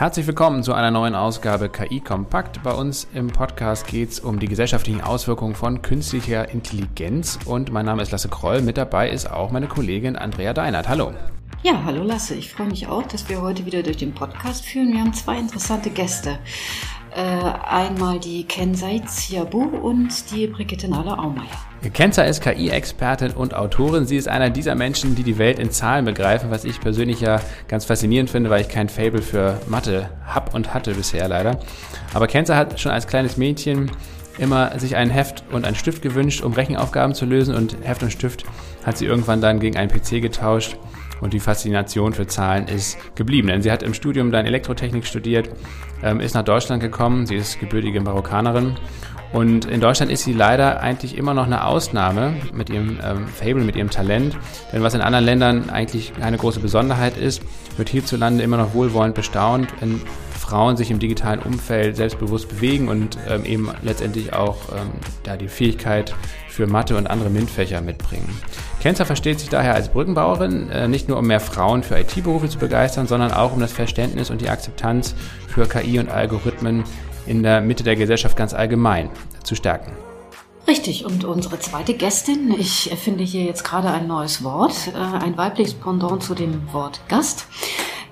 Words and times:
Herzlich 0.00 0.26
willkommen 0.26 0.62
zu 0.62 0.72
einer 0.72 0.90
neuen 0.90 1.14
Ausgabe 1.14 1.68
KI 1.68 2.00
Kompakt. 2.00 2.62
Bei 2.62 2.72
uns 2.72 3.06
im 3.12 3.26
Podcast 3.26 3.86
geht 3.86 4.08
es 4.08 4.18
um 4.18 4.38
die 4.38 4.48
gesellschaftlichen 4.48 5.02
Auswirkungen 5.02 5.54
von 5.54 5.82
künstlicher 5.82 6.48
Intelligenz 6.48 7.38
und 7.44 7.70
mein 7.70 7.84
Name 7.84 8.00
ist 8.00 8.10
Lasse 8.10 8.30
Kroll. 8.30 8.62
Mit 8.62 8.78
dabei 8.78 9.10
ist 9.10 9.30
auch 9.30 9.50
meine 9.50 9.66
Kollegin 9.66 10.16
Andrea 10.16 10.54
Deinert. 10.54 10.88
Hallo. 10.88 11.12
Ja, 11.62 11.84
hallo 11.84 12.02
Lasse. 12.02 12.34
Ich 12.34 12.50
freue 12.50 12.68
mich 12.68 12.86
auch, 12.86 13.06
dass 13.08 13.28
wir 13.28 13.42
heute 13.42 13.66
wieder 13.66 13.82
durch 13.82 13.98
den 13.98 14.14
Podcast 14.14 14.64
führen. 14.64 14.90
Wir 14.94 15.00
haben 15.00 15.12
zwei 15.12 15.38
interessante 15.38 15.90
Gäste. 15.90 16.38
Äh, 17.14 17.20
einmal 17.20 18.18
die 18.20 18.44
Kensai 18.44 19.00
Ziabu 19.00 19.64
und 19.64 20.30
die 20.30 20.46
Brigitte 20.46 20.88
Nahler-Aumeier. 20.88 21.69
Kenza 21.88 22.24
ist 22.24 22.42
KI-Expertin 22.42 23.30
und 23.30 23.54
Autorin. 23.54 24.04
Sie 24.04 24.16
ist 24.16 24.28
einer 24.28 24.50
dieser 24.50 24.74
Menschen, 24.74 25.14
die 25.14 25.22
die 25.22 25.38
Welt 25.38 25.58
in 25.58 25.70
Zahlen 25.70 26.04
begreifen, 26.04 26.50
was 26.50 26.64
ich 26.64 26.78
persönlich 26.78 27.22
ja 27.22 27.40
ganz 27.68 27.86
faszinierend 27.86 28.28
finde, 28.28 28.50
weil 28.50 28.60
ich 28.60 28.68
kein 28.68 28.90
Fable 28.90 29.22
für 29.22 29.58
Mathe 29.66 30.10
hab 30.26 30.54
und 30.54 30.74
hatte 30.74 30.92
bisher 30.92 31.26
leider. 31.26 31.58
Aber 32.12 32.26
Kenza 32.26 32.54
hat 32.54 32.78
schon 32.78 32.92
als 32.92 33.06
kleines 33.06 33.38
Mädchen 33.38 33.90
immer 34.36 34.78
sich 34.78 34.94
ein 34.96 35.08
Heft 35.08 35.42
und 35.52 35.64
einen 35.64 35.74
Stift 35.74 36.02
gewünscht, 36.02 36.42
um 36.42 36.52
Rechenaufgaben 36.52 37.14
zu 37.14 37.24
lösen 37.24 37.54
und 37.54 37.76
Heft 37.82 38.02
und 38.02 38.12
Stift 38.12 38.44
hat 38.84 38.98
sie 38.98 39.06
irgendwann 39.06 39.40
dann 39.40 39.58
gegen 39.58 39.78
einen 39.78 39.90
PC 39.90 40.20
getauscht 40.20 40.76
und 41.22 41.32
die 41.32 41.40
Faszination 41.40 42.12
für 42.12 42.26
Zahlen 42.26 42.68
ist 42.68 42.98
geblieben. 43.14 43.48
Denn 43.48 43.62
sie 43.62 43.72
hat 43.72 43.82
im 43.82 43.94
Studium 43.94 44.30
dann 44.32 44.44
Elektrotechnik 44.44 45.06
studiert, 45.06 45.48
ähm, 46.02 46.20
ist 46.20 46.34
nach 46.34 46.44
Deutschland 46.44 46.82
gekommen, 46.82 47.24
sie 47.24 47.36
ist 47.36 47.58
gebürtige 47.58 48.02
Marokkanerin 48.02 48.76
und 49.32 49.64
in 49.66 49.80
Deutschland 49.80 50.10
ist 50.10 50.24
sie 50.24 50.32
leider 50.32 50.80
eigentlich 50.80 51.16
immer 51.16 51.34
noch 51.34 51.46
eine 51.46 51.64
Ausnahme 51.64 52.34
mit 52.52 52.68
ihrem 52.68 52.98
ähm, 53.02 53.28
Fable, 53.28 53.64
mit 53.64 53.76
ihrem 53.76 53.90
Talent. 53.90 54.36
Denn 54.72 54.82
was 54.82 54.94
in 54.94 55.00
anderen 55.00 55.24
Ländern 55.24 55.70
eigentlich 55.70 56.12
keine 56.18 56.36
große 56.36 56.60
Besonderheit 56.60 57.16
ist, 57.16 57.42
wird 57.76 57.88
hierzulande 57.88 58.42
immer 58.42 58.56
noch 58.56 58.74
wohlwollend 58.74 59.14
bestaunt, 59.14 59.68
wenn 59.78 60.00
Frauen 60.36 60.76
sich 60.76 60.90
im 60.90 60.98
digitalen 60.98 61.38
Umfeld 61.38 61.96
selbstbewusst 61.96 62.48
bewegen 62.48 62.88
und 62.88 63.18
ähm, 63.28 63.44
eben 63.44 63.70
letztendlich 63.82 64.32
auch 64.32 64.56
ähm, 64.72 64.90
ja, 65.24 65.36
die 65.36 65.46
Fähigkeit 65.46 66.12
für 66.48 66.66
Mathe 66.66 66.96
und 66.96 67.08
andere 67.08 67.30
MINT-Fächer 67.30 67.80
mitbringen. 67.80 68.28
Kenzer 68.82 69.06
versteht 69.06 69.38
sich 69.38 69.48
daher 69.48 69.74
als 69.74 69.90
Brückenbauerin, 69.90 70.68
äh, 70.70 70.88
nicht 70.88 71.08
nur 71.08 71.18
um 71.18 71.26
mehr 71.28 71.38
Frauen 71.38 71.84
für 71.84 71.96
IT-Berufe 71.96 72.48
zu 72.48 72.58
begeistern, 72.58 73.06
sondern 73.06 73.30
auch 73.30 73.52
um 73.52 73.60
das 73.60 73.72
Verständnis 73.72 74.30
und 74.30 74.40
die 74.40 74.48
Akzeptanz 74.48 75.14
für 75.46 75.68
KI 75.68 76.00
und 76.00 76.10
Algorithmen 76.10 76.82
in 77.26 77.42
der 77.42 77.60
Mitte 77.60 77.84
der 77.84 77.96
Gesellschaft 77.96 78.36
ganz 78.36 78.54
allgemein 78.54 79.10
zu 79.42 79.54
stärken. 79.54 79.92
Richtig, 80.68 81.04
und 81.04 81.24
unsere 81.24 81.58
zweite 81.58 81.94
Gästin, 81.94 82.54
ich 82.58 82.90
erfinde 82.90 83.24
hier 83.24 83.44
jetzt 83.44 83.64
gerade 83.64 83.90
ein 83.90 84.06
neues 84.06 84.44
Wort, 84.44 84.92
äh, 84.94 85.24
ein 85.24 85.36
weibliches 85.36 85.74
Pendant 85.74 86.22
zu 86.22 86.34
dem 86.34 86.72
Wort 86.72 87.00
Gast, 87.08 87.46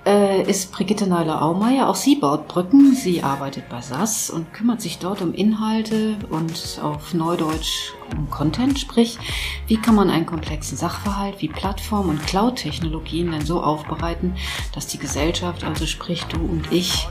äh, 0.06 0.42
ist 0.42 0.72
Brigitte 0.72 1.06
Neiler-Aumeier. 1.06 1.88
Auch 1.88 1.94
sie 1.94 2.16
baut 2.16 2.48
Brücken, 2.48 2.94
sie 2.94 3.22
arbeitet 3.22 3.68
bei 3.68 3.80
SAS 3.80 4.30
und 4.30 4.52
kümmert 4.54 4.80
sich 4.80 4.98
dort 4.98 5.20
um 5.20 5.34
Inhalte 5.34 6.16
und 6.30 6.80
auf 6.82 7.14
Neudeutsch 7.14 7.92
um 8.16 8.30
Content, 8.30 8.78
sprich, 8.78 9.18
wie 9.66 9.76
kann 9.76 9.94
man 9.94 10.08
einen 10.10 10.26
komplexen 10.26 10.78
Sachverhalt 10.78 11.40
wie 11.40 11.48
Plattform- 11.48 12.08
und 12.08 12.26
Cloud-Technologien 12.26 13.30
denn 13.30 13.44
so 13.44 13.62
aufbereiten, 13.62 14.34
dass 14.74 14.86
die 14.86 14.98
Gesellschaft, 14.98 15.62
also 15.62 15.86
sprich 15.86 16.24
du 16.24 16.38
und 16.38 16.72
ich, 16.72 17.06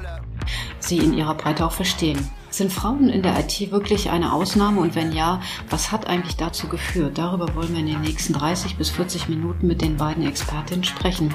sie 0.80 0.98
in 0.98 1.14
ihrer 1.14 1.36
Breite 1.36 1.66
auch 1.66 1.72
verstehen. 1.72 2.30
Sind 2.50 2.72
Frauen 2.72 3.10
in 3.10 3.22
der 3.22 3.38
IT 3.40 3.72
wirklich 3.72 4.10
eine 4.10 4.32
Ausnahme 4.34 4.80
und 4.80 4.96
wenn 4.96 5.12
ja, 5.12 5.42
was 5.70 5.92
hat 5.92 6.08
eigentlich 6.08 6.38
dazu 6.38 6.68
geführt? 6.68 7.18
Darüber 7.18 7.54
wollen 7.56 7.74
wir 7.74 7.80
in 7.80 7.88
den 7.88 8.02
nächsten 8.02 8.34
30 8.34 8.78
bis 8.78 8.90
40 8.90 9.28
Minuten 9.28 9.68
mit 9.68 9.82
den 9.82 9.98
beiden 9.98 10.26
Expertinnen 10.26 10.84
sprechen. 10.84 11.34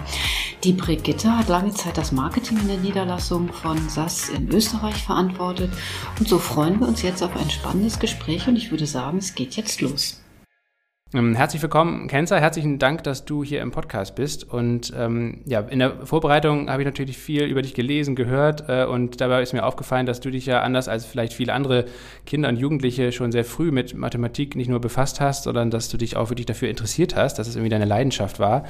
Die 0.65 0.73
Brigitte 0.73 1.37
hat 1.37 1.49
lange 1.49 1.73
Zeit 1.73 1.99
das 1.99 2.13
Marketing 2.13 2.59
in 2.61 2.69
der 2.69 2.79
Niederlassung 2.79 3.53
von 3.53 3.89
SAS 3.89 4.31
in 4.31 4.49
Österreich 4.49 5.05
verantwortet 5.05 5.71
und 6.19 6.29
so 6.29 6.39
freuen 6.39 6.81
wir 6.81 6.89
uns 6.89 7.03
jetzt 7.03 7.23
auf 7.23 7.37
ein 7.37 7.51
spannendes 7.51 7.99
Gespräch 7.99 8.49
und 8.49 8.57
ich 8.57 8.71
würde 8.71 8.87
sagen, 8.87 9.19
es 9.19 9.35
geht 9.35 9.55
jetzt 9.57 9.81
los. 9.81 10.22
Ähm, 11.15 11.35
herzlich 11.35 11.61
willkommen, 11.61 12.09
Kenzer. 12.09 12.41
Herzlichen 12.41 12.79
Dank, 12.79 13.03
dass 13.05 13.27
du 13.27 13.45
hier 13.45 13.61
im 13.61 13.71
Podcast 13.71 14.15
bist. 14.15 14.51
Und 14.51 14.95
ähm, 14.97 15.43
ja, 15.45 15.61
in 15.61 15.79
der 15.79 16.07
Vorbereitung 16.07 16.71
habe 16.71 16.81
ich 16.81 16.87
natürlich 16.87 17.19
viel 17.19 17.43
über 17.43 17.61
dich 17.61 17.75
gelesen, 17.75 18.17
gehört. 18.17 18.67
Äh, 18.71 18.87
und 18.87 19.21
dabei 19.21 19.43
ist 19.43 19.53
mir 19.53 19.67
aufgefallen, 19.67 20.07
dass 20.07 20.21
du 20.21 20.31
dich 20.31 20.47
ja 20.47 20.63
anders 20.63 20.89
als 20.89 21.05
vielleicht 21.05 21.35
viele 21.35 21.53
andere 21.53 21.85
Kinder 22.25 22.49
und 22.49 22.57
Jugendliche 22.57 23.13
schon 23.13 23.31
sehr 23.31 23.45
früh 23.45 23.71
mit 23.71 23.95
Mathematik 23.95 24.57
nicht 24.57 24.69
nur 24.69 24.81
befasst 24.81 25.21
hast, 25.21 25.45
sondern 25.45 25.71
dass 25.71 25.91
du 25.91 25.99
dich 25.99 26.17
auch 26.17 26.31
wirklich 26.31 26.47
dafür 26.47 26.71
interessiert 26.71 27.15
hast, 27.15 27.39
dass 27.39 27.47
es 27.47 27.57
irgendwie 27.57 27.71
deine 27.71 27.85
Leidenschaft 27.85 28.39
war. 28.39 28.65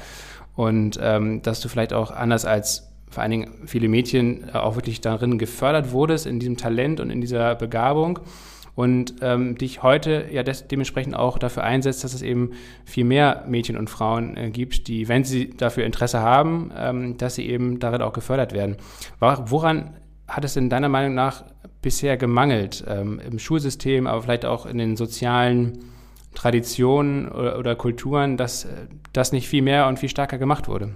Und 0.53 0.99
ähm, 1.01 1.41
dass 1.43 1.61
du 1.61 1.69
vielleicht 1.69 1.93
auch 1.93 2.11
anders 2.11 2.43
als 2.43 2.89
vor 3.09 3.23
allen 3.23 3.31
Dingen 3.31 3.51
viele 3.65 3.87
Mädchen 3.87 4.49
äh, 4.49 4.57
auch 4.57 4.75
wirklich 4.75 4.99
darin 4.99 5.37
gefördert 5.37 5.93
wurdest, 5.93 6.25
in 6.25 6.39
diesem 6.39 6.57
Talent 6.57 6.99
und 6.99 7.09
in 7.09 7.21
dieser 7.21 7.55
Begabung 7.55 8.19
und 8.75 9.15
ähm, 9.21 9.57
dich 9.57 9.83
heute 9.83 10.25
ja 10.31 10.43
des, 10.43 10.67
dementsprechend 10.67 11.15
auch 11.15 11.37
dafür 11.37 11.63
einsetzt, 11.63 12.03
dass 12.03 12.13
es 12.13 12.21
eben 12.21 12.51
viel 12.85 13.03
mehr 13.03 13.43
Mädchen 13.47 13.77
und 13.77 13.89
Frauen 13.89 14.35
äh, 14.35 14.49
gibt, 14.49 14.87
die, 14.87 15.07
wenn 15.07 15.23
sie 15.23 15.49
dafür 15.51 15.85
Interesse 15.85 16.21
haben, 16.21 16.71
ähm, 16.75 17.17
dass 17.17 17.35
sie 17.35 17.47
eben 17.47 17.79
darin 17.79 18.01
auch 18.01 18.13
gefördert 18.13 18.53
werden. 18.53 18.77
Woran 19.19 19.97
hat 20.27 20.43
es 20.43 20.55
denn 20.55 20.69
deiner 20.69 20.89
Meinung 20.89 21.13
nach 21.13 21.43
bisher 21.81 22.17
gemangelt 22.17 22.83
ähm, 22.87 23.19
im 23.19 23.39
Schulsystem, 23.39 24.07
aber 24.07 24.23
vielleicht 24.23 24.45
auch 24.45 24.65
in 24.65 24.77
den 24.77 24.95
sozialen 24.95 25.79
Traditionen 26.33 27.29
oder, 27.29 27.59
oder 27.59 27.75
Kulturen, 27.75 28.37
dass 28.37 28.65
äh, 28.65 28.87
das 29.11 29.31
nicht 29.31 29.47
viel 29.47 29.61
mehr 29.61 29.87
und 29.87 29.99
viel 29.99 30.09
stärker 30.09 30.37
gemacht 30.37 30.67
wurde? 30.67 30.95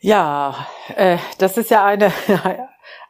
Ja, 0.00 0.66
äh, 0.96 1.18
das 1.38 1.58
ist 1.58 1.70
ja 1.70 1.84
eine, 1.84 2.12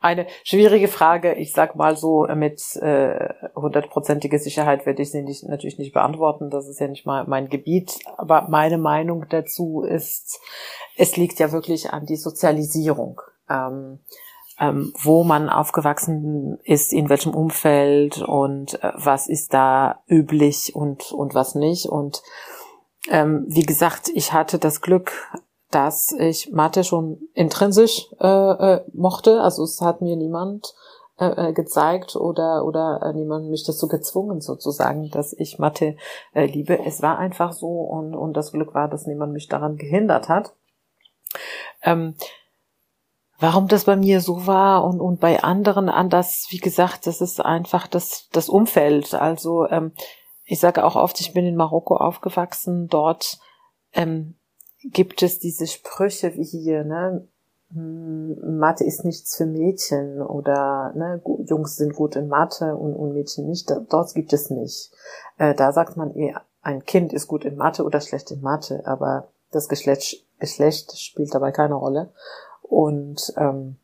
eine 0.03 0.27
schwierige 0.45 0.89
Frage. 0.89 1.35
Ich 1.35 1.53
sag 1.53 1.77
mal 1.77 1.97
so, 1.97 2.27
mit 2.35 2.77
äh, 2.77 3.33
hundertprozentiger 3.55 4.37
äh, 4.37 4.41
Sicherheit 4.41 4.85
werde 4.87 5.03
ich 5.03 5.11
sie 5.11 5.23
nicht, 5.23 5.45
natürlich 5.45 5.79
nicht 5.79 5.93
beantworten. 5.93 6.51
Das 6.51 6.69
ist 6.69 6.81
ja 6.81 6.89
nicht 6.89 7.07
mal 7.07 7.25
mein 7.27 7.49
Gebiet. 7.49 7.99
Aber 8.17 8.49
meine 8.49 8.79
Meinung 8.79 9.27
dazu 9.29 9.83
ist, 9.83 10.41
es 10.97 11.17
liegt 11.17 11.39
ja 11.39 11.53
wirklich 11.53 11.91
an 11.91 12.07
die 12.07 12.17
Sozialisierung. 12.17 13.21
Ähm, 13.49 14.01
ähm, 14.61 14.93
wo 14.99 15.25
man 15.25 15.49
aufgewachsen 15.49 16.59
ist, 16.63 16.93
in 16.93 17.09
welchem 17.09 17.35
Umfeld 17.35 18.23
und 18.23 18.83
äh, 18.83 18.93
was 18.95 19.29
ist 19.29 19.55
da 19.55 20.03
üblich 20.09 20.75
und, 20.75 21.11
und 21.11 21.35
was 21.35 21.55
nicht. 21.55 21.87
Und 21.87 22.23
ähm, 23.09 23.45
wie 23.49 23.65
gesagt, 23.65 24.11
ich 24.15 24.33
hatte 24.33 24.59
das 24.59 24.81
Glück, 24.81 25.13
dass 25.75 26.13
ich 26.13 26.53
Mathe 26.53 26.85
schon 26.85 27.29
intrinsisch 27.35 28.09
äh, 28.21 28.27
äh, 28.27 28.85
mochte. 28.93 29.41
Also 29.41 29.65
es 29.65 29.81
hat 29.81 30.01
mir 30.01 30.17
niemand 30.17 30.75
äh, 31.19 31.49
äh, 31.49 31.53
gezeigt 31.53 32.17
oder 32.17 32.65
oder 32.65 33.01
äh, 33.03 33.13
niemand 33.13 33.49
mich 33.49 33.65
dazu 33.65 33.87
gezwungen 33.89 34.41
sozusagen, 34.41 35.11
dass 35.11 35.33
ich 35.33 35.59
Mathe 35.59 35.97
äh, 36.35 36.47
liebe. 36.47 36.85
Es 36.85 37.03
war 37.03 37.19
einfach 37.19 37.53
so 37.53 37.69
und 37.69 38.15
und 38.15 38.35
das 38.35 38.53
Glück 38.53 38.75
war, 38.75 38.89
dass 38.89 39.07
niemand 39.07 39.33
mich 39.33 39.49
daran 39.49 39.77
gehindert 39.77 40.29
hat. 40.29 40.55
Ähm, 41.83 42.17
warum 43.39 43.69
das 43.69 43.85
bei 43.85 43.97
mir 43.97 44.21
so 44.21 44.47
war 44.47 44.85
und 44.85 45.01
und 45.01 45.21
bei 45.21 45.43
anderen 45.43 45.89
anders, 45.89 46.47
wie 46.51 46.59
gesagt, 46.59 47.07
das 47.07 47.21
ist 47.21 47.41
einfach 47.41 47.87
das 47.87 48.29
das 48.33 48.49
Umfeld. 48.49 49.15
Also 49.15 49.67
ähm, 49.69 49.93
ich 50.45 50.61
sage 50.61 50.85
auch 50.85 50.97
oft, 50.97 51.21
ich 51.21 51.33
bin 51.33 51.47
in 51.47 51.57
Marokko 51.57 51.97
aufgewachsen. 51.97 52.89
Dort 52.89 53.39
ähm, 53.93 54.39
gibt 54.85 55.23
es 55.23 55.39
diese 55.39 55.67
Sprüche 55.67 56.35
wie 56.35 56.45
hier, 56.45 56.85
ne? 56.85 57.27
Hm, 57.73 58.59
Mathe 58.59 58.85
ist 58.85 59.05
nichts 59.05 59.37
für 59.37 59.47
Mädchen 59.47 60.21
oder 60.21 60.93
ne, 60.95 61.23
Jungs 61.47 61.77
sind 61.77 61.95
gut 61.95 62.17
in 62.17 62.29
Mathe 62.29 62.77
und, 62.77 62.95
und 62.95 63.15
Mädchen 63.15 63.47
nicht. 63.49 63.73
Dort 63.89 64.15
gibt 64.15 64.33
es 64.33 64.51
nicht. 64.51 64.93
Äh, 65.39 65.55
da 65.55 65.73
sagt 65.73 65.97
man 65.97 66.15
eher, 66.15 66.43
ein 66.61 66.85
Kind 66.85 67.13
ist 67.13 67.29
gut 67.29 67.45
in 67.45 67.57
Mathe 67.57 67.85
oder 67.85 68.01
schlecht 68.01 68.31
in 68.31 68.43
Mathe, 68.43 68.83
aber 68.87 69.29
das 69.51 69.69
Geschlecht, 69.69 70.27
Geschlecht 70.39 70.99
spielt 70.99 71.35
dabei 71.35 71.51
keine 71.51 71.75
Rolle. 71.75 72.13
Und 72.63 73.33
ähm, 73.37 73.77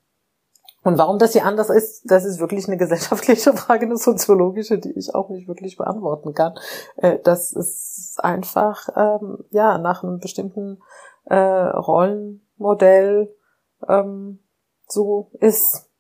und 0.89 0.97
warum 0.97 1.19
das 1.19 1.35
hier 1.35 1.45
anders 1.45 1.69
ist, 1.69 2.11
das 2.11 2.25
ist 2.25 2.41
wirklich 2.41 2.67
eine 2.67 2.79
gesellschaftliche 2.79 3.53
Frage, 3.57 3.85
eine 3.85 3.99
soziologische, 3.99 4.79
die 4.79 4.93
ich 4.93 5.15
auch 5.15 5.29
nicht 5.29 5.47
wirklich 5.47 5.77
beantworten 5.77 6.33
kann. 6.33 6.55
Äh, 6.97 7.19
das 7.23 7.53
ist 7.53 8.19
einfach 8.25 8.89
ähm, 8.97 9.45
ja 9.51 9.77
nach 9.77 10.03
einem 10.03 10.19
bestimmten 10.19 10.79
äh, 11.27 11.37
Rollenmodell 11.37 13.29
ähm, 13.87 14.39
so 14.87 15.31
ist. 15.41 15.91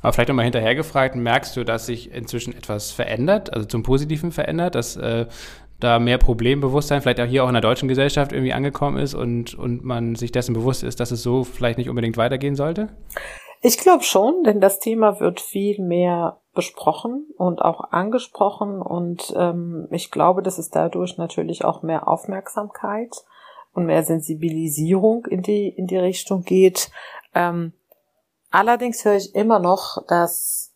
Aber 0.00 0.14
vielleicht 0.14 0.30
nochmal 0.30 0.44
hinterhergefragt, 0.44 1.14
merkst 1.14 1.54
du, 1.54 1.64
dass 1.64 1.84
sich 1.84 2.10
inzwischen 2.10 2.56
etwas 2.56 2.92
verändert, 2.92 3.52
also 3.52 3.66
zum 3.66 3.82
Positiven 3.82 4.32
verändert, 4.32 4.74
dass 4.74 4.96
äh, 4.96 5.26
da 5.80 5.98
mehr 5.98 6.18
Problembewusstsein 6.18 7.02
vielleicht 7.02 7.20
auch 7.20 7.26
hier 7.26 7.44
auch 7.44 7.48
in 7.48 7.54
der 7.54 7.62
deutschen 7.62 7.88
Gesellschaft 7.88 8.32
irgendwie 8.32 8.52
angekommen 8.52 8.98
ist 8.98 9.14
und, 9.14 9.54
und 9.54 9.84
man 9.84 10.14
sich 10.14 10.32
dessen 10.32 10.54
bewusst 10.54 10.82
ist, 10.82 11.00
dass 11.00 11.10
es 11.10 11.22
so 11.22 11.44
vielleicht 11.44 11.78
nicht 11.78 11.88
unbedingt 11.88 12.16
weitergehen 12.16 12.56
sollte? 12.56 12.88
Ich 13.60 13.78
glaube 13.78 14.04
schon, 14.04 14.44
denn 14.44 14.60
das 14.60 14.78
Thema 14.78 15.18
wird 15.20 15.40
viel 15.40 15.82
mehr 15.82 16.40
besprochen 16.54 17.26
und 17.36 17.60
auch 17.60 17.92
angesprochen 17.92 18.80
und 18.80 19.32
ähm, 19.36 19.88
ich 19.90 20.10
glaube, 20.10 20.42
dass 20.42 20.58
es 20.58 20.70
dadurch 20.70 21.18
natürlich 21.18 21.64
auch 21.64 21.82
mehr 21.82 22.08
Aufmerksamkeit 22.08 23.14
und 23.72 23.86
mehr 23.86 24.02
Sensibilisierung 24.04 25.26
in 25.26 25.42
die 25.42 25.68
in 25.68 25.86
die 25.86 25.96
Richtung 25.96 26.42
geht. 26.42 26.90
Ähm, 27.34 27.72
Allerdings 28.50 29.04
höre 29.04 29.16
ich 29.16 29.34
immer 29.34 29.58
noch, 29.58 30.04
dass 30.06 30.72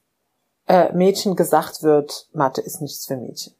äh, 0.66 0.92
Mädchen 0.92 1.36
gesagt 1.36 1.82
wird, 1.82 2.28
Mathe 2.32 2.60
ist 2.60 2.80
nichts 2.82 3.06
für 3.06 3.16
Mädchen. 3.16 3.54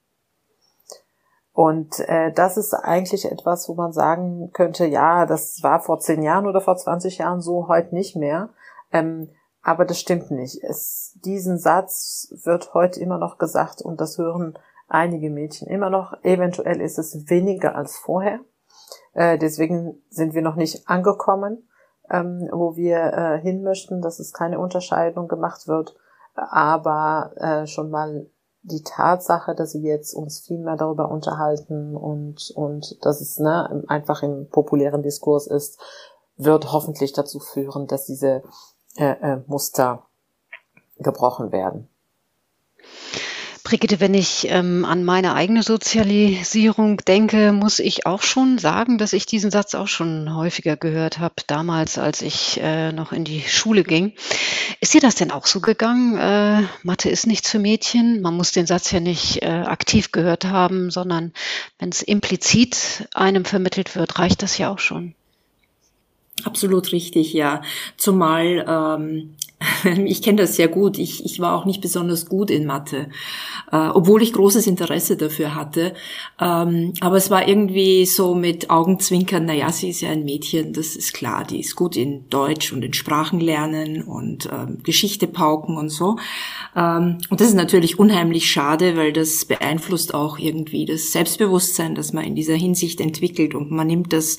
Und 1.52 2.00
äh, 2.08 2.32
das 2.32 2.56
ist 2.56 2.72
eigentlich 2.72 3.31
etwas, 3.31 3.69
wo 3.69 3.75
man 3.75 3.93
sagen 3.93 4.50
könnte, 4.52 4.87
ja, 4.87 5.26
das 5.26 5.62
war 5.62 5.81
vor 5.81 6.00
zehn 6.00 6.22
Jahren 6.22 6.46
oder 6.46 6.62
vor 6.62 6.76
20 6.76 7.19
Jahren 7.19 7.43
so, 7.43 7.69
heute 7.69 7.94
nicht 7.94 8.16
mehr. 8.16 8.49
Ähm, 8.90 9.28
aber 9.62 9.84
das 9.84 10.00
stimmt 10.00 10.31
nicht. 10.31 10.62
Es, 10.64 11.16
diesen 11.25 11.58
Satz 11.58 12.32
wird 12.43 12.75
heute 12.75 13.00
immer 13.00 13.19
noch 13.19 13.38
gesagt 13.38 13.82
und 13.82 14.00
das 14.00 14.19
hören 14.19 14.58
einige 14.88 15.31
Mädchen 15.31 15.69
immer 15.69 15.90
noch. 15.90 16.14
Eventuell 16.22 16.81
ist 16.81 16.99
es 16.99 17.28
weniger 17.28 17.76
als 17.76 17.96
vorher. 17.96 18.40
Äh, 19.12 19.38
deswegen 19.38 20.02
sind 20.08 20.34
wir 20.34 20.43
noch 20.43 20.56
nicht 20.56 20.88
angekommen, 20.88 21.69
ähm, 22.10 22.48
wo 22.50 22.76
wir 22.76 22.98
äh, 22.98 23.40
hin 23.40 23.62
möchten, 23.62 24.00
dass 24.00 24.20
es 24.20 24.32
keine 24.32 24.58
Unterscheidung 24.58 25.28
gemacht 25.28 25.69
wird. 25.69 25.96
Aber 26.34 27.32
äh, 27.37 27.66
schon 27.66 27.90
mal 27.90 28.26
die 28.62 28.82
Tatsache, 28.82 29.54
dass 29.54 29.74
wir 29.74 29.80
jetzt 29.92 30.14
uns 30.14 30.40
viel 30.40 30.58
mehr 30.58 30.76
darüber 30.76 31.10
unterhalten 31.10 31.96
und, 31.96 32.52
und 32.54 33.04
dass 33.04 33.20
es 33.20 33.38
ne, 33.38 33.84
einfach 33.88 34.22
im 34.22 34.48
populären 34.48 35.02
Diskurs 35.02 35.46
ist, 35.46 35.80
wird 36.36 36.72
hoffentlich 36.72 37.12
dazu 37.12 37.40
führen, 37.40 37.86
dass 37.86 38.06
diese 38.06 38.42
äh, 38.96 39.14
äh, 39.20 39.42
Muster 39.46 40.04
gebrochen 40.98 41.50
werden. 41.52 41.88
Brigitte, 43.64 44.00
wenn 44.00 44.14
ich 44.14 44.46
ähm, 44.48 44.84
an 44.84 45.04
meine 45.04 45.34
eigene 45.34 45.62
Sozialisierung 45.62 46.98
denke, 46.98 47.52
muss 47.52 47.78
ich 47.78 48.06
auch 48.06 48.22
schon 48.22 48.58
sagen, 48.58 48.98
dass 48.98 49.12
ich 49.12 49.24
diesen 49.24 49.50
Satz 49.50 49.74
auch 49.74 49.86
schon 49.86 50.34
häufiger 50.34 50.76
gehört 50.76 51.20
habe, 51.20 51.34
damals, 51.46 51.96
als 51.96 52.22
ich 52.22 52.58
äh, 52.60 52.92
noch 52.92 53.12
in 53.12 53.24
die 53.24 53.40
Schule 53.42 53.84
ging. 53.84 54.14
Ist 54.80 54.94
dir 54.94 55.00
das 55.00 55.14
denn 55.14 55.30
auch 55.30 55.46
so 55.46 55.60
gegangen? 55.60 56.18
Äh, 56.18 56.66
Mathe 56.82 57.08
ist 57.08 57.26
nichts 57.26 57.50
für 57.50 57.60
Mädchen. 57.60 58.20
Man 58.20 58.36
muss 58.36 58.50
den 58.50 58.66
Satz 58.66 58.90
ja 58.90 59.00
nicht 59.00 59.42
äh, 59.42 59.46
aktiv 59.46 60.10
gehört 60.10 60.44
haben, 60.44 60.90
sondern 60.90 61.32
wenn 61.78 61.90
es 61.90 62.02
implizit 62.02 63.08
einem 63.14 63.44
vermittelt 63.44 63.94
wird, 63.94 64.18
reicht 64.18 64.42
das 64.42 64.58
ja 64.58 64.70
auch 64.70 64.80
schon. 64.80 65.14
Absolut 66.44 66.90
richtig, 66.92 67.32
ja. 67.32 67.62
Zumal 67.96 68.64
ähm, 68.68 69.36
ich 70.04 70.22
kenne 70.22 70.42
das 70.42 70.56
sehr 70.56 70.68
gut. 70.68 70.98
Ich, 70.98 71.24
ich 71.24 71.40
war 71.40 71.56
auch 71.56 71.64
nicht 71.64 71.80
besonders 71.80 72.26
gut 72.26 72.50
in 72.50 72.66
Mathe, 72.66 73.08
äh, 73.70 73.88
obwohl 73.88 74.22
ich 74.22 74.32
großes 74.32 74.66
Interesse 74.66 75.16
dafür 75.16 75.54
hatte. 75.54 75.94
Ähm, 76.40 76.94
aber 77.00 77.16
es 77.16 77.30
war 77.30 77.46
irgendwie 77.46 78.06
so 78.06 78.34
mit 78.34 78.70
Augenzwinkern, 78.70 79.44
naja, 79.44 79.70
sie 79.70 79.90
ist 79.90 80.00
ja 80.00 80.10
ein 80.10 80.24
Mädchen, 80.24 80.72
das 80.72 80.96
ist 80.96 81.12
klar, 81.12 81.44
die 81.44 81.60
ist 81.60 81.76
gut 81.76 81.96
in 81.96 82.28
Deutsch 82.28 82.72
und 82.72 82.84
in 82.84 82.92
Sprachen 82.92 83.40
lernen 83.40 84.02
und 84.02 84.48
ähm, 84.52 84.78
Geschichte 84.82 85.26
pauken 85.26 85.76
und 85.76 85.88
so. 85.88 86.16
Ähm, 86.76 87.18
und 87.30 87.40
das 87.40 87.48
ist 87.48 87.54
natürlich 87.54 87.98
unheimlich 87.98 88.50
schade, 88.50 88.96
weil 88.96 89.12
das 89.12 89.44
beeinflusst 89.44 90.14
auch 90.14 90.38
irgendwie 90.38 90.86
das 90.86 91.12
Selbstbewusstsein, 91.12 91.94
das 91.94 92.12
man 92.12 92.24
in 92.24 92.34
dieser 92.34 92.54
Hinsicht 92.54 93.00
entwickelt. 93.00 93.54
Und 93.54 93.70
man 93.70 93.86
nimmt 93.86 94.12
das 94.12 94.38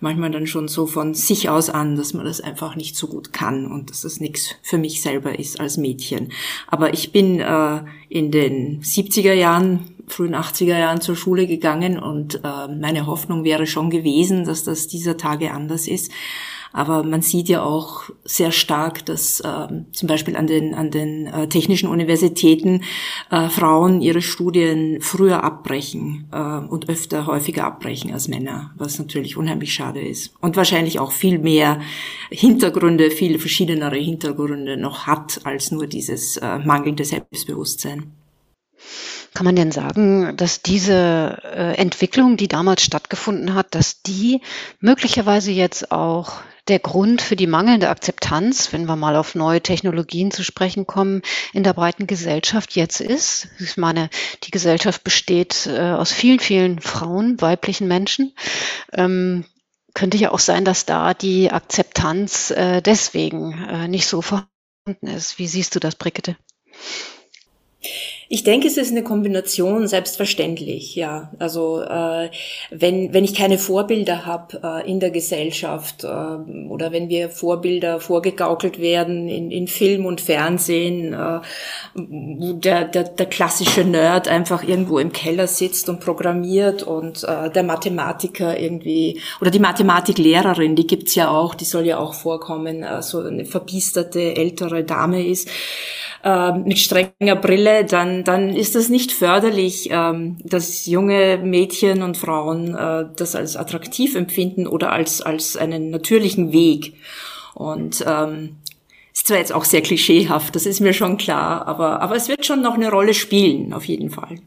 manchmal 0.00 0.30
dann 0.30 0.46
schon 0.46 0.68
so 0.68 0.86
von 0.86 1.14
sich 1.14 1.48
aus 1.48 1.70
an, 1.70 1.96
dass 1.96 2.14
man 2.14 2.24
das 2.24 2.40
einfach 2.40 2.76
nicht 2.76 2.96
so 2.96 3.06
gut 3.06 3.32
kann 3.32 3.66
und 3.66 3.90
dass 3.90 4.02
das 4.02 4.20
nichts 4.20 4.55
für 4.62 4.78
mich 4.78 5.02
selber 5.02 5.38
ist 5.38 5.60
als 5.60 5.76
Mädchen. 5.76 6.32
Aber 6.66 6.92
ich 6.92 7.12
bin 7.12 7.40
äh, 7.40 7.80
in 8.08 8.30
den 8.30 8.82
70er 8.82 9.32
Jahren 9.34 9.96
frühen 10.08 10.34
80er 10.34 10.78
Jahren 10.78 11.00
zur 11.00 11.16
Schule 11.16 11.46
gegangen 11.46 11.98
und 11.98 12.36
äh, 12.36 12.68
meine 12.68 13.06
Hoffnung 13.06 13.44
wäre 13.44 13.66
schon 13.66 13.90
gewesen, 13.90 14.44
dass 14.44 14.64
das 14.64 14.86
dieser 14.86 15.16
Tage 15.16 15.50
anders 15.50 15.88
ist. 15.88 16.12
Aber 16.72 17.02
man 17.02 17.22
sieht 17.22 17.48
ja 17.48 17.62
auch 17.62 18.10
sehr 18.24 18.52
stark, 18.52 19.04
dass 19.06 19.40
äh, 19.40 19.68
zum 19.92 20.08
Beispiel 20.08 20.36
an 20.36 20.46
den, 20.46 20.74
an 20.74 20.90
den 20.90 21.26
äh, 21.26 21.48
technischen 21.48 21.88
Universitäten 21.88 22.82
äh, 23.30 23.48
Frauen 23.48 24.00
ihre 24.00 24.22
Studien 24.22 25.00
früher 25.00 25.44
abbrechen 25.44 26.28
äh, 26.32 26.38
und 26.38 26.88
öfter 26.88 27.26
häufiger 27.26 27.64
abbrechen 27.64 28.12
als 28.12 28.28
Männer, 28.28 28.72
was 28.76 28.98
natürlich 28.98 29.36
unheimlich 29.36 29.72
schade 29.72 30.00
ist. 30.00 30.34
Und 30.40 30.56
wahrscheinlich 30.56 30.98
auch 30.98 31.12
viel 31.12 31.38
mehr 31.38 31.80
Hintergründe, 32.30 33.10
viel 33.10 33.38
verschiedenere 33.38 33.96
Hintergründe 33.96 34.76
noch 34.76 35.06
hat 35.06 35.40
als 35.44 35.70
nur 35.70 35.86
dieses 35.86 36.36
äh, 36.36 36.58
mangelnde 36.58 37.04
Selbstbewusstsein. 37.04 38.12
Kann 39.34 39.44
man 39.44 39.56
denn 39.56 39.70
sagen, 39.70 40.34
dass 40.36 40.62
diese 40.62 41.38
äh, 41.42 41.74
Entwicklung, 41.76 42.38
die 42.38 42.48
damals 42.48 42.82
stattgefunden 42.82 43.54
hat, 43.54 43.74
dass 43.74 44.00
die 44.00 44.40
möglicherweise 44.80 45.50
jetzt 45.52 45.92
auch 45.92 46.40
der 46.68 46.78
Grund 46.78 47.22
für 47.22 47.36
die 47.36 47.46
mangelnde 47.46 47.88
Akzeptanz, 47.88 48.72
wenn 48.72 48.86
wir 48.86 48.96
mal 48.96 49.16
auf 49.16 49.34
neue 49.34 49.60
Technologien 49.60 50.30
zu 50.30 50.42
sprechen 50.42 50.86
kommen, 50.86 51.22
in 51.52 51.62
der 51.62 51.72
breiten 51.72 52.06
Gesellschaft 52.06 52.74
jetzt 52.74 53.00
ist. 53.00 53.48
Ich 53.60 53.76
meine, 53.76 54.10
die 54.44 54.50
Gesellschaft 54.50 55.04
besteht 55.04 55.66
äh, 55.66 55.92
aus 55.92 56.12
vielen, 56.12 56.40
vielen 56.40 56.80
Frauen, 56.80 57.40
weiblichen 57.40 57.86
Menschen. 57.88 58.34
Ähm, 58.92 59.44
könnte 59.94 60.18
ja 60.18 60.32
auch 60.32 60.40
sein, 60.40 60.64
dass 60.64 60.84
da 60.84 61.14
die 61.14 61.50
Akzeptanz 61.50 62.50
äh, 62.50 62.82
deswegen 62.82 63.52
äh, 63.68 63.88
nicht 63.88 64.06
so 64.06 64.20
vorhanden 64.20 64.50
ist. 65.02 65.38
Wie 65.38 65.48
siehst 65.48 65.74
du 65.74 65.80
das, 65.80 65.94
Brigitte? 65.94 66.36
Ich 68.28 68.42
denke, 68.42 68.66
es 68.66 68.76
ist 68.76 68.90
eine 68.90 69.04
Kombination, 69.04 69.86
selbstverständlich, 69.86 70.96
ja. 70.96 71.30
Also 71.38 71.80
äh, 71.82 72.28
wenn, 72.70 73.14
wenn 73.14 73.22
ich 73.22 73.34
keine 73.34 73.56
Vorbilder 73.56 74.26
habe 74.26 74.60
äh, 74.64 74.90
in 74.90 74.98
der 74.98 75.10
Gesellschaft 75.10 76.02
äh, 76.02 76.06
oder 76.06 76.90
wenn 76.90 77.08
wir 77.08 77.30
Vorbilder 77.30 78.00
vorgegaukelt 78.00 78.80
werden 78.80 79.28
in, 79.28 79.52
in 79.52 79.68
Film 79.68 80.06
und 80.06 80.20
Fernsehen, 80.20 81.12
äh, 81.12 81.40
wo 81.94 82.54
der, 82.54 82.86
der, 82.86 83.04
der 83.04 83.26
klassische 83.26 83.84
Nerd 83.84 84.26
einfach 84.26 84.64
irgendwo 84.64 84.98
im 84.98 85.12
Keller 85.12 85.46
sitzt 85.46 85.88
und 85.88 86.00
programmiert 86.00 86.82
und 86.82 87.22
äh, 87.22 87.48
der 87.50 87.62
Mathematiker 87.62 88.58
irgendwie 88.58 89.20
oder 89.40 89.52
die 89.52 89.60
Mathematiklehrerin, 89.60 90.74
die 90.74 90.88
gibt's 90.88 91.14
ja 91.14 91.30
auch, 91.30 91.54
die 91.54 91.64
soll 91.64 91.86
ja 91.86 91.98
auch 91.98 92.14
vorkommen, 92.14 92.82
äh, 92.82 93.02
so 93.02 93.20
eine 93.20 93.44
verbiesterte 93.44 94.34
ältere 94.34 94.82
Dame 94.82 95.24
ist 95.24 95.48
äh, 96.26 96.52
mit 96.52 96.78
strenger 96.78 97.36
Brille, 97.36 97.84
dann, 97.84 98.15
dann 98.24 98.50
ist 98.50 98.74
das 98.74 98.88
nicht 98.88 99.12
förderlich, 99.12 99.88
ähm, 99.90 100.38
dass 100.44 100.86
junge 100.86 101.38
Mädchen 101.38 102.02
und 102.02 102.16
Frauen 102.16 102.74
äh, 102.74 103.06
das 103.16 103.34
als 103.34 103.56
attraktiv 103.56 104.14
empfinden 104.14 104.66
oder 104.66 104.92
als, 104.92 105.20
als 105.22 105.56
einen 105.56 105.90
natürlichen 105.90 106.52
Weg. 106.52 106.94
Und 107.54 108.04
ähm, 108.06 108.58
ist 109.12 109.28
zwar 109.28 109.38
jetzt 109.38 109.52
auch 109.52 109.64
sehr 109.64 109.82
klischeehaft, 109.82 110.54
das 110.54 110.66
ist 110.66 110.80
mir 110.80 110.92
schon 110.92 111.16
klar, 111.16 111.66
aber, 111.66 112.02
aber 112.02 112.16
es 112.16 112.28
wird 112.28 112.44
schon 112.44 112.60
noch 112.60 112.74
eine 112.74 112.90
Rolle 112.90 113.14
spielen, 113.14 113.72
auf 113.72 113.84
jeden 113.84 114.10
Fall. 114.10 114.40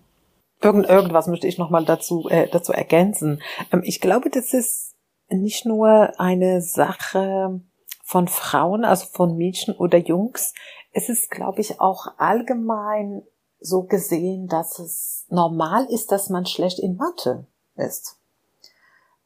Irgend, 0.61 0.87
irgendwas 0.87 1.27
möchte 1.27 1.47
ich 1.47 1.57
nochmal 1.57 1.85
dazu, 1.85 2.27
äh, 2.29 2.47
dazu 2.51 2.71
ergänzen. 2.71 3.41
Ähm, 3.71 3.81
ich 3.83 3.99
glaube, 4.01 4.29
das 4.29 4.53
ist 4.53 4.95
nicht 5.29 5.65
nur 5.65 6.19
eine 6.19 6.61
Sache 6.61 7.61
von 8.03 8.27
Frauen, 8.27 8.85
also 8.85 9.05
von 9.11 9.37
Mädchen 9.37 9.75
oder 9.75 9.97
Jungs 9.97 10.53
es 10.91 11.09
ist, 11.09 11.29
glaube 11.29 11.61
ich, 11.61 11.79
auch 11.79 12.07
allgemein 12.17 13.21
so 13.59 13.83
gesehen, 13.83 14.47
dass 14.47 14.79
es 14.79 15.25
normal 15.29 15.85
ist, 15.85 16.11
dass 16.11 16.29
man 16.29 16.45
schlecht 16.45 16.79
in 16.79 16.95
Mathe 16.95 17.45
ist. 17.75 18.15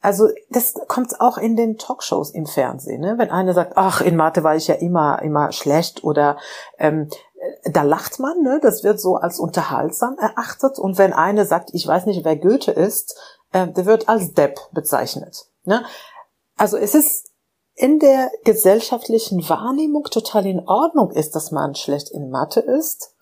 Also 0.02 0.28
das 0.50 0.74
kommt 0.88 1.22
auch 1.22 1.38
in 1.38 1.56
den 1.56 1.78
Talkshows 1.78 2.32
im 2.32 2.46
Fernsehen, 2.46 3.00
ne? 3.00 3.18
wenn 3.18 3.32
einer 3.32 3.54
sagt, 3.54 3.74
ach, 3.78 4.02
in 4.02 4.18
Mathe 4.18 4.44
war 4.44 4.56
ich 4.56 4.68
ja 4.68 4.76
immer 4.76 5.22
immer 5.22 5.54
schlecht 5.54 6.04
oder 6.04 6.38
ähm, 6.78 7.10
da 7.64 7.84
lacht 7.84 8.20
man, 8.20 8.42
ne? 8.42 8.60
das 8.62 8.84
wird 8.84 9.00
so 9.00 9.16
als 9.16 9.40
unterhaltsam 9.40 10.18
erachtet 10.18 10.78
und 10.78 10.98
wenn 10.98 11.14
einer 11.14 11.46
sagt, 11.46 11.70
ich 11.74 11.88
weiß 11.88 12.06
nicht, 12.06 12.26
wer 12.26 12.36
Goethe 12.36 12.72
ist, 12.72 13.18
äh, 13.54 13.68
der 13.70 13.86
wird 13.86 14.10
als 14.10 14.34
Depp 14.34 14.60
bezeichnet. 14.74 15.46
Ne? 15.64 15.86
Also 16.58 16.76
es 16.76 16.96
ist 16.96 17.30
in 17.76 18.00
der 18.00 18.30
gesellschaftlichen 18.44 19.48
Wahrnehmung 19.48 20.04
total 20.04 20.46
in 20.46 20.68
Ordnung 20.68 21.12
ist, 21.12 21.36
dass 21.36 21.52
man 21.52 21.76
schlecht 21.76 22.10
in 22.10 22.30
Mathe 22.30 22.60
ist. 22.60 23.13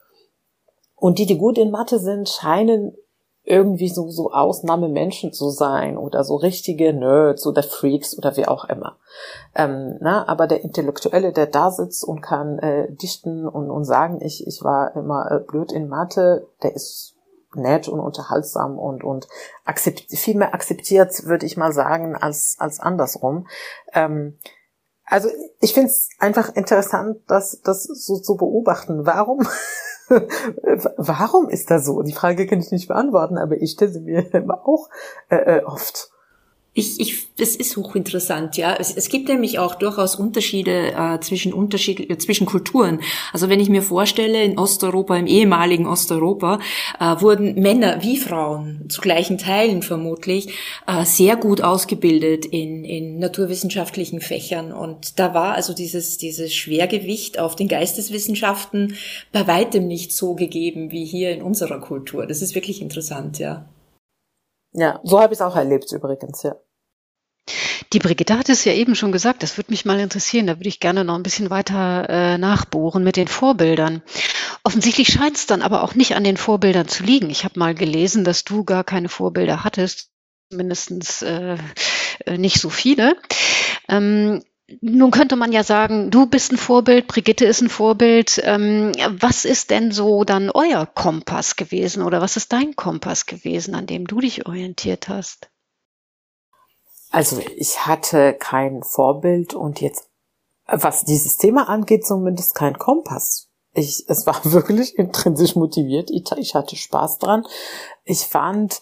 Und 1.01 1.17
die, 1.17 1.25
die 1.25 1.39
gut 1.39 1.57
in 1.57 1.71
Mathe 1.71 1.97
sind, 1.97 2.29
scheinen 2.29 2.95
irgendwie 3.43 3.89
so, 3.89 4.11
so 4.11 4.31
Ausnahmemenschen 4.31 5.33
zu 5.33 5.49
sein 5.49 5.97
oder 5.97 6.23
so 6.23 6.35
richtige 6.35 6.93
Nerds 6.93 7.47
oder 7.47 7.63
Freaks 7.63 8.15
oder 8.15 8.37
wie 8.37 8.47
auch 8.47 8.65
immer. 8.65 8.97
Ähm, 9.55 9.97
na, 9.99 10.27
aber 10.27 10.45
der 10.45 10.63
Intellektuelle, 10.63 11.33
der 11.33 11.47
da 11.47 11.71
sitzt 11.71 12.03
und 12.03 12.21
kann 12.21 12.59
äh, 12.59 12.91
dichten 12.91 13.47
und, 13.47 13.71
und 13.71 13.83
sagen, 13.83 14.19
ich, 14.21 14.45
ich 14.45 14.63
war 14.63 14.95
immer 14.95 15.31
äh, 15.31 15.39
blöd 15.39 15.71
in 15.71 15.89
Mathe, 15.89 16.47
der 16.61 16.75
ist 16.75 17.15
nett 17.55 17.87
und 17.87 17.99
unterhaltsam 17.99 18.77
und, 18.77 19.03
und 19.03 19.27
akzept, 19.65 20.05
viel 20.11 20.35
mehr 20.35 20.53
akzeptiert, 20.53 21.25
würde 21.25 21.47
ich 21.47 21.57
mal 21.57 21.73
sagen, 21.73 22.15
als, 22.15 22.57
als 22.59 22.79
andersrum. 22.79 23.47
Ähm, 23.91 24.37
also 25.03 25.29
ich 25.61 25.73
finde 25.73 25.89
es 25.89 26.09
einfach 26.19 26.55
interessant, 26.55 27.17
das, 27.27 27.59
das 27.63 27.85
so 27.85 28.19
zu 28.19 28.37
beobachten. 28.37 29.07
Warum? 29.07 29.47
Warum 30.97 31.49
ist 31.49 31.71
das 31.71 31.85
so? 31.85 32.01
Die 32.01 32.13
Frage 32.13 32.47
kann 32.47 32.59
ich 32.59 32.71
nicht 32.71 32.87
beantworten, 32.87 33.37
aber 33.37 33.61
ich 33.61 33.71
stelle 33.71 33.91
sie 33.91 34.01
mir 34.01 34.25
auch 34.65 34.89
äh, 35.29 35.57
äh 35.57 35.63
oft. 35.63 36.11
Ich, 36.73 37.01
ich, 37.01 37.27
das 37.35 37.57
ist 37.57 37.75
hochinteressant, 37.75 38.55
ja. 38.55 38.73
Es, 38.73 38.95
es 38.95 39.09
gibt 39.09 39.27
nämlich 39.27 39.59
auch 39.59 39.75
durchaus 39.75 40.15
Unterschiede 40.15 40.93
äh, 40.93 41.19
zwischen 41.19 41.51
Unterschied, 41.51 42.09
äh, 42.09 42.17
zwischen 42.17 42.45
Kulturen. 42.45 43.01
Also 43.33 43.49
wenn 43.49 43.59
ich 43.59 43.67
mir 43.67 43.81
vorstelle, 43.81 44.41
in 44.41 44.57
Osteuropa, 44.57 45.17
im 45.17 45.27
ehemaligen 45.27 45.85
Osteuropa, 45.85 46.59
äh, 46.97 47.21
wurden 47.21 47.55
Männer 47.55 48.01
wie 48.03 48.15
Frauen 48.15 48.85
zu 48.87 49.01
gleichen 49.01 49.37
Teilen 49.37 49.81
vermutlich 49.81 50.53
äh, 50.87 51.03
sehr 51.03 51.35
gut 51.35 51.59
ausgebildet 51.59 52.45
in, 52.45 52.85
in 52.85 53.19
naturwissenschaftlichen 53.19 54.21
Fächern. 54.21 54.71
Und 54.71 55.19
da 55.19 55.33
war 55.33 55.55
also 55.55 55.73
dieses, 55.73 56.19
dieses 56.19 56.53
Schwergewicht 56.53 57.37
auf 57.37 57.57
den 57.57 57.67
Geisteswissenschaften 57.67 58.95
bei 59.33 59.45
weitem 59.45 59.89
nicht 59.89 60.13
so 60.13 60.35
gegeben 60.35 60.89
wie 60.89 61.03
hier 61.03 61.31
in 61.31 61.41
unserer 61.41 61.81
Kultur. 61.81 62.25
Das 62.27 62.41
ist 62.41 62.55
wirklich 62.55 62.81
interessant, 62.81 63.39
ja. 63.39 63.65
Ja, 64.73 64.99
so 65.03 65.19
habe 65.19 65.33
ich 65.33 65.39
es 65.39 65.41
auch 65.41 65.55
erlebt 65.55 65.91
übrigens, 65.91 66.43
ja. 66.43 66.55
Die 67.93 67.99
Brigitte 67.99 68.37
hat 68.37 68.47
es 68.47 68.63
ja 68.63 68.73
eben 68.73 68.95
schon 68.95 69.11
gesagt, 69.11 69.43
das 69.43 69.57
würde 69.57 69.71
mich 69.71 69.83
mal 69.83 69.99
interessieren, 69.99 70.47
da 70.47 70.57
würde 70.57 70.69
ich 70.69 70.79
gerne 70.79 71.03
noch 71.03 71.15
ein 71.15 71.23
bisschen 71.23 71.49
weiter 71.49 72.07
äh, 72.09 72.37
nachbohren 72.37 73.03
mit 73.03 73.17
den 73.17 73.27
Vorbildern. 73.27 74.01
Offensichtlich 74.63 75.09
scheint 75.09 75.35
es 75.35 75.45
dann 75.45 75.61
aber 75.61 75.83
auch 75.83 75.93
nicht 75.95 76.15
an 76.15 76.23
den 76.23 76.37
Vorbildern 76.37 76.87
zu 76.87 77.03
liegen. 77.03 77.29
Ich 77.29 77.43
habe 77.43 77.59
mal 77.59 77.75
gelesen, 77.75 78.23
dass 78.23 78.45
du 78.45 78.63
gar 78.63 78.85
keine 78.85 79.09
Vorbilder 79.09 79.65
hattest, 79.65 80.09
mindestens 80.51 81.21
äh, 81.21 81.57
äh 82.25 82.37
nicht 82.37 82.61
so 82.61 82.69
viele. 82.69 83.17
Ähm, 83.89 84.41
nun 84.81 85.11
könnte 85.11 85.35
man 85.35 85.51
ja 85.51 85.63
sagen, 85.63 86.11
du 86.11 86.25
bist 86.25 86.51
ein 86.51 86.57
Vorbild, 86.57 87.07
Brigitte 87.07 87.45
ist 87.45 87.61
ein 87.61 87.69
Vorbild. 87.69 88.41
Ähm, 88.43 88.91
was 89.19 89.45
ist 89.45 89.69
denn 89.69 89.91
so 89.91 90.23
dann 90.23 90.49
euer 90.49 90.85
Kompass 90.85 91.55
gewesen 91.55 92.03
oder 92.03 92.21
was 92.21 92.37
ist 92.37 92.53
dein 92.53 92.75
Kompass 92.75 93.25
gewesen, 93.25 93.75
an 93.75 93.87
dem 93.87 94.05
du 94.05 94.19
dich 94.19 94.45
orientiert 94.45 95.09
hast? 95.09 95.49
Also 97.11 97.41
ich 97.57 97.85
hatte 97.85 98.33
kein 98.33 98.83
Vorbild 98.83 99.53
und 99.53 99.81
jetzt, 99.81 100.09
was 100.65 101.03
dieses 101.03 101.37
Thema 101.37 101.67
angeht, 101.67 102.05
zumindest 102.05 102.55
kein 102.55 102.77
Kompass. 102.77 103.49
Ich, 103.73 104.05
es 104.07 104.25
war 104.25 104.39
wirklich 104.51 104.97
intrinsisch 104.97 105.55
motiviert. 105.55 106.09
Ich, 106.11 106.31
ich 106.37 106.55
hatte 106.55 106.75
Spaß 106.75 107.19
dran. 107.19 107.45
Ich 108.05 108.21
fand 108.21 108.81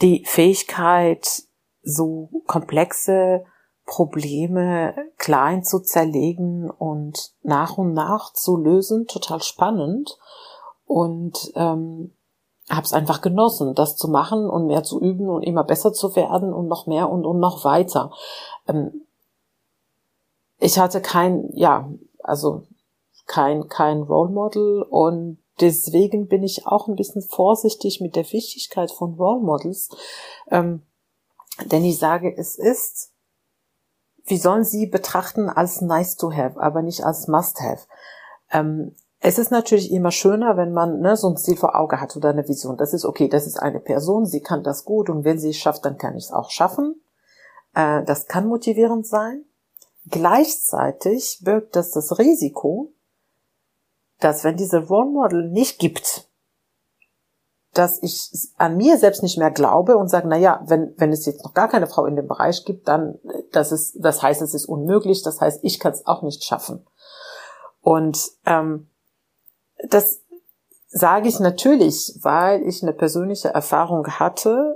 die 0.00 0.24
Fähigkeit, 0.26 1.42
so 1.82 2.30
komplexe 2.46 3.44
Probleme 3.88 4.94
klein 5.16 5.64
zu 5.64 5.80
zerlegen 5.80 6.70
und 6.70 7.32
nach 7.42 7.78
und 7.78 7.94
nach 7.94 8.34
zu 8.34 8.58
lösen, 8.58 9.06
total 9.06 9.42
spannend. 9.42 10.18
Und 10.86 11.50
ähm, 11.54 12.12
habe 12.68 12.84
es 12.84 12.92
einfach 12.92 13.22
genossen, 13.22 13.74
das 13.74 13.96
zu 13.96 14.08
machen 14.08 14.48
und 14.48 14.66
mehr 14.66 14.82
zu 14.82 15.00
üben 15.00 15.30
und 15.30 15.42
immer 15.42 15.64
besser 15.64 15.94
zu 15.94 16.14
werden 16.16 16.52
und 16.52 16.68
noch 16.68 16.86
mehr 16.86 17.08
und, 17.10 17.24
und 17.24 17.40
noch 17.40 17.64
weiter. 17.64 18.12
Ähm, 18.68 19.06
ich 20.58 20.78
hatte 20.78 21.00
kein, 21.00 21.48
ja, 21.54 21.88
also 22.22 22.64
kein, 23.26 23.68
kein 23.68 24.02
Role 24.02 24.30
Model 24.30 24.82
und 24.82 25.38
deswegen 25.60 26.28
bin 26.28 26.42
ich 26.42 26.66
auch 26.66 26.88
ein 26.88 26.96
bisschen 26.96 27.22
vorsichtig 27.22 28.02
mit 28.02 28.16
der 28.16 28.30
Wichtigkeit 28.32 28.90
von 28.90 29.14
Role 29.14 29.40
Models, 29.40 29.88
ähm, 30.50 30.82
denn 31.70 31.84
ich 31.84 31.98
sage, 31.98 32.36
es 32.36 32.56
ist 32.56 33.12
wir 34.28 34.38
sollen 34.38 34.64
sie 34.64 34.86
betrachten 34.86 35.48
als 35.48 35.80
nice 35.80 36.16
to 36.16 36.32
have, 36.32 36.60
aber 36.60 36.82
nicht 36.82 37.04
als 37.04 37.28
must 37.28 37.60
have. 37.60 37.86
Ähm, 38.50 38.94
es 39.20 39.38
ist 39.38 39.50
natürlich 39.50 39.90
immer 39.90 40.12
schöner, 40.12 40.56
wenn 40.56 40.72
man 40.72 41.00
ne, 41.00 41.16
so 41.16 41.28
ein 41.28 41.36
Ziel 41.36 41.56
vor 41.56 41.74
Auge 41.74 42.00
hat 42.00 42.16
oder 42.16 42.28
eine 42.28 42.46
Vision. 42.46 42.76
Das 42.76 42.94
ist 42.94 43.04
okay, 43.04 43.28
das 43.28 43.46
ist 43.46 43.58
eine 43.58 43.80
Person, 43.80 44.26
sie 44.26 44.40
kann 44.40 44.62
das 44.62 44.84
gut 44.84 45.10
und 45.10 45.24
wenn 45.24 45.38
sie 45.38 45.50
es 45.50 45.56
schafft, 45.56 45.84
dann 45.84 45.98
kann 45.98 46.16
ich 46.16 46.26
es 46.26 46.32
auch 46.32 46.50
schaffen. 46.50 47.00
Äh, 47.74 48.04
das 48.04 48.26
kann 48.26 48.46
motivierend 48.46 49.06
sein. 49.06 49.44
Gleichzeitig 50.08 51.40
birgt 51.42 51.74
das 51.74 51.90
das 51.90 52.18
Risiko, 52.18 52.92
dass 54.20 54.44
wenn 54.44 54.56
diese 54.56 54.86
Role 54.86 55.10
Model 55.10 55.50
nicht 55.50 55.78
gibt, 55.78 56.27
dass 57.74 58.02
ich 58.02 58.30
an 58.56 58.76
mir 58.76 58.98
selbst 58.98 59.22
nicht 59.22 59.38
mehr 59.38 59.50
glaube 59.50 59.96
und 59.96 60.08
sage, 60.08 60.26
na 60.28 60.36
ja, 60.36 60.62
wenn, 60.66 60.94
wenn 60.96 61.12
es 61.12 61.26
jetzt 61.26 61.44
noch 61.44 61.54
gar 61.54 61.68
keine 61.68 61.86
Frau 61.86 62.06
in 62.06 62.16
dem 62.16 62.26
Bereich 62.26 62.64
gibt, 62.64 62.88
dann, 62.88 63.18
das 63.52 63.72
ist, 63.72 63.96
das 64.00 64.22
heißt, 64.22 64.42
es 64.42 64.54
ist 64.54 64.66
unmöglich, 64.66 65.22
das 65.22 65.40
heißt, 65.40 65.60
ich 65.62 65.78
kann 65.78 65.92
es 65.92 66.06
auch 66.06 66.22
nicht 66.22 66.44
schaffen. 66.44 66.86
Und 67.80 68.18
ähm, 68.46 68.88
das 69.88 70.22
sage 70.88 71.28
ich 71.28 71.38
natürlich, 71.40 72.18
weil 72.22 72.62
ich 72.62 72.82
eine 72.82 72.92
persönliche 72.92 73.48
Erfahrung 73.48 74.06
hatte, 74.06 74.74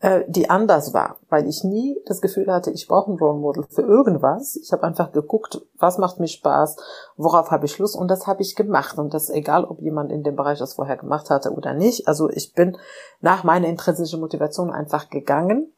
äh, 0.00 0.24
die 0.26 0.48
anders 0.48 0.94
war, 0.94 1.18
weil 1.28 1.46
ich 1.46 1.62
nie 1.62 2.00
das 2.06 2.22
Gefühl 2.22 2.50
hatte, 2.50 2.70
ich 2.70 2.88
brauche 2.88 3.12
ein 3.12 3.18
Role 3.18 3.38
Model 3.38 3.64
für 3.68 3.82
irgendwas. 3.82 4.56
Ich 4.56 4.72
habe 4.72 4.84
einfach 4.84 5.12
geguckt, 5.12 5.60
was 5.78 5.98
macht 5.98 6.18
mir 6.18 6.26
Spaß, 6.26 6.76
worauf 7.16 7.50
habe 7.50 7.66
ich 7.66 7.78
Lust 7.78 7.96
und 7.96 8.08
das 8.08 8.26
habe 8.26 8.40
ich 8.40 8.56
gemacht 8.56 8.96
und 8.98 9.12
das 9.12 9.28
egal, 9.28 9.64
ob 9.64 9.80
jemand 9.80 10.10
in 10.10 10.22
dem 10.22 10.36
Bereich 10.36 10.58
das 10.58 10.74
vorher 10.74 10.96
gemacht 10.96 11.28
hatte 11.28 11.52
oder 11.52 11.74
nicht. 11.74 12.08
Also 12.08 12.30
ich 12.30 12.54
bin 12.54 12.78
nach 13.20 13.44
meiner 13.44 13.68
intrinsischen 13.68 14.20
Motivation 14.20 14.70
einfach 14.70 15.10
gegangen. 15.10 15.70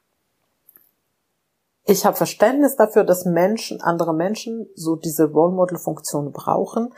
Ich 1.85 2.07
habe 2.07 2.17
Verständnis 2.17 2.77
dafür, 2.77 3.03
dass 3.03 3.25
Menschen, 3.25 3.81
andere 3.81 4.15
Menschen 4.15 4.69
so 4.77 4.95
diese 4.95 5.25
Role 5.25 5.53
Model 5.53 5.79
Funktion 5.79 6.31
brauchen. 6.31 6.95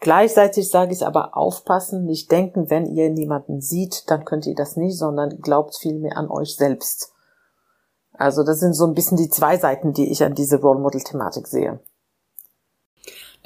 Gleichzeitig 0.00 0.70
sage 0.70 0.92
ich 0.92 1.04
aber 1.04 1.36
aufpassen, 1.36 2.04
nicht 2.04 2.30
denken, 2.30 2.70
wenn 2.70 2.86
ihr 2.86 3.10
niemanden 3.10 3.60
sieht, 3.60 4.08
dann 4.10 4.24
könnt 4.24 4.46
ihr 4.46 4.54
das 4.54 4.76
nicht, 4.76 4.96
sondern 4.96 5.40
glaubt 5.40 5.76
vielmehr 5.76 6.16
an 6.16 6.30
euch 6.30 6.54
selbst. 6.54 7.12
Also 8.12 8.44
das 8.44 8.60
sind 8.60 8.74
so 8.74 8.86
ein 8.86 8.94
bisschen 8.94 9.16
die 9.16 9.28
zwei 9.28 9.56
Seiten, 9.56 9.92
die 9.92 10.10
ich 10.10 10.22
an 10.22 10.34
diese 10.34 10.60
Role 10.60 10.80
Model 10.80 11.02
Thematik 11.02 11.46
sehe. 11.46 11.80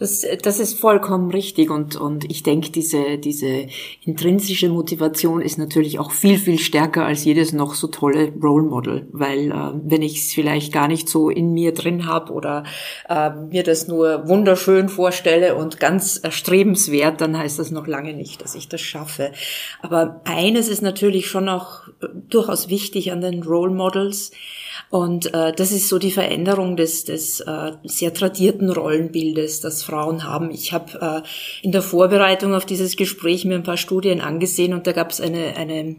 Das, 0.03 0.27
das 0.43 0.59
ist 0.59 0.81
vollkommen 0.81 1.31
richtig 1.31 1.71
und, 1.71 1.95
und 1.95 2.29
ich 2.29 2.43
denke, 2.43 2.73
diese, 2.73 3.19
diese 3.19 3.69
intrinsische 4.05 4.69
Motivation 4.69 5.41
ist 5.41 5.59
natürlich 5.59 6.01
auch 6.01 6.11
viel, 6.11 6.39
viel 6.39 6.59
stärker 6.59 7.05
als 7.05 7.25
jedes 7.25 7.53
noch 7.53 7.75
so 7.75 7.87
tolle 7.87 8.33
Role 8.43 8.65
Model, 8.65 9.07
weil 9.13 9.53
äh, 9.53 9.55
wenn 9.85 10.03
ich 10.03 10.17
es 10.17 10.33
vielleicht 10.33 10.73
gar 10.73 10.89
nicht 10.89 11.09
so 11.09 11.31
in 11.31 11.53
mir 11.53 11.73
drin 11.73 12.09
habe 12.09 12.33
oder 12.33 12.65
äh, 13.09 13.31
mir 13.31 13.63
das 13.63 13.87
nur 13.87 14.27
wunderschön 14.27 14.89
vorstelle 14.89 15.55
und 15.55 15.79
ganz 15.79 16.17
erstrebenswert, 16.17 17.21
dann 17.21 17.39
heißt 17.39 17.61
das 17.61 17.71
noch 17.71 17.87
lange 17.87 18.13
nicht, 18.13 18.43
dass 18.43 18.57
ich 18.57 18.69
das 18.69 18.81
schaffe. 18.81 19.31
Aber 19.83 20.21
eines 20.25 20.67
ist 20.67 20.83
natürlich 20.83 21.29
schon 21.29 21.49
auch 21.49 21.87
äh, 21.87 22.09
durchaus 22.29 22.69
wichtig 22.69 23.13
an 23.13 23.21
den 23.21 23.45
Role 23.45 23.73
Models, 23.73 24.33
und 24.93 25.33
äh, 25.33 25.53
das 25.53 25.73
ist 25.73 25.89
so 25.89 25.99
die 25.99 26.11
Veränderung 26.11 26.77
des, 26.77 27.05
des 27.05 27.41
äh, 27.41 27.73
sehr 27.83 28.13
tradierten 28.13 28.71
Rollenbildes, 28.71 29.61
das 29.61 29.83
Frauen 29.93 30.25
haben. 30.25 30.51
Ich 30.51 30.73
habe 30.73 31.23
äh, 31.23 31.65
in 31.65 31.71
der 31.71 31.83
Vorbereitung 31.83 32.55
auf 32.55 32.65
dieses 32.65 32.97
Gespräch 32.97 33.45
mir 33.45 33.57
ein 33.57 33.63
paar 33.63 33.77
Studien 33.77 34.23
angesehen 34.23 34.73
und 34.73 34.87
da 34.87 34.93
gab 34.93 35.11
es 35.11 35.21
eine, 35.21 35.55
eine 35.57 35.97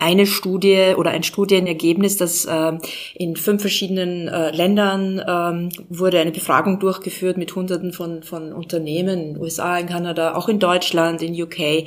eine 0.00 0.26
Studie 0.26 0.94
oder 0.96 1.10
ein 1.10 1.22
Studienergebnis, 1.22 2.16
dass 2.16 2.46
äh, 2.46 2.72
in 3.14 3.36
fünf 3.36 3.60
verschiedenen 3.60 4.28
äh, 4.28 4.50
Ländern 4.50 5.22
ähm, 5.26 5.68
wurde 5.88 6.18
eine 6.18 6.32
Befragung 6.32 6.80
durchgeführt 6.80 7.36
mit 7.36 7.54
Hunderten 7.54 7.92
von, 7.92 8.22
von 8.22 8.52
Unternehmen, 8.52 9.34
in 9.34 9.40
USA, 9.40 9.78
in 9.78 9.86
Kanada, 9.86 10.34
auch 10.34 10.48
in 10.48 10.58
Deutschland, 10.58 11.22
in 11.22 11.40
UK. 11.40 11.86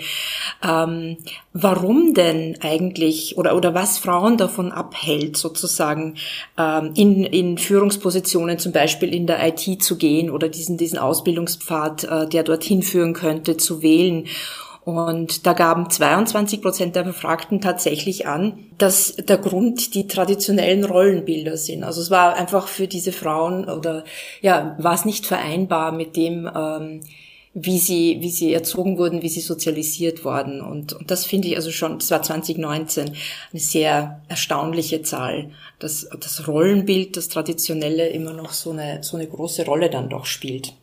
Ähm, 0.63 1.17
warum 1.53 2.13
denn 2.13 2.57
eigentlich 2.61 3.37
oder, 3.37 3.55
oder 3.55 3.73
was 3.73 3.97
Frauen 3.97 4.37
davon 4.37 4.71
abhält, 4.71 5.35
sozusagen 5.35 6.15
ähm, 6.57 6.91
in, 6.95 7.23
in 7.23 7.57
Führungspositionen 7.57 8.59
zum 8.59 8.71
Beispiel 8.71 9.13
in 9.13 9.25
der 9.25 9.45
IT 9.47 9.83
zu 9.83 9.97
gehen 9.97 10.29
oder 10.29 10.49
diesen, 10.49 10.77
diesen 10.77 10.99
Ausbildungspfad, 10.99 12.03
äh, 12.03 12.27
der 12.29 12.43
dorthin 12.43 12.83
führen 12.83 13.13
könnte, 13.13 13.57
zu 13.57 13.81
wählen. 13.81 14.27
Und 14.85 15.45
da 15.45 15.53
gaben 15.53 15.89
22 15.89 16.61
Prozent 16.61 16.95
der 16.95 17.03
Befragten 17.03 17.61
tatsächlich 17.61 18.27
an, 18.27 18.65
dass 18.77 19.15
der 19.15 19.37
Grund 19.37 19.95
die 19.95 20.07
traditionellen 20.07 20.83
Rollenbilder 20.83 21.55
sind. 21.55 21.85
Also 21.85 22.01
es 22.01 22.11
war 22.11 22.35
einfach 22.35 22.67
für 22.67 22.87
diese 22.87 23.13
Frauen 23.13 23.69
oder 23.69 24.03
ja, 24.41 24.75
war 24.79 24.93
es 24.93 25.05
nicht 25.05 25.25
vereinbar 25.25 25.93
mit 25.93 26.17
dem, 26.17 26.49
ähm, 26.53 26.99
wie 27.53 27.77
sie, 27.77 28.17
wie 28.19 28.31
sie 28.31 28.53
erzogen 28.53 28.97
wurden, 28.97 29.21
wie 29.21 29.29
sie 29.29 29.39
sozialisiert 29.39 30.25
worden. 30.25 30.59
Und, 30.59 30.91
und 30.91 31.09
das 31.09 31.23
finde 31.25 31.47
ich 31.47 31.55
also 31.55 31.71
schon, 31.71 31.99
das 31.99 32.11
war 32.11 32.21
2019 32.21 33.05
eine 33.05 33.59
sehr 33.59 34.21
erstaunliche 34.27 35.01
Zahl, 35.01 35.51
dass 35.79 36.09
das 36.19 36.45
Rollenbild, 36.47 37.15
das 37.15 37.29
Traditionelle 37.29 38.09
immer 38.09 38.33
noch 38.33 38.51
so 38.51 38.71
eine, 38.71 39.01
so 39.01 39.15
eine 39.15 39.27
große 39.27 39.65
Rolle 39.65 39.89
dann 39.89 40.09
doch 40.09 40.25
spielt. 40.25 40.73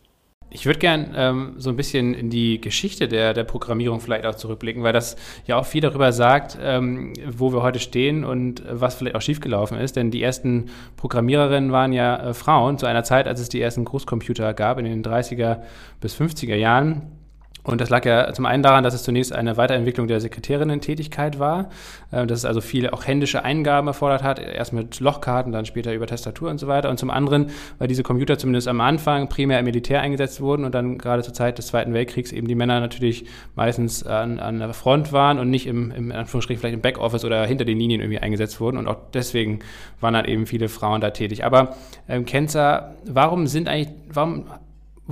Ich 0.53 0.67
würde 0.67 0.81
gern 0.81 1.15
ähm, 1.17 1.55
so 1.59 1.71
ein 1.71 1.77
bisschen 1.77 2.13
in 2.13 2.29
die 2.29 2.61
Geschichte 2.61 3.07
der, 3.07 3.35
der 3.35 3.45
Programmierung 3.45 4.01
vielleicht 4.01 4.27
auch 4.27 4.35
zurückblicken, 4.35 4.83
weil 4.83 4.93
das 4.93 5.17
ja 5.47 5.57
auch 5.57 5.65
viel 5.65 5.81
darüber 5.81 6.13
sagt, 6.13 6.59
ähm, 6.61 7.13
wo 7.25 7.53
wir 7.53 7.63
heute 7.63 7.79
stehen 7.79 8.25
und 8.25 8.65
was 8.69 8.97
vielleicht 8.97 9.15
auch 9.15 9.23
schiefgelaufen 9.23 9.79
ist. 9.79 9.95
Denn 9.95 10.11
die 10.11 10.23
ersten 10.23 10.71
Programmiererinnen 10.97 11.71
waren 11.71 11.93
ja 11.93 12.31
äh, 12.31 12.35
Frauen 12.35 12.79
zu 12.79 12.87
einer 12.87 13.05
Zeit, 13.05 13.29
als 13.29 13.41
es 13.41 13.49
die 13.49 13.61
ersten 13.61 13.85
Großcomputer 13.85 14.53
gab, 14.53 14.79
in 14.79 14.87
den 14.87 15.05
30er 15.05 15.59
bis 16.01 16.17
50er 16.17 16.57
Jahren. 16.57 17.20
Und 17.63 17.81
das 17.81 17.91
lag 17.91 18.05
ja 18.05 18.33
zum 18.33 18.47
einen 18.47 18.63
daran, 18.63 18.85
dass 18.85 18.95
es 18.95 19.03
zunächst 19.03 19.33
eine 19.33 19.57
Weiterentwicklung 19.57 20.09
der 20.09 20.21
Sekretärinnen-Tätigkeit 20.21 21.39
war, 21.39 21.71
äh, 22.11 22.27
dass 22.27 22.41
es 22.41 22.45
also 22.45 22.61
viele 22.61 22.93
auch 22.93 23.07
händische 23.07 23.45
Eingaben 23.45 23.89
erfordert 23.89 24.23
hat, 24.23 24.39
erst 24.39 24.73
mit 24.73 25.01
Lochkarten, 25.01 25.53
dann 25.53 25.67
später 25.67 25.93
über 25.93 26.07
Tastatur 26.07 26.51
und 26.51 26.59
so 26.59 26.67
weiter. 26.69 26.91
Und 26.91 26.99
zum 26.99 27.11
anderen, 27.11 27.51
weil 27.79 27.89
diese 27.89 28.03
Computer 28.03 28.39
zumindest 28.39 28.69
am 28.69 28.81
Anfang 28.81 29.29
primär 29.29 29.59
im 29.59 29.65
Militär 29.65 30.01
eingesetzt 30.01 30.41
wurden 30.41 30.65
und 30.65 30.75
dann 30.75 30.99
gerade 30.99 31.23
zur 31.23 31.35
Zeit 31.35 31.59
des 31.59 31.67
Zweiten 31.69 31.93
Weltkriegs 31.93 32.33
eben 32.33 32.49
die 32.49 32.55
Männer 32.55 32.81
natürlich 32.81 33.27
meistens 33.55 34.05
an, 34.05 34.39
an 34.39 34.59
der 34.59 34.73
Front 34.73 35.13
waren 35.13 35.39
und 35.39 35.51
nicht 35.51 35.67
im, 35.67 35.91
im 35.91 36.13
Anführungsstrich 36.13 36.59
vielleicht 36.59 36.75
im 36.75 36.81
Backoffice 36.81 37.25
oder 37.25 37.45
hinter 37.45 37.65
den 37.65 37.79
Linien 37.79 38.01
irgendwie 38.01 38.19
eingesetzt 38.19 38.61
wurden. 38.61 38.77
Und 38.77 38.89
auch 38.89 38.97
deswegen 39.13 39.61
waren 40.01 40.15
dann 40.15 40.25
eben 40.25 40.47
viele 40.47 40.69
Frauen 40.69 41.01
da 41.01 41.11
tätig. 41.11 41.45
Aber 41.45 41.77
ähm, 42.09 42.25
Kenzer, 42.25 42.95
warum 43.05 43.47
sind 43.47 43.69
eigentlich, 43.69 43.95
warum 44.13 44.47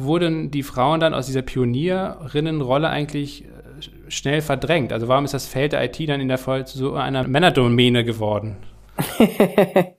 wurden 0.03 0.51
die 0.51 0.63
Frauen 0.63 1.01
dann 1.01 1.15
aus 1.15 1.27
dieser 1.27 1.43
Pionierinnenrolle 1.43 2.89
eigentlich 2.89 3.45
äh, 3.45 3.49
schnell 4.11 4.41
verdrängt? 4.41 4.93
Also 4.93 5.09
warum 5.09 5.25
ist 5.25 5.35
das 5.35 5.47
Feld 5.47 5.73
der 5.73 5.85
IT 5.85 6.09
dann 6.09 6.21
in 6.21 6.29
der 6.29 6.39
Folge 6.39 6.65
zu 6.67 6.79
so 6.79 6.95
einer 6.95 7.27
Männerdomäne 7.27 8.05
geworden? 8.05 8.57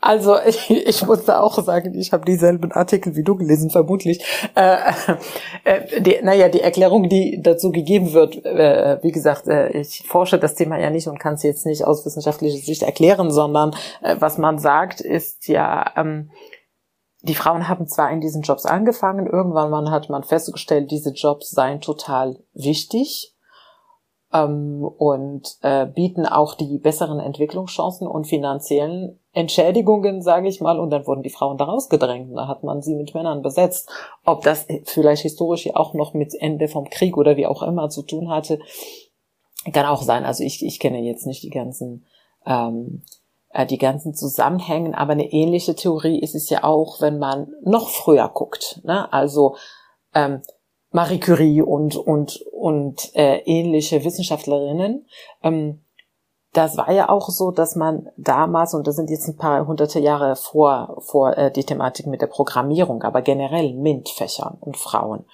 Also 0.00 0.36
ich, 0.46 0.70
ich 0.70 1.04
muss 1.06 1.24
da 1.24 1.40
auch 1.40 1.62
sagen, 1.62 1.94
ich 1.94 2.12
habe 2.12 2.24
dieselben 2.24 2.72
Artikel 2.72 3.16
wie 3.16 3.24
du 3.24 3.36
gelesen, 3.36 3.70
vermutlich. 3.70 4.24
Äh, 4.54 4.76
äh, 5.64 6.00
die, 6.00 6.18
naja, 6.22 6.48
die 6.48 6.60
Erklärung, 6.60 7.08
die 7.08 7.40
dazu 7.42 7.70
gegeben 7.70 8.12
wird, 8.12 8.44
äh, 8.44 8.98
wie 9.02 9.12
gesagt, 9.12 9.46
äh, 9.48 9.70
ich 9.70 10.04
forsche 10.06 10.38
das 10.38 10.54
Thema 10.54 10.78
ja 10.78 10.90
nicht 10.90 11.08
und 11.08 11.18
kann 11.18 11.34
es 11.34 11.42
jetzt 11.42 11.66
nicht 11.66 11.84
aus 11.84 12.06
wissenschaftlicher 12.06 12.58
Sicht 12.58 12.82
erklären, 12.82 13.30
sondern 13.30 13.72
äh, 14.02 14.16
was 14.18 14.38
man 14.38 14.58
sagt, 14.58 15.00
ist 15.00 15.48
ja, 15.48 15.92
ähm, 15.96 16.30
die 17.22 17.34
Frauen 17.34 17.68
haben 17.68 17.86
zwar 17.88 18.10
in 18.10 18.20
diesen 18.20 18.42
Jobs 18.42 18.64
angefangen, 18.64 19.26
irgendwann 19.26 19.90
hat 19.90 20.08
man 20.08 20.22
festgestellt, 20.22 20.90
diese 20.90 21.10
Jobs 21.10 21.50
seien 21.50 21.80
total 21.80 22.38
wichtig 22.54 23.34
ähm, 24.32 24.84
und 24.84 25.56
äh, 25.62 25.86
bieten 25.86 26.26
auch 26.26 26.54
die 26.54 26.78
besseren 26.78 27.18
Entwicklungschancen 27.18 28.06
und 28.06 28.26
finanziellen 28.26 29.18
Entschädigungen, 29.32 30.22
sage 30.22 30.48
ich 30.48 30.60
mal, 30.60 30.78
und 30.78 30.90
dann 30.90 31.06
wurden 31.06 31.22
die 31.22 31.30
Frauen 31.30 31.58
da 31.58 31.64
rausgedrängt. 31.64 32.36
Da 32.36 32.46
hat 32.46 32.62
man 32.62 32.82
sie 32.82 32.94
mit 32.94 33.14
Männern 33.14 33.42
besetzt. 33.42 33.90
Ob 34.24 34.42
das 34.42 34.66
vielleicht 34.84 35.22
historisch 35.22 35.66
ja 35.66 35.76
auch 35.76 35.94
noch 35.94 36.14
mit 36.14 36.34
Ende 36.40 36.68
vom 36.68 36.88
Krieg 36.88 37.16
oder 37.16 37.36
wie 37.36 37.46
auch 37.46 37.62
immer 37.62 37.88
zu 37.88 38.02
tun 38.02 38.30
hatte, 38.30 38.58
kann 39.72 39.86
auch 39.86 40.02
sein. 40.02 40.24
Also 40.24 40.44
ich, 40.44 40.64
ich 40.64 40.78
kenne 40.78 41.00
jetzt 41.00 41.26
nicht 41.26 41.42
die 41.42 41.50
ganzen 41.50 42.06
ähm, 42.46 43.02
äh, 43.50 43.66
die 43.66 43.78
ganzen 43.78 44.14
Zusammenhängen. 44.14 44.94
Aber 44.94 45.12
eine 45.12 45.30
ähnliche 45.30 45.74
Theorie 45.74 46.20
ist 46.20 46.34
es 46.34 46.50
ja 46.50 46.64
auch, 46.64 47.00
wenn 47.00 47.18
man 47.18 47.52
noch 47.62 47.88
früher 47.88 48.28
guckt. 48.28 48.80
Ne? 48.84 49.12
Also 49.12 49.56
ähm, 50.14 50.42
Marie 50.90 51.20
Curie 51.20 51.62
und 51.62 51.96
und 51.96 52.40
und 52.52 53.14
äh, 53.14 53.38
ähnliche 53.44 54.04
Wissenschaftlerinnen. 54.04 55.06
Ähm, 55.42 55.80
das 56.54 56.78
war 56.78 56.90
ja 56.90 57.10
auch 57.10 57.28
so, 57.28 57.50
dass 57.50 57.76
man 57.76 58.08
damals, 58.16 58.72
und 58.72 58.86
das 58.86 58.96
sind 58.96 59.10
jetzt 59.10 59.28
ein 59.28 59.36
paar 59.36 59.66
hunderte 59.66 60.00
Jahre 60.00 60.34
vor, 60.34 60.96
vor 61.00 61.36
äh, 61.36 61.52
die 61.52 61.64
Thematik 61.64 62.06
mit 62.06 62.22
der 62.22 62.26
Programmierung, 62.26 63.02
aber 63.02 63.20
generell 63.20 63.74
MINT-Fächern 63.74 64.56
und 64.60 64.78
Frauen. 64.78 65.26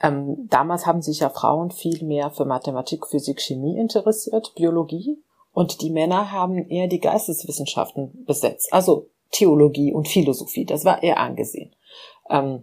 Ähm, 0.00 0.46
damals 0.48 0.86
haben 0.86 1.02
sich 1.02 1.20
ja 1.20 1.28
Frauen 1.28 1.70
viel 1.70 2.04
mehr 2.04 2.30
für 2.30 2.44
Mathematik, 2.44 3.06
Physik, 3.06 3.40
Chemie 3.40 3.78
interessiert, 3.78 4.54
Biologie. 4.54 5.18
Und 5.56 5.80
die 5.80 5.88
Männer 5.88 6.32
haben 6.32 6.68
eher 6.68 6.86
die 6.86 7.00
Geisteswissenschaften 7.00 8.26
besetzt, 8.26 8.70
also 8.74 9.08
Theologie 9.30 9.90
und 9.90 10.06
Philosophie. 10.06 10.66
Das 10.66 10.84
war 10.84 11.02
eher 11.02 11.18
angesehen. 11.18 11.74
Ähm, 12.28 12.62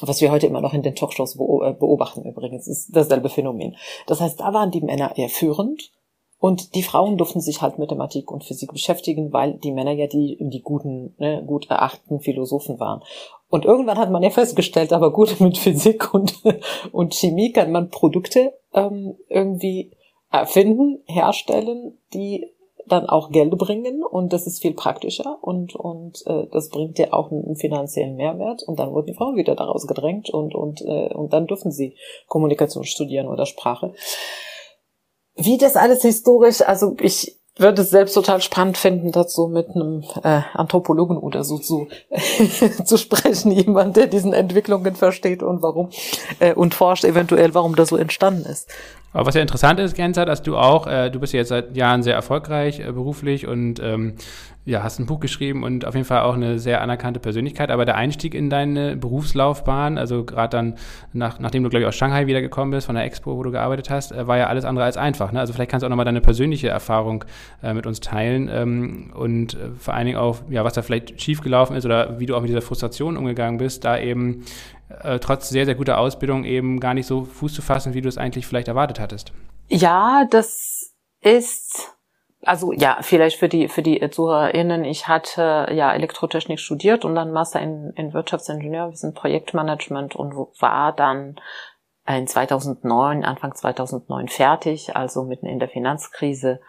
was 0.00 0.22
wir 0.22 0.30
heute 0.30 0.46
immer 0.46 0.62
noch 0.62 0.72
in 0.72 0.80
den 0.80 0.94
Talkshows 0.94 1.34
äh, 1.34 1.74
beobachten 1.74 2.24
übrigens, 2.24 2.66
ist 2.68 2.96
dasselbe 2.96 3.28
Phänomen. 3.28 3.76
Das 4.06 4.22
heißt, 4.22 4.40
da 4.40 4.54
waren 4.54 4.70
die 4.70 4.80
Männer 4.80 5.14
eher 5.14 5.28
führend 5.28 5.92
und 6.38 6.74
die 6.74 6.82
Frauen 6.82 7.18
durften 7.18 7.42
sich 7.42 7.60
halt 7.60 7.78
Mathematik 7.78 8.30
und 8.30 8.44
Physik 8.44 8.72
beschäftigen, 8.72 9.30
weil 9.34 9.58
die 9.58 9.72
Männer 9.72 9.92
ja 9.92 10.06
die, 10.06 10.38
die 10.40 10.62
guten, 10.62 11.14
ne, 11.18 11.44
gut 11.46 11.68
erachteten 11.68 12.20
Philosophen 12.20 12.80
waren. 12.80 13.02
Und 13.50 13.66
irgendwann 13.66 13.98
hat 13.98 14.10
man 14.10 14.22
ja 14.22 14.30
festgestellt, 14.30 14.94
aber 14.94 15.12
gut, 15.12 15.38
mit 15.38 15.58
Physik 15.58 16.14
und, 16.14 16.40
und 16.92 17.14
Chemie 17.14 17.52
kann 17.52 17.72
man 17.72 17.90
Produkte 17.90 18.54
ähm, 18.72 19.16
irgendwie 19.28 19.90
erfinden, 20.32 21.02
herstellen, 21.06 21.98
die 22.12 22.48
dann 22.86 23.08
auch 23.08 23.30
Geld 23.30 23.56
bringen 23.58 24.02
und 24.02 24.32
das 24.32 24.46
ist 24.46 24.60
viel 24.60 24.74
praktischer 24.74 25.38
und 25.40 25.76
und 25.76 26.26
äh, 26.26 26.48
das 26.50 26.68
bringt 26.68 26.98
ja 26.98 27.12
auch 27.12 27.30
einen 27.30 27.54
finanziellen 27.54 28.16
Mehrwert 28.16 28.64
und 28.64 28.80
dann 28.80 28.92
wurden 28.92 29.06
die 29.06 29.14
Frauen 29.14 29.36
wieder 29.36 29.54
daraus 29.54 29.86
gedrängt 29.86 30.30
und 30.30 30.54
und 30.54 30.82
äh, 30.82 31.14
und 31.14 31.32
dann 31.32 31.46
dürfen 31.46 31.70
sie 31.70 31.96
Kommunikation 32.26 32.84
studieren 32.84 33.28
oder 33.28 33.46
Sprache. 33.46 33.94
Wie 35.36 35.58
das 35.58 35.76
alles 35.76 36.02
historisch, 36.02 36.60
also 36.62 36.96
ich 37.00 37.38
würde 37.56 37.82
es 37.82 37.90
selbst 37.90 38.14
total 38.14 38.40
spannend 38.40 38.78
finden, 38.78 39.12
dazu 39.12 39.46
mit 39.46 39.68
einem 39.70 40.02
äh, 40.22 40.40
Anthropologen 40.54 41.18
oder 41.18 41.44
so 41.44 41.58
zu, 41.58 41.88
zu 42.84 42.96
sprechen, 42.96 43.52
jemand, 43.52 43.96
der 43.96 44.06
diesen 44.06 44.32
Entwicklungen 44.32 44.96
versteht 44.96 45.42
und 45.42 45.62
warum 45.62 45.90
äh, 46.40 46.54
und 46.54 46.74
forscht 46.74 47.04
eventuell, 47.04 47.54
warum 47.54 47.76
das 47.76 47.90
so 47.90 47.96
entstanden 47.96 48.46
ist. 48.46 48.68
Aber 49.12 49.26
was 49.26 49.34
ja 49.34 49.42
interessant 49.42 49.78
ist, 49.78 49.94
Gensert, 49.94 50.28
dass 50.28 50.42
du 50.42 50.56
auch, 50.56 50.86
äh, 50.86 51.10
du 51.10 51.20
bist 51.20 51.32
ja 51.32 51.38
jetzt 51.38 51.48
seit 51.48 51.76
Jahren 51.76 52.02
sehr 52.02 52.14
erfolgreich 52.14 52.80
äh, 52.80 52.92
beruflich 52.92 53.46
und 53.46 53.80
ähm, 53.80 54.14
ja, 54.64 54.84
hast 54.84 55.00
ein 55.00 55.06
Buch 55.06 55.18
geschrieben 55.18 55.64
und 55.64 55.84
auf 55.84 55.94
jeden 55.94 56.06
Fall 56.06 56.20
auch 56.20 56.34
eine 56.34 56.60
sehr 56.60 56.82
anerkannte 56.82 57.18
Persönlichkeit. 57.18 57.70
Aber 57.70 57.84
der 57.84 57.96
Einstieg 57.96 58.32
in 58.32 58.48
deine 58.48 58.96
Berufslaufbahn, 58.96 59.98
also 59.98 60.24
gerade 60.24 60.56
dann, 60.56 60.74
nach, 61.12 61.40
nachdem 61.40 61.64
du, 61.64 61.68
glaube 61.68 61.82
ich, 61.82 61.88
aus 61.88 61.96
Shanghai 61.96 62.28
wiedergekommen 62.28 62.70
bist, 62.70 62.86
von 62.86 62.94
der 62.94 63.04
Expo, 63.04 63.36
wo 63.36 63.42
du 63.42 63.50
gearbeitet 63.50 63.90
hast, 63.90 64.12
äh, 64.12 64.26
war 64.26 64.38
ja 64.38 64.46
alles 64.46 64.64
andere 64.64 64.84
als 64.84 64.96
einfach. 64.96 65.32
Ne? 65.32 65.40
Also 65.40 65.52
vielleicht 65.52 65.70
kannst 65.70 65.82
du 65.82 65.86
auch 65.86 65.90
nochmal 65.90 66.04
deine 66.04 66.20
persönliche 66.20 66.68
Erfahrung 66.68 67.24
äh, 67.62 67.74
mit 67.74 67.86
uns 67.86 67.98
teilen 68.00 68.48
ähm, 68.52 69.10
und 69.14 69.54
äh, 69.54 69.70
vor 69.76 69.94
allen 69.94 70.06
Dingen 70.06 70.18
auch, 70.18 70.38
ja, 70.48 70.64
was 70.64 70.74
da 70.74 70.82
vielleicht 70.82 71.20
schiefgelaufen 71.20 71.74
ist 71.74 71.84
oder 71.84 72.20
wie 72.20 72.26
du 72.26 72.36
auch 72.36 72.40
mit 72.40 72.48
dieser 72.48 72.62
Frustration 72.62 73.16
umgegangen 73.16 73.58
bist, 73.58 73.84
da 73.84 73.98
eben 73.98 74.44
äh, 75.02 75.18
trotz 75.18 75.48
sehr, 75.48 75.64
sehr 75.64 75.74
guter 75.74 75.98
Ausbildung 75.98 76.44
eben 76.44 76.80
gar 76.80 76.94
nicht 76.94 77.06
so 77.06 77.24
Fuß 77.24 77.54
zu 77.54 77.62
fassen, 77.62 77.94
wie 77.94 78.00
du 78.00 78.08
es 78.08 78.18
eigentlich 78.18 78.46
vielleicht 78.46 78.68
erwartet 78.68 79.00
hattest. 79.00 79.32
Ja, 79.68 80.26
das 80.30 80.94
ist 81.20 81.96
also 82.44 82.72
ja, 82.72 82.98
vielleicht 83.02 83.38
für 83.38 83.48
die 83.48 83.68
für 83.68 83.82
die 83.82 84.00
ZuhörerInnen, 84.10 84.84
ich 84.84 85.06
hatte 85.06 85.68
ja 85.72 85.92
Elektrotechnik 85.92 86.58
studiert 86.58 87.04
und 87.04 87.14
dann 87.14 87.30
Master 87.30 87.60
in, 87.60 87.92
in 87.94 88.12
Wirtschaftsingenieurwesen, 88.12 89.14
Projektmanagement 89.14 90.16
und 90.16 90.34
war 90.60 90.92
dann 90.92 91.36
in 92.06 92.26
2009, 92.26 93.24
Anfang 93.24 93.54
2009 93.54 94.28
fertig, 94.28 94.96
also 94.96 95.22
mitten 95.22 95.46
in 95.46 95.60
der 95.60 95.68
Finanzkrise. 95.68 96.60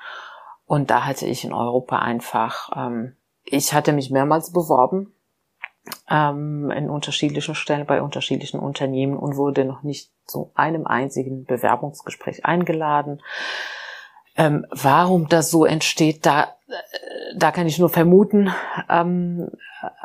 Und 0.66 0.92
da 0.92 1.06
hatte 1.06 1.26
ich 1.26 1.44
in 1.44 1.54
Europa 1.54 2.00
einfach, 2.00 2.70
ähm, 2.76 3.18
ich 3.44 3.74
hatte 3.74 3.94
mich 3.94 4.12
mehrmals 4.12 4.54
beworben 4.54 5.13
ähm, 6.10 6.72
in 6.72 6.90
unterschiedlichen 6.90 7.56
Stellen 7.56 7.86
bei 7.86 8.02
unterschiedlichen 8.02 8.60
Unternehmen 8.60 9.18
und 9.18 9.36
wurde 9.36 9.66
noch 9.66 9.84
nicht 9.84 10.12
zu 10.26 10.52
einem 10.56 10.88
einzigen 10.88 11.46
Bewerbungsgespräch 11.46 12.46
eingeladen. 12.46 13.22
Ähm, 14.36 14.66
warum 14.72 15.28
das 15.28 15.52
so 15.52 15.64
entsteht, 15.66 16.26
da, 16.26 16.56
äh, 16.68 17.36
da 17.36 17.52
kann 17.52 17.68
ich 17.68 17.78
nur 17.78 17.90
vermuten. 17.90 18.52
Ähm, 18.90 19.52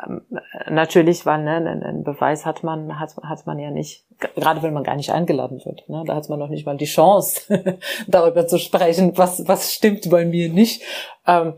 äh, 0.03 0.71
natürlich, 0.71 1.25
weil 1.25 1.43
ne, 1.43 1.55
einen 1.55 2.03
Beweis 2.03 2.45
hat 2.45 2.63
man, 2.63 2.99
hat, 2.99 3.15
hat 3.23 3.47
man 3.47 3.57
ja 3.57 3.71
nicht, 3.71 4.05
gerade 4.35 4.61
wenn 4.61 4.73
man 4.73 4.83
gar 4.83 4.95
nicht 4.95 5.11
eingeladen 5.11 5.61
wird. 5.65 5.87
Ne, 5.89 6.03
da 6.05 6.15
hat 6.15 6.29
man 6.29 6.37
noch 6.37 6.49
nicht 6.49 6.65
mal 6.65 6.77
die 6.77 6.85
Chance, 6.85 7.79
darüber 8.07 8.45
zu 8.45 8.59
sprechen, 8.59 9.17
was, 9.17 9.47
was 9.47 9.73
stimmt 9.73 10.07
bei 10.11 10.25
mir 10.25 10.49
nicht. 10.49 10.83
Ähm, 11.25 11.53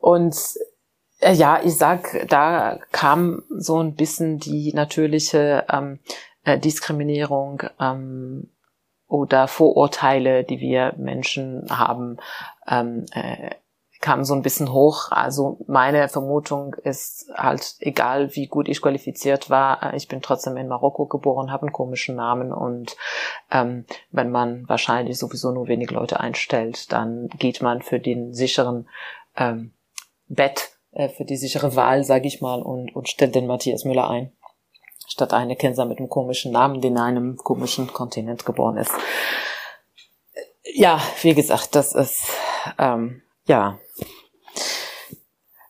und 0.00 0.34
ja, 1.20 1.60
ich 1.62 1.76
sag, 1.76 2.26
da 2.28 2.78
kam 2.92 3.42
so 3.50 3.78
ein 3.78 3.94
bisschen 3.94 4.38
die 4.38 4.72
natürliche 4.72 5.64
ähm, 5.70 5.98
äh, 6.44 6.58
Diskriminierung 6.58 7.62
ähm, 7.80 8.50
oder 9.06 9.48
Vorurteile, 9.48 10.44
die 10.44 10.60
wir 10.60 10.94
Menschen 10.96 11.66
haben, 11.70 12.18
ähm, 12.68 13.06
äh, 13.12 13.50
kam 14.00 14.22
so 14.22 14.34
ein 14.34 14.42
bisschen 14.42 14.72
hoch. 14.72 15.10
Also 15.10 15.58
meine 15.66 16.08
Vermutung 16.08 16.74
ist 16.74 17.30
halt, 17.34 17.74
egal 17.80 18.34
wie 18.36 18.46
gut 18.46 18.68
ich 18.68 18.80
qualifiziert 18.80 19.50
war, 19.50 19.82
äh, 19.82 19.96
ich 19.96 20.06
bin 20.08 20.22
trotzdem 20.22 20.56
in 20.56 20.68
Marokko 20.68 21.06
geboren, 21.06 21.50
habe 21.50 21.62
einen 21.62 21.72
komischen 21.72 22.14
Namen 22.14 22.52
und 22.52 22.96
ähm, 23.50 23.86
wenn 24.10 24.30
man 24.30 24.68
wahrscheinlich 24.68 25.18
sowieso 25.18 25.50
nur 25.50 25.66
wenig 25.66 25.90
Leute 25.90 26.20
einstellt, 26.20 26.92
dann 26.92 27.28
geht 27.38 27.60
man 27.60 27.82
für 27.82 27.98
den 27.98 28.34
sicheren 28.34 28.88
ähm, 29.36 29.72
Bett, 30.28 30.77
äh, 30.92 31.08
für 31.08 31.24
die 31.24 31.36
sichere 31.36 31.76
Wahl, 31.76 32.04
sage 32.04 32.26
ich 32.26 32.40
mal, 32.40 32.62
und, 32.62 32.94
und 32.94 33.08
stellt 33.08 33.34
den 33.34 33.46
Matthias 33.46 33.84
Müller 33.84 34.08
ein 34.08 34.32
statt 35.10 35.32
eine 35.32 35.56
Kenser 35.56 35.86
mit 35.86 35.98
einem 35.98 36.08
komischen 36.08 36.52
Namen, 36.52 36.80
die 36.80 36.88
in 36.88 36.98
einem 36.98 37.36
komischen 37.38 37.92
Kontinent 37.92 38.44
geboren 38.44 38.76
ist. 38.76 38.92
Ja, 40.74 41.00
wie 41.22 41.34
gesagt, 41.34 41.74
das 41.74 41.94
ist 41.94 42.26
ähm, 42.78 43.22
ja 43.46 43.78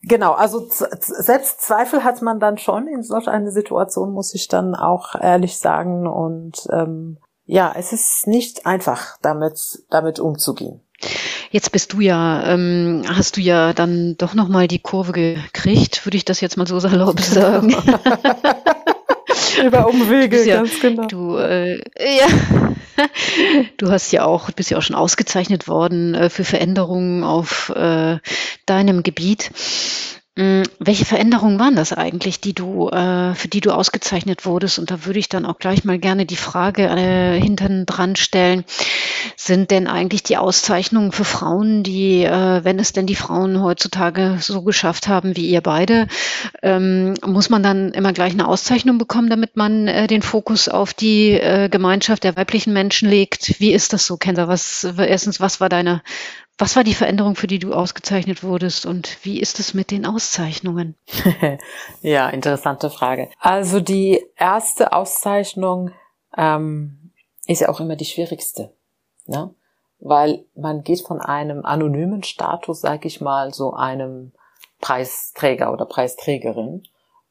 Genau, 0.02 0.32
also 0.32 0.66
selbst 0.70 1.60
Zweifel 1.60 2.02
hat 2.02 2.22
man 2.22 2.40
dann 2.40 2.56
schon 2.56 2.88
in 2.88 3.02
solch 3.02 3.28
einer 3.28 3.50
Situation, 3.50 4.12
muss 4.12 4.34
ich 4.34 4.48
dann 4.48 4.74
auch 4.74 5.14
ehrlich 5.14 5.58
sagen. 5.58 6.06
Und 6.06 6.66
ähm, 6.72 7.18
ja, 7.44 7.74
es 7.76 7.92
ist 7.92 8.26
nicht 8.26 8.64
einfach, 8.64 9.18
damit, 9.20 9.84
damit 9.90 10.18
umzugehen. 10.18 10.80
Jetzt 11.50 11.72
bist 11.72 11.92
du 11.92 12.00
ja, 12.00 12.52
ähm, 12.52 13.02
hast 13.08 13.36
du 13.36 13.40
ja 13.40 13.72
dann 13.72 14.16
doch 14.18 14.34
nochmal 14.34 14.68
die 14.68 14.78
Kurve 14.78 15.12
gekriegt, 15.12 16.04
würde 16.04 16.16
ich 16.16 16.24
das 16.24 16.40
jetzt 16.40 16.56
mal 16.56 16.66
so 16.66 16.78
salopp 16.80 17.20
sagen. 17.20 17.74
Über 19.64 19.88
Umwege, 19.88 20.44
ja, 20.44 20.56
ganz 20.56 20.80
genau. 20.80 21.06
Du, 21.06 21.36
äh, 21.36 21.78
ja. 21.98 22.26
Du 23.76 23.90
hast 23.90 24.10
ja 24.12 24.24
auch, 24.24 24.50
bist 24.50 24.70
ja 24.70 24.78
auch 24.78 24.82
schon 24.82 24.96
ausgezeichnet 24.96 25.68
worden 25.68 26.14
äh, 26.14 26.30
für 26.30 26.44
Veränderungen 26.44 27.24
auf 27.24 27.70
äh, 27.70 28.18
deinem 28.66 29.02
Gebiet. 29.02 29.50
Hm, 30.38 30.62
welche 30.78 31.04
Veränderungen 31.04 31.58
waren 31.58 31.74
das 31.74 31.92
eigentlich, 31.92 32.40
die 32.40 32.54
du, 32.54 32.88
äh, 32.90 33.34
für 33.34 33.48
die 33.48 33.60
du 33.60 33.72
ausgezeichnet 33.72 34.46
wurdest? 34.46 34.78
Und 34.78 34.88
da 34.88 35.04
würde 35.04 35.18
ich 35.18 35.28
dann 35.28 35.44
auch 35.44 35.58
gleich 35.58 35.82
mal 35.82 35.98
gerne 35.98 36.26
die 36.26 36.36
Frage 36.36 36.84
äh, 36.84 37.40
hinten 37.40 37.86
dran 37.86 38.14
stellen. 38.14 38.64
Sind 39.34 39.72
denn 39.72 39.88
eigentlich 39.88 40.22
die 40.22 40.36
Auszeichnungen 40.36 41.10
für 41.10 41.24
Frauen, 41.24 41.82
die, 41.82 42.22
äh, 42.22 42.62
wenn 42.62 42.78
es 42.78 42.92
denn 42.92 43.06
die 43.06 43.16
Frauen 43.16 43.60
heutzutage 43.60 44.36
so 44.38 44.62
geschafft 44.62 45.08
haben 45.08 45.34
wie 45.36 45.48
ihr 45.48 45.60
beide, 45.60 46.06
ähm, 46.62 47.14
muss 47.26 47.50
man 47.50 47.64
dann 47.64 47.90
immer 47.90 48.12
gleich 48.12 48.32
eine 48.32 48.46
Auszeichnung 48.46 48.98
bekommen, 48.98 49.30
damit 49.30 49.56
man 49.56 49.86
den 49.86 50.22
Fokus 50.22 50.68
auf 50.68 50.94
die 50.94 51.40
Gemeinschaft 51.70 52.22
der 52.22 52.36
weiblichen 52.36 52.72
Menschen 52.72 53.08
legt? 53.08 53.58
Wie 53.58 53.72
ist 53.72 53.92
das 53.92 54.06
so, 54.06 54.16
Kendra? 54.16 54.46
Was, 54.46 54.86
erstens, 54.98 55.40
was 55.40 55.60
war 55.60 55.68
deine 55.68 56.02
was 56.58 56.74
war 56.74 56.82
die 56.82 56.94
Veränderung, 56.94 57.36
für 57.36 57.46
die 57.46 57.60
du 57.60 57.72
ausgezeichnet 57.72 58.42
wurdest 58.42 58.84
und 58.84 59.24
wie 59.24 59.40
ist 59.40 59.60
es 59.60 59.74
mit 59.74 59.90
den 59.92 60.04
Auszeichnungen? 60.04 60.96
ja, 62.02 62.28
interessante 62.28 62.90
Frage. 62.90 63.30
Also 63.40 63.80
die 63.80 64.24
erste 64.36 64.92
Auszeichnung 64.92 65.92
ähm, 66.36 67.12
ist 67.46 67.60
ja 67.60 67.68
auch 67.68 67.80
immer 67.80 67.94
die 67.94 68.04
schwierigste, 68.04 68.72
ne? 69.26 69.54
weil 70.00 70.44
man 70.54 70.82
geht 70.82 71.02
von 71.02 71.20
einem 71.20 71.64
anonymen 71.64 72.24
Status, 72.24 72.80
sag 72.80 73.04
ich 73.04 73.20
mal, 73.20 73.54
so 73.54 73.72
einem 73.72 74.32
Preisträger 74.80 75.72
oder 75.72 75.86
Preisträgerin 75.86 76.82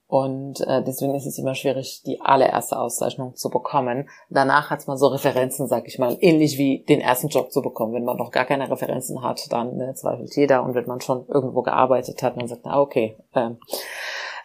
und 0.07 0.61
äh, 0.61 0.81
deswegen 0.83 1.15
ist 1.15 1.25
es 1.25 1.37
immer 1.37 1.53
schwierig, 1.53 2.01
die 2.05 2.21
allererste 2.21 2.79
Auszeichnung 2.79 3.35
zu 3.35 3.49
bekommen. 3.49 4.09
Danach 4.29 4.69
hat 4.69 4.87
man 4.87 4.97
so 4.97 5.07
Referenzen, 5.07 5.67
sag 5.67 5.85
ich 5.85 5.99
mal, 5.99 6.17
ähnlich 6.21 6.57
wie 6.57 6.85
den 6.87 7.01
ersten 7.01 7.27
Job 7.27 7.51
zu 7.51 7.61
bekommen. 7.61 7.93
Wenn 7.93 8.05
man 8.05 8.15
noch 8.15 8.31
gar 8.31 8.45
keine 8.45 8.69
Referenzen 8.69 9.21
hat, 9.21 9.51
dann 9.51 9.75
ne, 9.75 9.93
zweifelt 9.95 10.33
jeder. 10.37 10.63
Und 10.63 10.75
wenn 10.75 10.85
man 10.85 11.01
schon 11.01 11.27
irgendwo 11.27 11.61
gearbeitet 11.61 12.23
hat, 12.23 12.37
dann 12.37 12.47
sagt 12.47 12.63
man, 12.63 12.79
okay, 12.79 13.17
äh, 13.33 13.49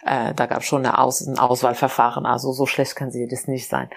äh, 0.05 0.35
da 0.35 0.47
gab 0.47 0.63
es 0.63 0.67
schon 0.67 0.85
eine 0.85 0.99
Aus 0.99 1.25
ein 1.25 1.39
Auswahlverfahren, 1.39 2.27
also 2.27 2.51
so 2.51 2.67
schlecht 2.67 2.97
kann 2.97 3.13
sie 3.13 3.29
das 3.29 3.47
nicht 3.47 3.69
sein. 3.69 3.89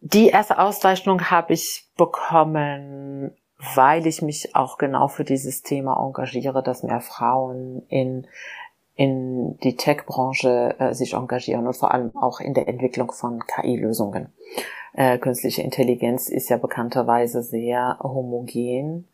Die 0.00 0.28
erste 0.28 0.58
Auszeichnung 0.58 1.30
habe 1.30 1.52
ich 1.52 1.90
bekommen, 1.96 3.36
weil 3.74 4.06
ich 4.06 4.22
mich 4.22 4.54
auch 4.54 4.78
genau 4.78 5.08
für 5.08 5.24
dieses 5.24 5.62
Thema 5.62 6.02
engagiere, 6.02 6.62
dass 6.62 6.82
mehr 6.82 7.00
Frauen 7.00 7.82
in 7.88 8.26
in 8.98 9.56
die 9.58 9.76
Tech-Branche 9.76 10.74
äh, 10.80 10.92
sich 10.92 11.14
engagieren 11.14 11.68
und 11.68 11.76
vor 11.76 11.94
allem 11.94 12.14
auch 12.16 12.40
in 12.40 12.52
der 12.52 12.66
Entwicklung 12.66 13.12
von 13.12 13.44
KI-Lösungen. 13.46 14.32
Äh, 14.92 15.18
künstliche 15.18 15.62
Intelligenz 15.62 16.28
ist 16.28 16.48
ja 16.48 16.56
bekannterweise 16.56 17.44
sehr 17.44 18.00
homogen. 18.02 19.06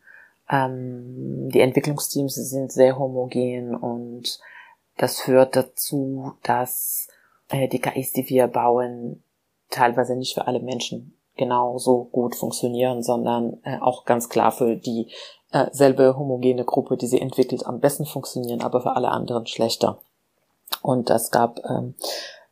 Ähm, 0.49 1.49
die 1.53 1.59
Entwicklungsteams 1.59 2.33
sind 2.33 2.71
sehr 2.71 2.97
homogen 2.97 3.75
und 3.75 4.39
das 4.97 5.19
führt 5.19 5.55
dazu, 5.55 6.33
dass 6.41 7.07
äh, 7.49 7.67
die 7.67 7.79
KIs, 7.79 8.11
die 8.11 8.27
wir 8.27 8.47
bauen, 8.47 9.21
teilweise 9.69 10.15
nicht 10.15 10.33
für 10.33 10.47
alle 10.47 10.61
Menschen 10.61 11.15
genauso 11.37 12.05
gut 12.05 12.35
funktionieren, 12.35 13.03
sondern 13.03 13.59
äh, 13.63 13.77
auch 13.81 14.05
ganz 14.05 14.29
klar 14.29 14.51
für 14.51 14.77
die 14.77 15.11
äh, 15.55 15.69
selbe 15.71 16.17
homogene 16.17 16.65
Gruppe, 16.65 16.97
die 16.97 17.07
sie 17.07 17.21
entwickelt, 17.21 17.65
am 17.65 17.79
besten 17.79 18.05
funktionieren, 18.05 18.61
aber 18.61 18.81
für 18.81 18.93
alle 18.93 19.07
anderen 19.07 19.47
schlechter. 19.47 19.99
Und 20.81 21.09
das 21.09 21.31
gab 21.31 21.61
ähm, 21.69 21.95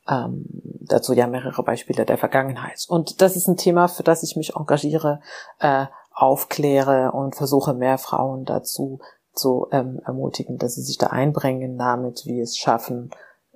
ähm, 0.07 0.45
dazu 0.79 1.11
ja 1.11 1.27
mehrere 1.27 1.63
Beispiele 1.63 2.05
der 2.05 2.17
Vergangenheit. 2.17 2.85
Und 2.87 3.21
das 3.21 3.35
ist 3.35 3.47
ein 3.49 3.57
Thema, 3.57 3.89
für 3.89 4.03
das 4.03 4.23
ich 4.23 4.37
mich 4.37 4.55
engagiere, 4.55 5.19
äh, 5.59 5.87
aufkläre 6.13 7.11
und 7.11 7.35
versuche 7.35 7.73
mehr 7.73 7.97
Frauen 7.97 8.45
dazu 8.45 8.99
zu 9.33 9.67
ähm, 9.71 9.99
ermutigen, 10.05 10.57
dass 10.57 10.75
sie 10.75 10.83
sich 10.83 10.97
da 10.97 11.07
einbringen, 11.07 11.77
damit 11.77 12.25
wie 12.25 12.39
es 12.39 12.55
schaffen, 12.55 13.11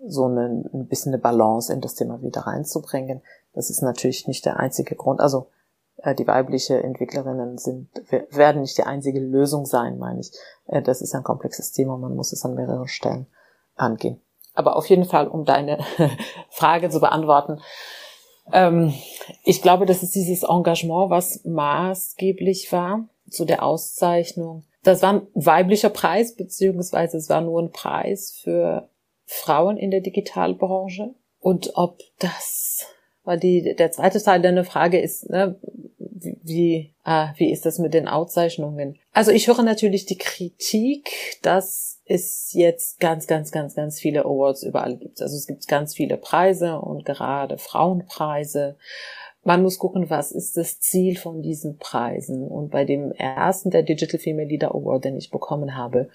so 0.06 0.26
eine, 0.26 0.66
ein 0.74 0.88
bisschen 0.88 1.14
eine 1.14 1.22
Balance 1.22 1.72
in 1.72 1.80
das 1.80 1.96
Thema 1.96 2.22
wieder 2.22 2.42
reinzubringen. 2.42 3.22
Das 3.54 3.70
ist 3.70 3.82
natürlich 3.82 4.28
nicht 4.28 4.46
der 4.46 4.58
einzige 4.58 4.96
Grund. 4.96 5.22
Also 5.22 5.48
die 6.18 6.28
weibliche 6.28 6.82
Entwicklerinnen 6.82 7.58
sind, 7.58 7.90
werden 8.30 8.62
nicht 8.62 8.78
die 8.78 8.84
einzige 8.84 9.20
Lösung 9.20 9.66
sein, 9.66 9.98
meine 9.98 10.20
ich. 10.20 10.32
Äh, 10.68 10.82
das 10.82 11.02
ist 11.02 11.16
ein 11.16 11.24
komplexes 11.24 11.72
Thema, 11.72 11.98
man 11.98 12.16
muss 12.16 12.34
es 12.34 12.46
an 12.46 12.56
mehreren 12.56 12.88
Stellen 12.88 13.28
angehen. 13.76 14.22
Aber 14.54 14.76
auf 14.76 14.88
jeden 14.88 15.06
Fall, 15.06 15.28
um 15.28 15.46
deine 15.46 15.80
Frage 16.50 16.90
zu 16.90 17.00
beantworten, 17.00 17.62
ähm, 18.52 18.94
ich 19.44 19.62
glaube, 19.62 19.86
das 19.86 20.04
ist 20.04 20.16
dieses 20.16 20.44
Engagement, 20.44 21.10
was 21.10 21.44
maßgeblich 21.46 22.72
war 22.72 23.08
zu 23.30 23.46
der 23.46 23.64
Auszeichnung. 23.64 24.64
Das 24.84 25.02
war 25.02 25.14
ein 25.14 25.28
weiblicher 25.34 25.90
Preis, 25.90 26.36
beziehungsweise 26.36 27.18
es 27.18 27.30
war 27.30 27.42
nur 27.42 27.62
ein 27.62 27.72
Preis 27.72 28.40
für 28.42 28.90
Frauen 29.26 29.78
in 29.78 29.92
der 29.92 30.02
Digitalbranche. 30.02 31.14
Und 31.40 31.72
ob 31.76 32.00
das 32.20 32.86
weil 33.28 33.40
die, 33.40 33.76
der 33.76 33.92
zweite 33.92 34.24
Teil 34.24 34.42
deiner 34.42 34.64
Frage 34.64 35.02
ist, 35.02 35.30
ne, 35.30 35.60
wie, 36.00 36.94
ah, 37.04 37.34
wie 37.36 37.52
ist 37.52 37.66
das 37.66 37.78
mit 37.78 37.94
den 37.94 38.08
Auszeichnungen? 38.08 38.98
Also 39.12 39.32
ich 39.32 39.50
höre 39.50 39.64
natürlich 39.64 40.06
die 40.06 40.18
Kritik, 40.18 41.12
dass 41.42 42.00
es 42.06 42.54
jetzt 42.54 43.02
ganz, 43.02 43.28
ganz, 43.28 43.52
ganz, 43.52 43.76
ganz 43.76 44.00
viele 44.00 44.22
Awards 44.24 44.64
überall 44.64 44.96
gibt. 44.96 45.22
Also 45.22 45.36
es 45.36 45.46
gibt 45.46 45.68
ganz 45.68 45.94
viele 45.94 46.16
Preise 46.16 46.80
und 46.80 47.04
gerade 47.04 47.58
Frauenpreise. 47.58 48.78
Man 49.44 49.62
muss 49.62 49.78
gucken, 49.78 50.10
was 50.10 50.32
ist 50.32 50.56
das 50.56 50.80
Ziel 50.80 51.18
von 51.18 51.42
diesen 51.42 51.78
Preisen. 51.78 52.48
Und 52.48 52.72
bei 52.72 52.86
dem 52.86 53.12
ersten, 53.12 53.72
der 53.72 53.84
Digital 53.84 54.22
Female 54.22 54.48
Leader 54.48 54.74
Award, 54.74 55.04
den 55.04 55.18
ich 55.18 55.32
bekommen 55.32 55.76
habe, 55.76 56.08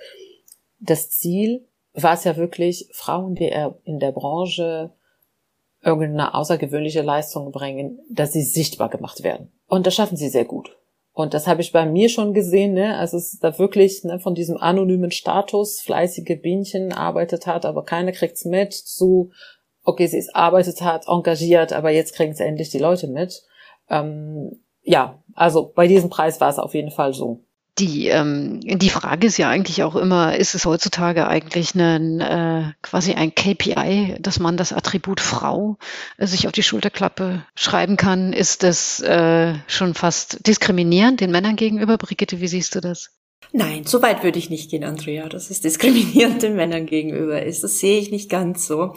das 0.81 1.11
Ziel 1.11 1.67
war 1.93 2.15
es 2.15 2.25
ja 2.25 2.39
wirklich, 2.39 2.89
Frauen, 2.93 3.35
die 3.35 3.53
in 3.85 3.99
der 3.99 4.13
Branche 4.13 4.93
irgendeine 5.83 6.35
außergewöhnliche 6.35 7.03
Leistung 7.03 7.51
bringen, 7.53 7.99
dass 8.11 8.33
sie 8.33 8.43
sichtbar 8.43 8.89
gemacht 8.89 9.23
werden. 9.23 9.53
Und 9.67 9.87
das 9.87 9.95
schaffen 9.95 10.17
sie 10.17 10.29
sehr 10.29 10.45
gut. 10.45 10.77
Und 11.15 11.35
das 11.35 11.47
habe 11.47 11.61
ich 11.61 11.73
bei 11.73 11.85
mir 11.85 12.09
schon 12.09 12.33
gesehen, 12.33 12.73
ne? 12.73 12.97
Also 12.97 13.19
es 13.19 13.35
ist 13.35 13.45
da 13.45 13.59
wirklich 13.59 14.03
ne, 14.05 14.19
von 14.19 14.35
diesem 14.35 14.57
anonymen 14.57 15.11
Status, 15.11 15.81
fleißige 15.81 16.41
Bienchen 16.41 16.93
arbeitet 16.93 17.47
hat, 17.47 17.67
aber 17.67 17.85
keiner 17.85 18.13
kriegt's 18.13 18.47
mit, 18.47 18.73
zu, 18.73 19.31
okay, 19.85 20.07
sie 20.07 20.17
ist 20.17 20.35
arbeitet 20.35 20.81
hat, 20.81 21.09
engagiert, 21.09 21.73
aber 21.73 21.91
jetzt 21.91 22.15
kriegen 22.15 22.33
es 22.33 22.41
endlich 22.41 22.71
die 22.71 22.79
Leute 22.79 23.09
mit. 23.09 23.43
Ähm, 23.91 24.63
ja, 24.81 25.23
also 25.35 25.71
bei 25.75 25.87
diesem 25.87 26.09
Preis 26.09 26.41
war 26.41 26.49
es 26.49 26.59
auf 26.59 26.75
jeden 26.75 26.91
Fall 26.91 27.13
so. 27.13 27.45
Die, 27.79 28.09
ähm, 28.09 28.61
die 28.61 28.91
Frage 28.91 29.27
ist 29.27 29.39
ja 29.39 29.49
eigentlich 29.49 29.83
auch 29.83 29.97
immer, 29.97 30.37
ist 30.37 30.55
es 30.55 30.67
heutzutage 30.67 31.27
eigentlich 31.27 31.75
ein, 31.75 32.21
äh, 32.21 32.73
quasi 32.83 33.15
ein 33.15 33.35
KPI, 33.35 34.17
dass 34.21 34.39
man 34.39 34.59
das 34.59 34.75
Attribut 34.75 35.21
Frau 35.21 35.79
äh, 36.19 36.27
sich 36.27 36.47
auf 36.47 36.53
die 36.53 36.63
Schulterklappe 36.63 37.47
schreiben 37.55 37.97
kann? 37.97 38.35
Ist 38.35 38.63
das 38.63 39.01
äh, 39.01 39.55
schon 39.69 39.95
fast 39.95 40.47
diskriminierend 40.47 41.21
den 41.23 41.31
Männern 41.31 41.57
gegenüber? 41.57 41.97
Brigitte, 41.97 42.41
wie 42.43 42.49
siehst 42.49 42.75
du 42.75 42.81
das? 42.81 43.11
Nein, 43.55 43.85
so 43.85 44.01
weit 44.01 44.23
würde 44.23 44.39
ich 44.39 44.49
nicht 44.49 44.71
gehen, 44.71 44.85
Andrea, 44.85 45.29
dass 45.29 45.51
es 45.51 45.61
diskriminierend 45.61 46.43
den 46.43 46.57
Männern 46.57 46.87
gegenüber 46.87 47.43
ist. 47.43 47.65
Das 47.65 47.79
sehe 47.79 47.99
ich 47.99 48.11
nicht 48.11 48.31
ganz 48.31 48.67
so. 48.67 48.95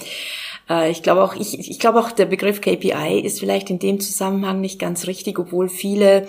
Äh, 0.70 0.92
ich 0.92 1.04
glaube 1.04 1.24
auch, 1.24 1.36
ich, 1.36 1.58
ich 1.58 1.80
glaube 1.80 2.00
auch, 2.00 2.12
der 2.12 2.26
Begriff 2.26 2.62
KPI 2.62 3.20
ist 3.20 3.40
vielleicht 3.40 3.70
in 3.70 3.80
dem 3.80 4.00
Zusammenhang 4.00 4.62
nicht 4.62 4.80
ganz 4.80 5.08
richtig, 5.08 5.40
obwohl 5.40 5.68
viele 5.68 6.28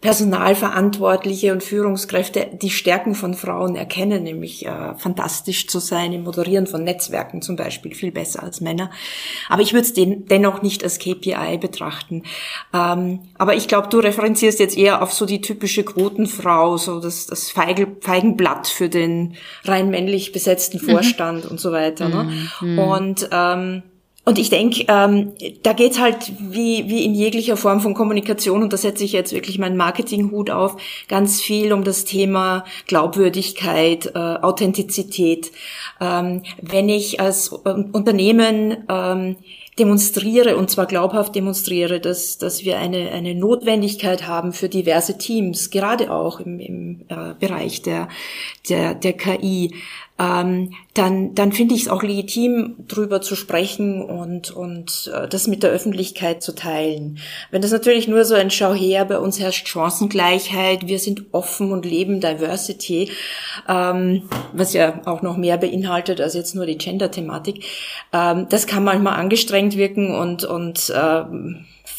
Personalverantwortliche 0.00 1.52
und 1.52 1.62
Führungskräfte 1.62 2.48
die 2.54 2.70
Stärken 2.70 3.14
von 3.14 3.34
Frauen 3.34 3.76
erkennen, 3.76 4.22
nämlich 4.22 4.64
äh, 4.64 4.94
fantastisch 4.96 5.66
zu 5.66 5.78
sein 5.78 6.14
im 6.14 6.24
Moderieren 6.24 6.66
von 6.66 6.82
Netzwerken 6.82 7.42
zum 7.42 7.56
Beispiel, 7.56 7.94
viel 7.94 8.10
besser 8.10 8.42
als 8.42 8.62
Männer. 8.62 8.90
Aber 9.50 9.60
ich 9.60 9.74
würde 9.74 9.84
es 9.84 9.92
den, 9.92 10.24
dennoch 10.24 10.62
nicht 10.62 10.82
als 10.82 10.98
KPI 10.98 11.58
betrachten. 11.60 12.22
Ähm, 12.72 13.20
aber 13.36 13.56
ich 13.56 13.68
glaube, 13.68 13.88
du 13.88 13.98
referenzierst 13.98 14.58
jetzt 14.58 14.78
eher 14.78 15.02
auf 15.02 15.12
so 15.12 15.26
die 15.26 15.42
typische 15.42 15.84
Quotenfrau, 15.84 16.78
so 16.78 16.98
das, 16.98 17.26
das 17.26 17.50
Feigel, 17.50 17.88
Feigenblatt 18.00 18.68
für 18.68 18.88
den 18.88 19.34
rein 19.64 19.90
männlich 19.90 20.32
besetzten 20.32 20.78
mhm. 20.78 20.92
Vorstand 20.92 21.44
mhm. 21.44 21.50
und 21.50 21.60
so 21.60 21.72
weiter. 21.72 22.08
Ne? 22.08 22.32
Mhm. 22.62 22.78
Und 22.78 23.28
ähm, 23.32 23.82
und 24.30 24.38
ich 24.38 24.48
denke, 24.48 24.84
ähm, 24.86 25.32
da 25.64 25.72
geht's 25.72 25.98
halt 25.98 26.30
wie, 26.38 26.88
wie 26.88 27.04
in 27.04 27.16
jeglicher 27.16 27.56
Form 27.56 27.80
von 27.80 27.94
Kommunikation, 27.94 28.62
und 28.62 28.72
da 28.72 28.76
setze 28.76 29.02
ich 29.02 29.10
jetzt 29.10 29.32
wirklich 29.32 29.58
meinen 29.58 29.76
Marketinghut 29.76 30.50
auf, 30.50 30.76
ganz 31.08 31.40
viel 31.40 31.72
um 31.72 31.82
das 31.82 32.04
Thema 32.04 32.64
Glaubwürdigkeit, 32.86 34.12
äh, 34.14 34.18
Authentizität. 34.18 35.50
Ähm, 36.00 36.44
wenn 36.62 36.88
ich 36.88 37.18
als 37.18 37.50
äh, 37.64 37.70
Unternehmen 37.70 38.84
ähm, 38.88 39.34
demonstriere 39.80 40.56
und 40.56 40.70
zwar 40.70 40.86
glaubhaft 40.86 41.34
demonstriere, 41.34 41.98
dass, 41.98 42.38
dass 42.38 42.64
wir 42.64 42.78
eine, 42.78 43.10
eine 43.10 43.34
Notwendigkeit 43.34 44.28
haben 44.28 44.52
für 44.52 44.68
diverse 44.68 45.18
Teams, 45.18 45.70
gerade 45.70 46.12
auch 46.12 46.38
im, 46.38 46.60
im 46.60 47.00
äh, 47.08 47.34
Bereich 47.40 47.82
der, 47.82 48.08
der, 48.68 48.94
der 48.94 49.14
KI, 49.14 49.74
ähm, 50.20 50.74
dann, 50.92 51.34
dann 51.34 51.52
finde 51.52 51.74
ich 51.74 51.82
es 51.82 51.88
auch 51.88 52.02
legitim, 52.02 52.74
drüber 52.86 53.22
zu 53.22 53.36
sprechen 53.36 54.02
und, 54.02 54.50
und 54.50 55.10
äh, 55.14 55.26
das 55.26 55.46
mit 55.46 55.62
der 55.62 55.70
Öffentlichkeit 55.70 56.42
zu 56.42 56.54
teilen. 56.54 57.18
Wenn 57.50 57.62
das 57.62 57.72
natürlich 57.72 58.06
nur 58.06 58.24
so 58.26 58.34
ein 58.34 58.50
Schau 58.50 58.74
her, 58.74 59.06
bei 59.06 59.18
uns 59.18 59.40
herrscht 59.40 59.66
Chancengleichheit, 59.66 60.86
wir 60.86 60.98
sind 60.98 61.32
offen 61.32 61.72
und 61.72 61.86
leben 61.86 62.20
Diversity, 62.20 63.10
ähm, 63.66 64.28
was 64.52 64.74
ja 64.74 65.00
auch 65.06 65.22
noch 65.22 65.38
mehr 65.38 65.56
beinhaltet 65.56 66.20
als 66.20 66.34
jetzt 66.34 66.54
nur 66.54 66.66
die 66.66 66.76
Gender-Thematik, 66.76 67.64
ähm, 68.12 68.46
das 68.50 68.66
kann 68.66 68.84
manchmal 68.84 69.18
angestrengt 69.18 69.76
wirken 69.76 70.14
und, 70.14 70.44
und 70.44 70.90
äh, 70.90 71.22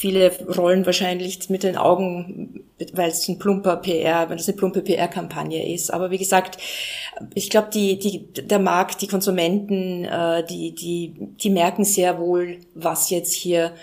viele 0.01 0.31
rollen 0.57 0.83
wahrscheinlich 0.87 1.47
mit 1.51 1.61
den 1.61 1.77
Augen, 1.77 2.63
weil 2.93 3.11
es 3.11 3.27
ein 3.27 3.37
plumper 3.37 3.75
PR, 3.75 4.31
wenn 4.31 4.39
es 4.39 4.47
eine 4.47 4.57
plumpe 4.57 4.81
PR-Kampagne 4.81 5.71
ist. 5.71 5.93
Aber 5.93 6.09
wie 6.09 6.17
gesagt, 6.17 6.57
ich 7.35 7.51
glaube, 7.51 7.69
die, 7.71 7.99
die, 7.99 8.33
der 8.33 8.57
Markt, 8.57 9.03
die 9.03 9.07
Konsumenten, 9.07 10.05
äh, 10.05 10.43
die, 10.43 10.73
die, 10.73 11.13
die 11.19 11.49
merken 11.51 11.85
sehr 11.85 12.17
wohl, 12.17 12.57
was 12.73 13.11
jetzt 13.11 13.31
hier 13.31 13.73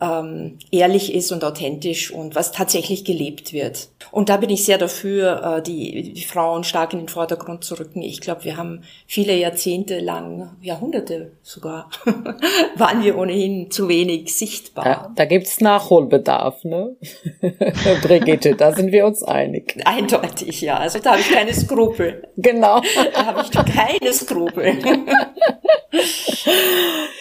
ähm, 0.00 0.58
ehrlich 0.70 1.14
ist 1.14 1.32
und 1.32 1.44
authentisch 1.44 2.10
und 2.10 2.34
was 2.34 2.52
tatsächlich 2.52 3.04
gelebt 3.04 3.52
wird. 3.52 3.88
Und 4.10 4.28
da 4.28 4.36
bin 4.36 4.50
ich 4.50 4.64
sehr 4.64 4.78
dafür, 4.78 5.58
äh, 5.58 5.62
die, 5.62 6.12
die 6.12 6.24
Frauen 6.24 6.64
stark 6.64 6.92
in 6.92 7.00
den 7.00 7.08
Vordergrund 7.08 7.64
zu 7.64 7.78
rücken. 7.78 8.02
Ich 8.02 8.20
glaube, 8.20 8.44
wir 8.44 8.56
haben 8.56 8.82
viele 9.06 9.36
Jahrzehnte 9.36 10.00
lang, 10.00 10.56
Jahrhunderte 10.60 11.32
sogar, 11.42 11.90
waren 12.76 13.04
wir 13.04 13.16
ohnehin 13.16 13.70
zu 13.70 13.88
wenig 13.88 14.36
sichtbar. 14.36 14.86
Ja, 14.86 15.12
da 15.14 15.24
gibt's 15.24 15.60
Nachholbedarf, 15.60 16.64
ne? 16.64 16.96
Brigitte, 18.02 18.56
da 18.56 18.72
sind 18.72 18.92
wir 18.92 19.06
uns 19.06 19.22
einig. 19.22 19.76
Eindeutig, 19.84 20.60
ja. 20.60 20.78
Also 20.78 20.98
da 20.98 21.12
habe 21.12 21.20
ich 21.20 21.30
keine 21.30 21.54
Skrupel. 21.54 22.28
Genau. 22.36 22.80
Da 23.12 23.26
habe 23.26 23.42
ich 23.42 23.50
keine 23.50 24.12
Skrupel. 24.12 24.74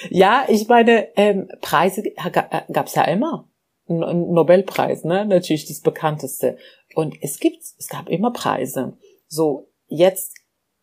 ja, 0.10 0.46
ich 0.48 0.68
meine, 0.68 1.08
ähm, 1.16 1.48
Preise 1.62 2.04
es 2.68 2.96
ja 2.96 3.04
immer. 3.04 3.50
Ein 3.88 4.32
Nobelpreis, 4.32 5.04
ne? 5.04 5.26
Natürlich 5.26 5.66
das 5.66 5.82
bekannteste. 5.82 6.58
Und 6.96 7.16
es 7.22 7.40
gibt, 7.40 7.62
es 7.62 7.88
gab 7.90 8.10
immer 8.10 8.32
Preise. 8.32 8.98
So, 9.28 9.70
jetzt 9.88 10.36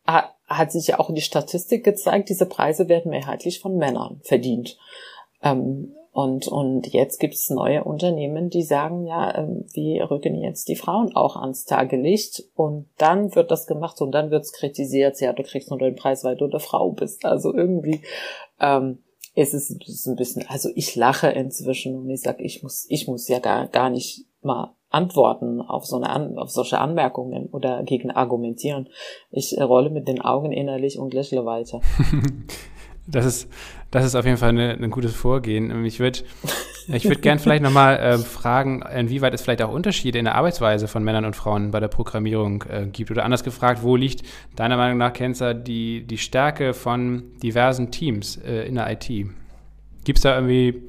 hat 0.05 0.71
sich 0.71 0.87
ja 0.87 0.99
auch 0.99 1.13
die 1.13 1.21
Statistik 1.21 1.83
gezeigt, 1.83 2.29
diese 2.29 2.45
Preise 2.45 2.89
werden 2.89 3.11
mehrheitlich 3.11 3.59
von 3.59 3.77
Männern 3.77 4.19
verdient. 4.23 4.77
Ähm, 5.41 5.95
und, 6.13 6.49
und 6.49 6.87
jetzt 6.87 7.19
gibt 7.19 7.35
es 7.35 7.49
neue 7.49 7.85
Unternehmen, 7.85 8.49
die 8.49 8.63
sagen, 8.63 9.05
ja, 9.05 9.33
ähm, 9.33 9.65
wir 9.73 10.11
rücken 10.11 10.35
jetzt 10.35 10.67
die 10.67 10.75
Frauen 10.75 11.15
auch 11.15 11.37
ans 11.37 11.63
Tagelicht 11.63 12.43
und 12.53 12.89
dann 12.97 13.33
wird 13.33 13.49
das 13.49 13.65
gemacht 13.65 14.01
und 14.01 14.11
dann 14.11 14.29
wird 14.29 14.43
es 14.43 14.51
kritisiert, 14.51 15.21
ja, 15.21 15.31
du 15.31 15.43
kriegst 15.43 15.69
nur 15.69 15.79
den 15.79 15.95
Preis, 15.95 16.25
weil 16.25 16.35
du 16.35 16.45
eine 16.45 16.59
Frau 16.59 16.91
bist. 16.91 17.23
Also 17.23 17.53
irgendwie 17.53 18.01
ähm, 18.59 18.99
ist 19.33 19.53
es 19.53 19.69
ist 19.69 20.07
ein 20.07 20.15
bisschen, 20.15 20.45
also 20.47 20.69
ich 20.75 20.95
lache 20.95 21.27
inzwischen 21.27 21.95
und 21.95 22.09
ich 22.09 22.21
sage, 22.21 22.43
ich 22.43 22.63
muss, 22.63 22.85
ich 22.89 23.07
muss 23.07 23.27
ja 23.27 23.39
gar, 23.39 23.67
gar 23.67 23.89
nicht 23.89 24.25
mal 24.41 24.75
antworten 24.89 25.61
auf 25.61 25.85
so 25.85 26.01
eine 26.01 26.37
auf 26.37 26.51
solche 26.51 26.79
Anmerkungen 26.79 27.47
oder 27.47 27.83
gegen 27.83 28.11
argumentieren. 28.11 28.89
Ich 29.31 29.57
rolle 29.59 29.89
mit 29.89 30.07
den 30.07 30.21
Augen 30.21 30.51
innerlich 30.51 30.99
und 30.99 31.13
lächle 31.13 31.45
weiter. 31.45 31.81
Das 33.07 33.25
ist, 33.25 33.49
das 33.89 34.05
ist 34.05 34.15
auf 34.15 34.25
jeden 34.25 34.37
Fall 34.37 34.49
eine, 34.49 34.73
ein 34.73 34.91
gutes 34.91 35.15
Vorgehen. 35.15 35.85
Ich 35.85 35.99
würde 35.99 36.19
ich 36.87 37.05
würd 37.05 37.21
gern 37.21 37.39
vielleicht 37.39 37.63
nochmal 37.63 37.97
äh, 37.97 38.17
fragen, 38.17 38.81
inwieweit 38.81 39.33
es 39.33 39.41
vielleicht 39.41 39.61
auch 39.61 39.71
Unterschiede 39.71 40.19
in 40.19 40.25
der 40.25 40.35
Arbeitsweise 40.35 40.87
von 40.87 41.03
Männern 41.03 41.25
und 41.25 41.35
Frauen 41.35 41.71
bei 41.71 41.79
der 41.79 41.87
Programmierung 41.87 42.63
äh, 42.69 42.87
gibt. 42.91 43.11
Oder 43.11 43.23
anders 43.23 43.43
gefragt, 43.43 43.83
wo 43.83 43.95
liegt 43.95 44.23
deiner 44.55 44.77
Meinung 44.77 44.97
nach, 44.97 45.13
Kenzer, 45.13 45.53
die, 45.53 46.05
die 46.05 46.17
Stärke 46.17 46.73
von 46.73 47.37
diversen 47.41 47.91
Teams 47.91 48.37
äh, 48.37 48.67
in 48.67 48.75
der 48.75 48.91
IT? 48.91 49.07
Gibt 50.03 50.17
es 50.17 50.21
da 50.21 50.35
irgendwie 50.35 50.83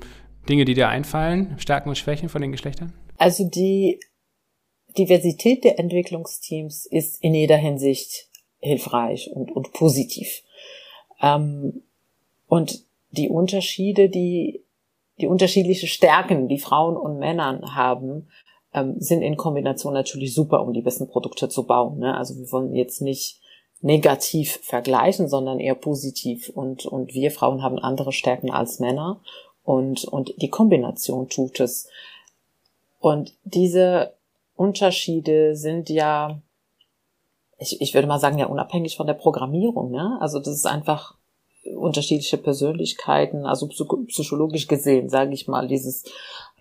Dinge, 0.48 0.64
die 0.64 0.74
dir 0.74 0.88
einfallen, 0.88 1.56
Stärken 1.58 1.88
und 1.88 1.96
Schwächen 1.96 2.28
von 2.28 2.42
den 2.42 2.52
Geschlechtern? 2.52 2.92
Also 3.18 3.48
die 3.48 4.00
Diversität 4.98 5.64
der 5.64 5.78
Entwicklungsteams 5.78 6.86
ist 6.86 7.22
in 7.22 7.34
jeder 7.34 7.56
Hinsicht 7.56 8.28
hilfreich 8.58 9.30
und, 9.32 9.50
und 9.50 9.72
positiv. 9.72 10.42
Ähm, 11.20 11.82
und 12.46 12.84
die 13.10 13.28
Unterschiede, 13.28 14.08
die, 14.08 14.62
die 15.22 15.28
unterschiedliche 15.28 15.86
Stärken, 15.86 16.48
die 16.48 16.58
Frauen 16.58 16.96
und 16.96 17.18
Männern 17.18 17.74
haben, 17.74 18.28
ähm, 18.74 18.96
sind 18.98 19.22
in 19.22 19.36
Kombination 19.36 19.94
natürlich 19.94 20.34
super, 20.34 20.62
um 20.62 20.72
die 20.72 20.82
besten 20.82 21.08
Produkte 21.08 21.48
zu 21.48 21.64
bauen. 21.64 21.98
Ne? 21.98 22.16
Also 22.16 22.36
wir 22.36 22.50
wollen 22.50 22.74
jetzt 22.74 23.00
nicht 23.00 23.40
negativ 23.80 24.58
vergleichen, 24.62 25.28
sondern 25.28 25.60
eher 25.60 25.74
positiv. 25.74 26.48
Und, 26.48 26.86
und 26.86 27.14
wir 27.14 27.30
Frauen 27.30 27.62
haben 27.62 27.78
andere 27.78 28.12
Stärken 28.12 28.50
als 28.50 28.80
Männer. 28.80 29.20
Und, 29.64 30.04
und 30.04 30.34
die 30.42 30.50
Kombination 30.50 31.28
tut 31.28 31.60
es. 31.60 31.88
Und 32.98 33.34
diese 33.44 34.14
Unterschiede 34.56 35.56
sind 35.56 35.88
ja, 35.88 36.40
ich, 37.58 37.80
ich 37.80 37.94
würde 37.94 38.08
mal 38.08 38.18
sagen, 38.18 38.38
ja 38.38 38.46
unabhängig 38.46 38.96
von 38.96 39.06
der 39.06 39.14
Programmierung. 39.14 39.90
Ne? 39.90 40.18
Also 40.20 40.38
das 40.38 40.48
ist 40.48 40.66
einfach 40.66 41.14
unterschiedliche 41.64 42.38
Persönlichkeiten, 42.38 43.46
also 43.46 43.68
psychologisch 43.68 44.66
gesehen, 44.66 45.08
sage 45.08 45.32
ich 45.32 45.48
mal, 45.48 45.68
dieses 45.68 46.04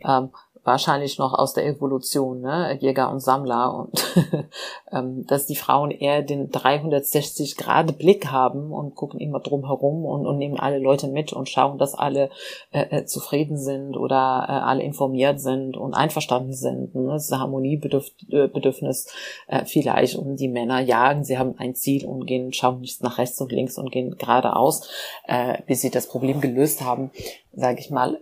ähm, 0.03 0.29
wahrscheinlich 0.63 1.17
noch 1.17 1.33
aus 1.33 1.53
der 1.53 1.65
Evolution, 1.65 2.41
ne? 2.41 2.77
Jäger 2.79 3.09
und 3.11 3.19
Sammler 3.19 3.73
und 3.73 4.15
ähm, 4.91 5.25
dass 5.25 5.47
die 5.47 5.55
Frauen 5.55 5.89
eher 5.89 6.21
den 6.21 6.51
360 6.51 7.57
Grad 7.57 7.97
Blick 7.97 8.27
haben 8.27 8.71
und 8.71 8.95
gucken 8.95 9.19
immer 9.19 9.39
drum 9.39 9.65
herum 9.65 10.05
und, 10.05 10.27
und 10.27 10.37
nehmen 10.37 10.59
alle 10.59 10.77
Leute 10.77 11.07
mit 11.07 11.33
und 11.33 11.49
schauen, 11.49 11.79
dass 11.79 11.95
alle 11.95 12.29
äh, 12.71 12.99
äh 12.99 13.05
zufrieden 13.05 13.57
sind 13.57 13.97
oder 13.97 14.45
äh, 14.47 14.51
alle 14.51 14.83
informiert 14.83 15.39
sind 15.39 15.77
und 15.77 15.95
einverstanden 15.95 16.53
sind. 16.53 16.93
Ne? 16.93 17.07
Das 17.07 17.25
ist 17.25 17.37
Harmoniebedürfnis 17.37 19.07
äh, 19.47 19.65
vielleicht 19.65 20.15
und 20.15 20.35
die 20.35 20.47
Männer 20.47 20.79
jagen, 20.79 21.23
sie 21.23 21.39
haben 21.39 21.55
ein 21.57 21.73
Ziel 21.73 22.05
und 22.05 22.27
gehen, 22.27 22.53
schauen 22.53 22.81
nicht 22.81 23.01
nach 23.01 23.17
rechts 23.17 23.41
und 23.41 23.51
links 23.51 23.79
und 23.79 23.91
gehen 23.91 24.15
geradeaus, 24.17 24.87
äh, 25.25 25.57
bis 25.65 25.81
sie 25.81 25.89
das 25.89 26.07
Problem 26.07 26.39
gelöst 26.39 26.81
haben, 26.81 27.09
sage 27.53 27.79
ich 27.79 27.89
mal 27.89 28.19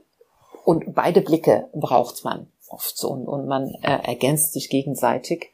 und 0.69 0.93
beide 0.93 1.21
Blicke 1.21 1.67
braucht 1.73 2.23
man 2.23 2.45
oft 2.67 3.03
und, 3.03 3.27
und 3.27 3.47
man 3.47 3.73
äh, 3.82 4.03
ergänzt 4.03 4.53
sich 4.53 4.69
gegenseitig. 4.69 5.51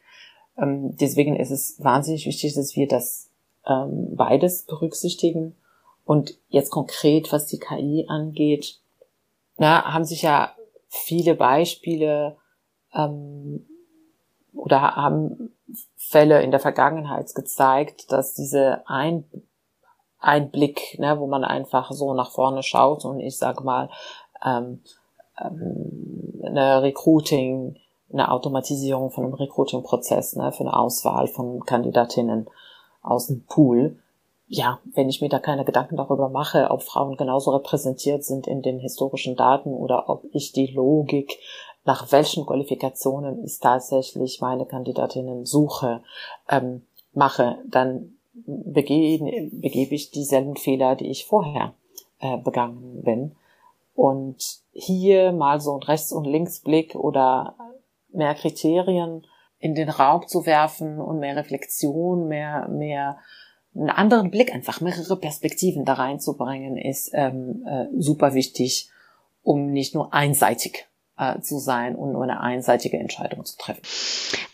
Ähm, 0.58 0.94
deswegen 0.98 1.36
ist 1.36 1.50
es 1.50 1.82
wahnsinnig 1.82 2.26
wichtig, 2.26 2.52
dass 2.52 2.76
wir 2.76 2.86
das 2.86 3.30
ähm, 3.64 4.14
beides 4.14 4.64
berücksichtigen. 4.66 5.56
Und 6.04 6.36
jetzt 6.50 6.70
konkret, 6.70 7.32
was 7.32 7.46
die 7.46 7.58
KI 7.58 8.04
angeht, 8.10 8.78
na, 9.56 9.90
haben 9.90 10.04
sich 10.04 10.20
ja 10.20 10.54
viele 10.88 11.34
Beispiele 11.34 12.36
ähm, 12.92 13.66
oder 14.52 14.96
haben 14.96 15.56
Fälle 15.96 16.42
in 16.42 16.50
der 16.50 16.60
Vergangenheit 16.60 17.34
gezeigt, 17.34 18.12
dass 18.12 18.34
diese 18.34 18.82
ein 18.86 19.24
Einblick, 20.18 20.98
ne, 20.98 21.18
wo 21.18 21.26
man 21.26 21.42
einfach 21.42 21.90
so 21.92 22.12
nach 22.12 22.32
vorne 22.32 22.62
schaut 22.62 23.06
und 23.06 23.20
ich 23.20 23.38
sage 23.38 23.64
mal, 23.64 23.88
ähm, 24.44 24.82
ähm, 25.40 26.40
eine 26.44 26.82
Recruiting, 26.82 27.76
eine 28.12 28.30
Automatisierung 28.30 29.10
von 29.10 29.24
einem 29.24 29.34
Recruiting-Prozess, 29.34 30.36
ne, 30.36 30.52
für 30.52 30.60
eine 30.60 30.76
Auswahl 30.76 31.26
von 31.26 31.64
Kandidatinnen 31.64 32.48
aus 33.02 33.26
dem 33.26 33.44
Pool. 33.44 33.98
Ja, 34.48 34.78
wenn 34.94 35.08
ich 35.08 35.20
mir 35.20 35.28
da 35.28 35.40
keine 35.40 35.64
Gedanken 35.64 35.96
darüber 35.96 36.28
mache, 36.28 36.70
ob 36.70 36.82
Frauen 36.82 37.16
genauso 37.16 37.50
repräsentiert 37.50 38.24
sind 38.24 38.46
in 38.46 38.62
den 38.62 38.78
historischen 38.78 39.34
Daten 39.34 39.74
oder 39.74 40.08
ob 40.08 40.22
ich 40.32 40.52
die 40.52 40.68
Logik, 40.68 41.38
nach 41.84 42.12
welchen 42.12 42.46
Qualifikationen 42.46 43.44
ich 43.44 43.58
tatsächlich 43.58 44.40
meine 44.40 44.66
Kandidatinnen 44.66 45.44
suche, 45.44 46.02
ähm, 46.48 46.82
mache, 47.12 47.58
dann 47.66 48.16
begebe, 48.34 49.94
ich 49.94 50.10
dieselben 50.10 50.56
Fehler, 50.56 50.94
die 50.94 51.08
ich 51.08 51.24
vorher 51.24 51.72
äh, 52.20 52.36
begangen 52.36 53.02
bin. 53.02 53.32
Und 53.96 54.60
hier 54.72 55.32
mal 55.32 55.60
so 55.60 55.74
ein 55.74 55.82
Rechts- 55.82 56.12
und 56.12 56.26
Linksblick 56.26 56.94
oder 56.94 57.56
mehr 58.12 58.34
Kriterien 58.34 59.26
in 59.58 59.74
den 59.74 59.88
Raum 59.88 60.28
zu 60.28 60.44
werfen 60.44 61.00
und 61.00 61.18
mehr 61.18 61.34
Reflexion, 61.34 62.28
mehr, 62.28 62.68
mehr 62.68 63.18
einen 63.74 63.90
anderen 63.90 64.30
Blick, 64.30 64.54
einfach 64.54 64.80
mehrere 64.80 65.16
Perspektiven 65.16 65.84
da 65.84 65.94
reinzubringen, 65.94 66.76
ist 66.76 67.10
ähm, 67.14 67.64
äh, 67.66 67.86
super 67.98 68.34
wichtig, 68.34 68.90
um 69.42 69.70
nicht 69.72 69.94
nur 69.94 70.12
einseitig 70.12 70.86
äh, 71.18 71.40
zu 71.40 71.58
sein 71.58 71.94
und 71.94 72.12
nur 72.12 72.22
eine 72.22 72.40
einseitige 72.40 72.98
Entscheidung 72.98 73.44
zu 73.44 73.56
treffen. 73.56 73.80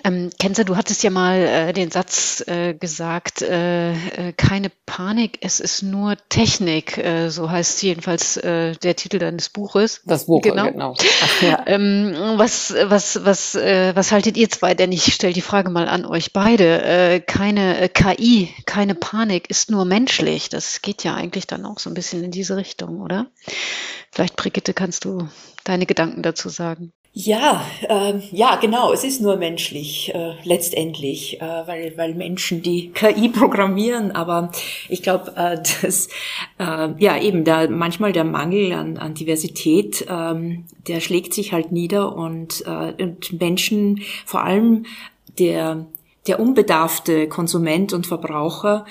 Ähm, 0.05 0.31
Kenzer, 0.38 0.64
du 0.64 0.77
hattest 0.77 1.03
ja 1.03 1.11
mal 1.11 1.38
äh, 1.38 1.72
den 1.72 1.90
Satz 1.90 2.42
äh, 2.46 2.75
gesagt, 2.75 3.42
äh, 3.42 3.92
äh, 3.92 4.33
keine 4.37 4.70
Panik, 4.87 5.38
es 5.40 5.61
ist 5.61 5.83
nur 5.83 6.16
Technik. 6.29 7.03
So 7.29 7.51
heißt 7.51 7.83
jedenfalls 7.83 8.35
der 8.35 8.96
Titel 8.96 9.18
deines 9.18 9.48
Buches. 9.48 10.03
Das 10.05 10.27
Buch, 10.27 10.42
genau. 10.42 10.70
genau. 10.70 10.94
Ach, 10.98 11.42
ja. 11.42 11.62
ähm, 11.66 12.14
was, 12.37 12.75
was, 12.85 13.25
was, 13.25 13.55
was 13.55 14.12
haltet 14.12 14.37
ihr 14.37 14.51
zwei? 14.51 14.75
Denn 14.75 14.92
ich 14.92 15.14
stelle 15.14 15.33
die 15.33 15.40
Frage 15.40 15.70
mal 15.70 15.88
an 15.88 16.05
euch 16.05 16.33
beide. 16.33 17.22
Keine 17.27 17.88
KI, 17.88 18.51
keine 18.66 18.94
Panik 18.94 19.48
ist 19.51 19.70
nur 19.70 19.85
menschlich. 19.85 20.48
Das 20.48 20.83
geht 20.83 21.05
ja 21.05 21.14
eigentlich 21.14 21.46
dann 21.46 21.64
auch 21.64 21.79
so 21.79 21.88
ein 21.88 21.94
bisschen 21.94 22.22
in 22.22 22.31
diese 22.31 22.57
Richtung, 22.57 23.01
oder? 23.01 23.27
Vielleicht, 24.12 24.37
Brigitte, 24.37 24.75
kannst 24.75 25.07
du 25.07 25.29
deine 25.64 25.87
Gedanken 25.87 26.22
dazu 26.22 26.51
sagen? 26.51 26.92
Ja, 27.14 27.62
äh, 27.88 28.18
ja, 28.31 28.57
genau. 28.57 28.92
Es 28.92 29.05
ist 29.05 29.20
nur 29.20 29.37
menschlich 29.37 30.14
äh, 30.14 30.35
letztendlich, 30.44 31.40
äh, 31.42 31.66
weil 31.66 31.92
weil 31.96 32.14
Menschen 32.14 32.62
die 32.62 32.90
KI 32.90 33.29
programmieren. 33.29 34.12
Aber 34.12 34.51
ich 34.88 35.03
glaube, 35.03 35.35
äh, 35.37 35.57
dass 35.83 36.09
äh, 36.59 36.88
ja 36.98 37.20
eben 37.20 37.44
da 37.44 37.68
manchmal 37.68 38.12
der 38.12 38.25
Mangel 38.25 38.72
an, 38.72 38.96
an 38.96 39.14
Diversität, 39.14 40.07
ähm, 40.09 40.64
der 40.88 41.01
schlägt 41.01 41.35
sich 41.35 41.53
halt 41.53 41.70
nieder 41.70 42.14
und, 42.14 42.64
äh, 42.66 43.03
und 43.03 43.38
Menschen, 43.38 44.03
vor 44.25 44.42
allem 44.44 44.87
der 45.38 45.87
der 46.27 46.39
unbedarfte 46.39 47.29
Konsument 47.29 47.93
und 47.93 48.07
Verbraucher, 48.07 48.87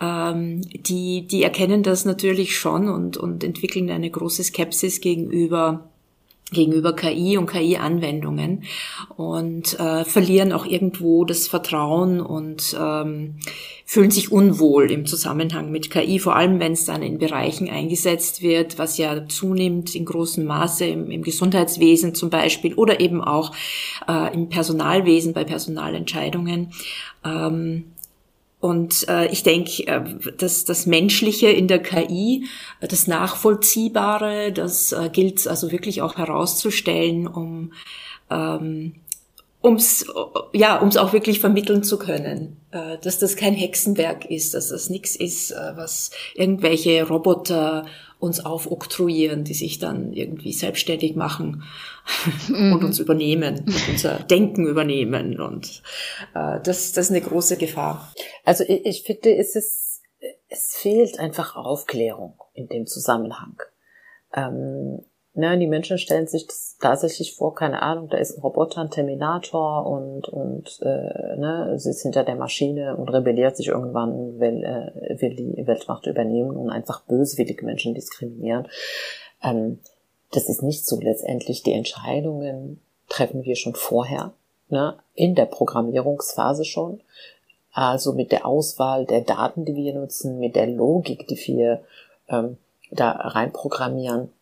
ähm, 0.00 0.60
die, 0.62 1.26
die 1.26 1.42
erkennen 1.42 1.82
das 1.82 2.04
natürlich 2.04 2.56
schon 2.56 2.88
und, 2.88 3.16
und 3.16 3.42
entwickeln 3.42 3.90
eine 3.90 4.10
große 4.10 4.44
Skepsis 4.44 5.00
gegenüber 5.00 5.90
gegenüber 6.50 6.94
KI 6.94 7.36
und 7.36 7.46
KI-Anwendungen 7.46 8.64
und 9.16 9.78
äh, 9.78 10.04
verlieren 10.04 10.52
auch 10.52 10.64
irgendwo 10.64 11.24
das 11.24 11.46
Vertrauen 11.46 12.20
und 12.20 12.76
ähm, 12.80 13.36
fühlen 13.84 14.10
sich 14.10 14.32
unwohl 14.32 14.90
im 14.90 15.06
Zusammenhang 15.06 15.70
mit 15.70 15.90
KI, 15.90 16.18
vor 16.18 16.36
allem 16.36 16.58
wenn 16.58 16.72
es 16.72 16.86
dann 16.86 17.02
in 17.02 17.18
Bereichen 17.18 17.68
eingesetzt 17.68 18.42
wird, 18.42 18.78
was 18.78 18.96
ja 18.98 19.28
zunimmt 19.28 19.94
in 19.94 20.04
großem 20.04 20.44
Maße 20.44 20.86
im, 20.86 21.10
im 21.10 21.22
Gesundheitswesen 21.22 22.14
zum 22.14 22.30
Beispiel 22.30 22.74
oder 22.74 23.00
eben 23.00 23.22
auch 23.22 23.54
äh, 24.06 24.34
im 24.34 24.48
Personalwesen 24.48 25.34
bei 25.34 25.44
Personalentscheidungen. 25.44 26.72
Ähm, 27.24 27.84
und 28.60 29.08
äh, 29.08 29.26
ich 29.26 29.44
denke, 29.44 29.86
äh, 29.86 30.02
dass 30.36 30.64
das 30.64 30.86
Menschliche 30.86 31.48
in 31.48 31.68
der 31.68 31.80
KI, 31.80 32.46
das 32.80 33.06
Nachvollziehbare, 33.06 34.52
das 34.52 34.92
äh, 34.92 35.10
gilt 35.12 35.46
also 35.46 35.70
wirklich 35.70 36.02
auch 36.02 36.16
herauszustellen, 36.16 37.28
um 37.28 37.72
ähm, 38.30 38.94
ums 39.62 40.06
ja 40.52 40.80
ums 40.80 40.96
auch 40.96 41.12
wirklich 41.12 41.40
vermitteln 41.40 41.84
zu 41.84 41.98
können, 41.98 42.56
äh, 42.72 42.98
dass 42.98 43.18
das 43.18 43.36
kein 43.36 43.54
Hexenwerk 43.54 44.24
ist, 44.24 44.54
dass 44.54 44.68
das 44.68 44.90
nichts 44.90 45.14
ist, 45.14 45.52
äh, 45.52 45.72
was 45.76 46.10
irgendwelche 46.34 47.06
Roboter 47.06 47.86
uns 48.18 48.44
aufoktroyieren, 48.44 49.44
die 49.44 49.54
sich 49.54 49.78
dann 49.78 50.12
irgendwie 50.12 50.52
selbstständig 50.52 51.14
machen 51.14 51.62
und 52.48 52.80
mhm. 52.80 52.84
uns 52.84 52.98
übernehmen, 52.98 53.60
und 53.60 53.88
unser 53.88 54.18
Denken 54.20 54.66
übernehmen. 54.66 55.40
Und 55.40 55.82
äh, 56.34 56.60
das, 56.60 56.92
das 56.92 57.06
ist 57.06 57.10
eine 57.10 57.20
große 57.20 57.56
Gefahr. 57.56 58.12
Also 58.44 58.64
ich, 58.64 58.84
ich 58.84 59.02
finde, 59.04 59.36
es 59.36 59.54
ist, 59.54 60.02
es 60.48 60.76
fehlt 60.76 61.18
einfach 61.18 61.54
Aufklärung 61.54 62.34
in 62.54 62.68
dem 62.68 62.86
Zusammenhang. 62.86 63.56
Ähm, 64.34 65.04
Ne, 65.38 65.56
die 65.56 65.68
Menschen 65.68 65.98
stellen 65.98 66.26
sich 66.26 66.48
das 66.48 66.78
tatsächlich 66.80 67.36
vor, 67.36 67.54
keine 67.54 67.80
Ahnung, 67.80 68.08
da 68.08 68.18
ist 68.18 68.36
ein 68.36 68.40
Roboter, 68.40 68.80
ein 68.80 68.90
Terminator 68.90 69.86
und, 69.86 70.28
und 70.28 70.80
äh, 70.82 71.36
ne, 71.36 71.74
sie 71.76 71.90
ist 71.90 72.02
hinter 72.02 72.24
der 72.24 72.34
Maschine 72.34 72.96
und 72.96 73.08
rebelliert 73.08 73.56
sich 73.56 73.68
irgendwann 73.68 74.40
will, 74.40 74.64
äh, 74.64 75.20
will 75.20 75.36
die 75.36 75.64
Weltmacht 75.64 76.06
übernehmen 76.06 76.56
und 76.56 76.70
einfach 76.70 77.02
böswillige 77.02 77.64
Menschen 77.64 77.94
diskriminieren. 77.94 78.66
Ähm, 79.40 79.78
das 80.32 80.48
ist 80.48 80.64
nicht 80.64 80.84
so. 80.84 80.98
Letztendlich 81.00 81.62
die 81.62 81.72
Entscheidungen 81.72 82.80
treffen 83.08 83.44
wir 83.44 83.54
schon 83.54 83.76
vorher, 83.76 84.32
ne, 84.70 84.98
in 85.14 85.36
der 85.36 85.46
Programmierungsphase 85.46 86.64
schon. 86.64 87.00
Also 87.70 88.12
mit 88.12 88.32
der 88.32 88.44
Auswahl 88.44 89.06
der 89.06 89.20
Daten, 89.20 89.64
die 89.64 89.76
wir 89.76 89.94
nutzen, 89.94 90.40
mit 90.40 90.56
der 90.56 90.66
Logik, 90.66 91.28
die 91.28 91.36
wir 91.46 91.84
ähm, 92.28 92.56
da 92.90 93.12
reinprogrammieren 93.12 94.32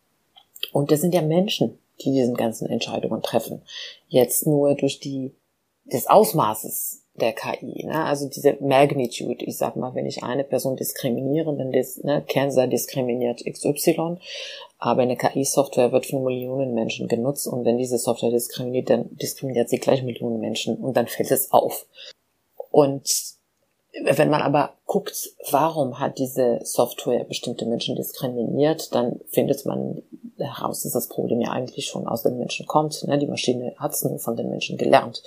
und 0.71 0.91
das 0.91 1.01
sind 1.01 1.13
ja 1.13 1.21
Menschen, 1.21 1.79
die 2.01 2.11
diesen 2.11 2.35
ganzen 2.35 2.69
Entscheidungen 2.69 3.21
treffen. 3.21 3.61
Jetzt 4.07 4.45
nur 4.45 4.75
durch 4.75 4.99
die, 4.99 5.35
des 5.85 6.07
Ausmaßes 6.07 7.03
der 7.15 7.33
KI, 7.33 7.85
ne? 7.85 8.03
also 8.03 8.29
diese 8.29 8.57
Magnitude. 8.61 9.43
Ich 9.43 9.57
sag 9.57 9.75
mal, 9.75 9.95
wenn 9.95 10.05
ich 10.05 10.23
eine 10.23 10.43
Person 10.43 10.75
diskriminiere, 10.75 11.55
dann 11.57 11.71
das, 11.71 11.97
ne, 12.03 12.23
Cancer 12.27 12.67
diskriminiert 12.67 13.43
XY, 13.43 14.17
aber 14.77 15.01
eine 15.01 15.17
KI-Software 15.17 15.91
wird 15.91 16.05
von 16.05 16.23
Millionen 16.23 16.75
Menschen 16.75 17.07
genutzt 17.07 17.47
und 17.47 17.65
wenn 17.65 17.79
diese 17.79 17.97
Software 17.97 18.29
diskriminiert, 18.29 18.91
dann 18.91 19.15
diskriminiert 19.17 19.69
sie 19.69 19.79
gleich 19.79 20.03
Millionen 20.03 20.39
Menschen 20.39 20.77
und 20.77 20.95
dann 20.95 21.07
fällt 21.07 21.31
es 21.31 21.51
auf. 21.51 21.87
Und 22.69 23.36
wenn 24.03 24.29
man 24.29 24.41
aber 24.41 24.73
guckt, 24.85 25.29
warum 25.51 25.99
hat 25.99 26.17
diese 26.17 26.59
Software 26.63 27.23
bestimmte 27.23 27.65
Menschen 27.65 27.95
diskriminiert, 27.95 28.93
dann 28.93 29.19
findet 29.29 29.65
man 29.65 30.01
heraus, 30.37 30.83
dass 30.83 30.93
das 30.93 31.07
Problem 31.07 31.41
ja 31.41 31.51
eigentlich 31.51 31.87
schon 31.87 32.07
aus 32.07 32.23
den 32.23 32.37
Menschen 32.37 32.67
kommt. 32.67 33.05
Ne? 33.07 33.17
Die 33.17 33.27
Maschine 33.27 33.73
hat 33.77 33.93
es 33.93 34.03
nur 34.03 34.19
von 34.19 34.35
den 34.35 34.49
Menschen 34.49 34.77
gelernt. 34.77 35.23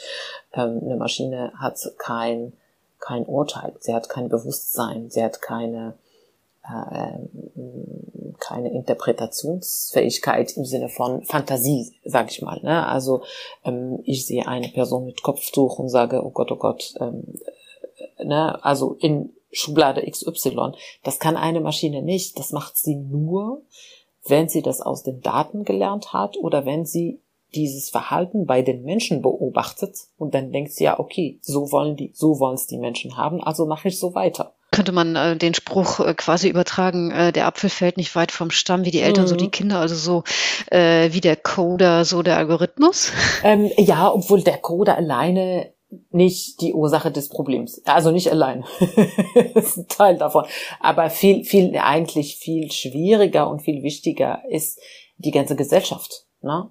Ähm, 0.55 0.81
eine 0.85 0.97
Maschine 0.97 1.53
hat 1.59 1.79
kein, 1.99 2.53
kein 3.01 3.25
Urteil, 3.25 3.73
sie 3.81 3.95
hat 3.95 4.09
kein 4.09 4.29
Bewusstsein, 4.29 5.11
sie 5.11 5.23
hat 5.23 5.43
keine, 5.43 5.95
äh, 6.65 7.19
keine 8.39 8.73
Interpretationsfähigkeit 8.73 10.57
im 10.57 10.65
Sinne 10.65 10.89
von 10.89 11.25
Fantasie, 11.25 11.93
sag 12.05 12.31
ich 12.31 12.41
mal. 12.43 12.61
Ne? 12.63 12.87
Also 12.87 13.23
ähm, 13.65 14.01
ich 14.05 14.27
sehe 14.27 14.47
eine 14.47 14.69
Person 14.69 15.07
mit 15.07 15.23
Kopftuch 15.23 15.79
und 15.79 15.89
sage, 15.89 16.25
oh 16.25 16.31
Gott, 16.31 16.53
oh 16.53 16.57
Gott, 16.57 16.95
ähm, 17.01 17.25
ne, 18.23 18.63
also 18.65 18.97
in 19.01 19.33
Schublade 19.53 20.09
XY. 20.09 20.73
Das 21.03 21.19
kann 21.19 21.37
eine 21.37 21.61
Maschine 21.61 22.03
nicht. 22.03 22.39
Das 22.39 22.53
macht 22.53 22.77
sie 22.77 22.97
nur, 22.97 23.63
wenn 24.27 24.49
sie 24.49 24.63
das 24.63 24.81
aus 24.81 25.03
den 25.03 25.21
Daten 25.21 25.65
gelernt 25.65 26.13
hat 26.13 26.37
oder 26.37 26.65
wenn 26.65 26.85
sie 26.85 27.21
dieses 27.55 27.91
Verhalten 27.91 28.47
bei 28.47 28.63
den 28.63 28.85
Menschen 28.85 29.23
beobachtet 29.23 29.97
und 30.19 30.35
dann 30.35 30.53
denkt 30.53 30.73
sie 30.73 30.85
ja, 30.85 31.01
okay, 31.01 31.39
so 31.43 31.73
wollen 31.73 31.97
die, 31.97 32.13
so 32.15 32.39
wollen 32.39 32.55
es 32.55 32.67
die 32.67 32.79
Menschen 32.79 33.17
haben, 33.17 33.43
also 33.43 33.67
mache 33.67 33.89
ich 33.89 33.99
so 33.99 34.15
weiter. 34.15 34.55
Könnte 34.71 34.93
man 34.93 35.17
äh, 35.17 35.37
den 35.37 35.55
Spruch 35.55 35.99
äh, 35.99 36.15
quasi 36.15 36.49
übertragen, 36.49 37.11
äh, 37.11 37.33
der 37.33 37.47
Apfel 37.47 37.71
fällt 37.71 37.97
nicht 37.97 38.15
weit 38.15 38.31
vom 38.31 38.53
Stamm, 38.53 38.85
wie 38.85 38.93
die 38.93 39.01
Eltern, 39.01 39.25
mhm. 39.25 39.29
so 39.29 39.35
die 39.35 39.47
mhm. 39.47 39.51
Kinder, 39.51 39.81
also 39.81 39.97
so 39.97 40.23
äh, 40.71 41.13
wie 41.13 41.21
der 41.21 41.35
Coder, 41.35 42.05
so 42.05 42.23
der 42.23 42.37
Algorithmus? 42.37 43.11
Ähm, 43.43 43.69
ja, 43.77 44.13
obwohl 44.13 44.43
der 44.43 44.59
Coder 44.59 44.97
alleine 44.97 45.73
nicht 46.11 46.61
die 46.61 46.75
Ursache 46.75 47.11
des 47.11 47.29
Problems. 47.29 47.83
Also 47.85 48.11
nicht 48.11 48.31
allein. 48.31 48.65
das 49.55 49.65
ist 49.65 49.79
ein 49.79 49.89
Teil 49.89 50.19
davon. 50.19 50.45
Aber 50.79 51.11
viel, 51.11 51.45
viel, 51.45 51.77
eigentlich 51.77 52.37
viel 52.37 52.71
schwieriger 52.71 53.51
und 53.51 53.63
viel 53.63 53.83
wichtiger 53.83 54.43
ist 54.49 54.81
die 55.17 55.31
ganze 55.31 55.57
Gesellschaft. 55.57 56.27
Ne? 56.43 56.71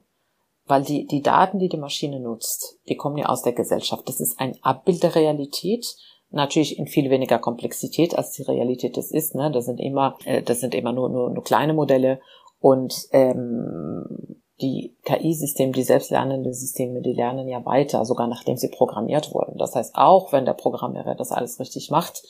Weil 0.66 0.84
die, 0.84 1.06
die 1.06 1.22
Daten, 1.22 1.60
die 1.60 1.70
die 1.70 1.78
Maschine 1.78 2.20
nutzt, 2.20 2.80
die 2.88 2.96
kommen 2.96 3.18
ja 3.18 3.28
aus 3.28 3.42
der 3.42 3.54
Gesellschaft. 3.54 4.08
Das 4.08 4.20
ist 4.20 4.40
ein 4.40 4.58
Abbild 4.62 5.04
der 5.04 5.16
Realität. 5.16 5.96
Natürlich 6.32 6.78
in 6.78 6.86
viel 6.86 7.10
weniger 7.10 7.40
Komplexität, 7.40 8.16
als 8.16 8.32
die 8.32 8.44
Realität 8.44 8.98
es 8.98 9.12
ist. 9.12 9.36
Ne? 9.36 9.52
Das 9.52 9.66
sind 9.66 9.80
immer, 9.80 10.18
äh, 10.26 10.44
das 10.44 10.60
sind 10.60 10.76
immer 10.76 10.94
nur, 10.94 11.10
nur, 11.10 11.30
nur 11.30 11.44
kleine 11.44 11.74
Modelle. 11.74 12.22
Und 12.60 13.08
ähm, 13.12 14.42
die 14.62 14.94
KI-Systeme, 15.04 15.72
die 15.72 15.84
selbstlernenden 15.84 16.54
Systeme, 16.54 17.02
die 17.02 17.14
lernen 17.14 17.48
ja 17.48 17.66
weiter, 17.66 18.04
sogar 18.06 18.28
nachdem 18.28 18.58
sie 18.58 18.68
programmiert 18.68 19.34
wurden. 19.34 19.58
Das 19.58 19.76
heißt, 19.76 19.96
auch 19.96 20.34
wenn 20.34 20.46
der 20.46 20.54
Programmierer 20.54 21.16
das 21.16 21.32
alles 21.32 21.60
richtig 21.60 21.92
macht, 21.92 22.24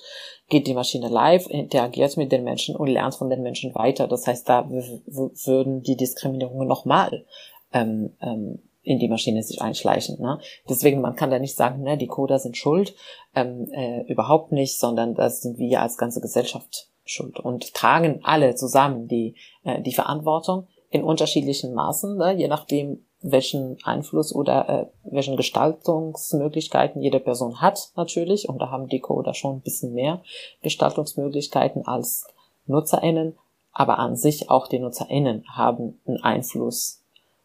geht 0.47 0.67
die 0.67 0.73
Maschine 0.73 1.09
live, 1.09 1.47
interagiert 1.47 2.17
mit 2.17 2.31
den 2.31 2.43
Menschen 2.43 2.75
und 2.75 2.87
lernt 2.87 3.15
von 3.15 3.29
den 3.29 3.41
Menschen 3.41 3.73
weiter. 3.75 4.07
Das 4.07 4.27
heißt, 4.27 4.47
da 4.47 4.69
würden 4.69 5.83
die 5.83 5.97
Diskriminierungen 5.97 6.67
nochmal 6.67 7.25
ähm, 7.73 8.13
ähm, 8.21 8.59
in 8.83 8.99
die 8.99 9.09
Maschine 9.09 9.43
sich 9.43 9.61
einschleichen. 9.61 10.21
Ne? 10.21 10.39
Deswegen, 10.67 11.01
man 11.01 11.15
kann 11.15 11.31
da 11.31 11.39
nicht 11.39 11.55
sagen, 11.55 11.83
ne, 11.83 11.97
die 11.97 12.07
Coder 12.07 12.39
sind 12.39 12.57
schuld, 12.57 12.95
ähm, 13.35 13.67
äh, 13.71 14.01
überhaupt 14.03 14.51
nicht, 14.51 14.79
sondern 14.79 15.15
das 15.15 15.41
sind 15.41 15.57
wir 15.57 15.81
als 15.81 15.97
ganze 15.97 16.21
Gesellschaft 16.21 16.87
schuld 17.05 17.39
und 17.39 17.73
tragen 17.73 18.19
alle 18.23 18.55
zusammen 18.55 19.07
die, 19.07 19.35
äh, 19.63 19.81
die 19.81 19.93
Verantwortung 19.93 20.67
in 20.89 21.03
unterschiedlichen 21.03 21.73
Maßen, 21.73 22.17
ne, 22.17 22.33
je 22.33 22.47
nachdem, 22.47 23.05
welchen 23.21 23.77
Einfluss 23.83 24.33
oder 24.33 24.69
äh, 24.69 24.85
welchen 25.03 25.35
Gestaltungsmöglichkeiten 25.35 27.01
jede 27.01 27.19
Person 27.19 27.61
hat 27.61 27.91
natürlich. 27.95 28.47
Und 28.47 28.59
da 28.59 28.69
haben 28.69 28.87
die 28.87 29.01
Coder 29.01 29.33
schon 29.33 29.57
ein 29.57 29.61
bisschen 29.61 29.93
mehr 29.93 30.21
Gestaltungsmöglichkeiten 30.61 31.85
als 31.85 32.27
NutzerInnen. 32.65 33.37
Aber 33.73 33.99
an 33.99 34.15
sich 34.15 34.49
auch 34.49 34.67
die 34.67 34.79
NutzerInnen 34.79 35.43
haben 35.53 35.99
einen 36.07 36.23
Einfluss 36.23 36.99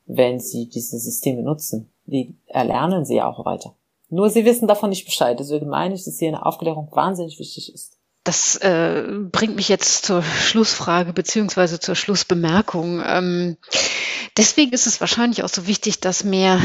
wenn 0.06 0.40
sie 0.40 0.68
diese 0.68 0.98
Systeme 0.98 1.42
nutzen. 1.42 1.90
Die 2.06 2.36
erlernen 2.46 3.04
sie 3.04 3.22
auch 3.22 3.44
weiter. 3.44 3.74
Nur 4.10 4.30
sie 4.30 4.44
wissen 4.44 4.68
davon 4.68 4.90
nicht 4.90 5.06
Bescheid. 5.06 5.38
Deswegen 5.38 5.68
meine 5.68 5.94
ich, 5.94 6.04
dass 6.04 6.18
hier 6.18 6.28
eine 6.28 6.44
Aufklärung 6.44 6.88
wahnsinnig 6.92 7.38
wichtig 7.38 7.72
ist. 7.72 7.98
Das 8.24 8.56
äh, 8.56 9.04
bringt 9.30 9.54
mich 9.54 9.68
jetzt 9.68 10.06
zur 10.06 10.22
Schlussfrage 10.22 11.12
beziehungsweise 11.12 11.78
zur 11.78 11.94
Schlussbemerkung. 11.94 13.02
Ähm, 13.06 13.58
deswegen 14.38 14.72
ist 14.72 14.86
es 14.86 15.00
wahrscheinlich 15.00 15.42
auch 15.44 15.48
so 15.50 15.66
wichtig, 15.66 16.00
dass 16.00 16.24
mehr 16.24 16.58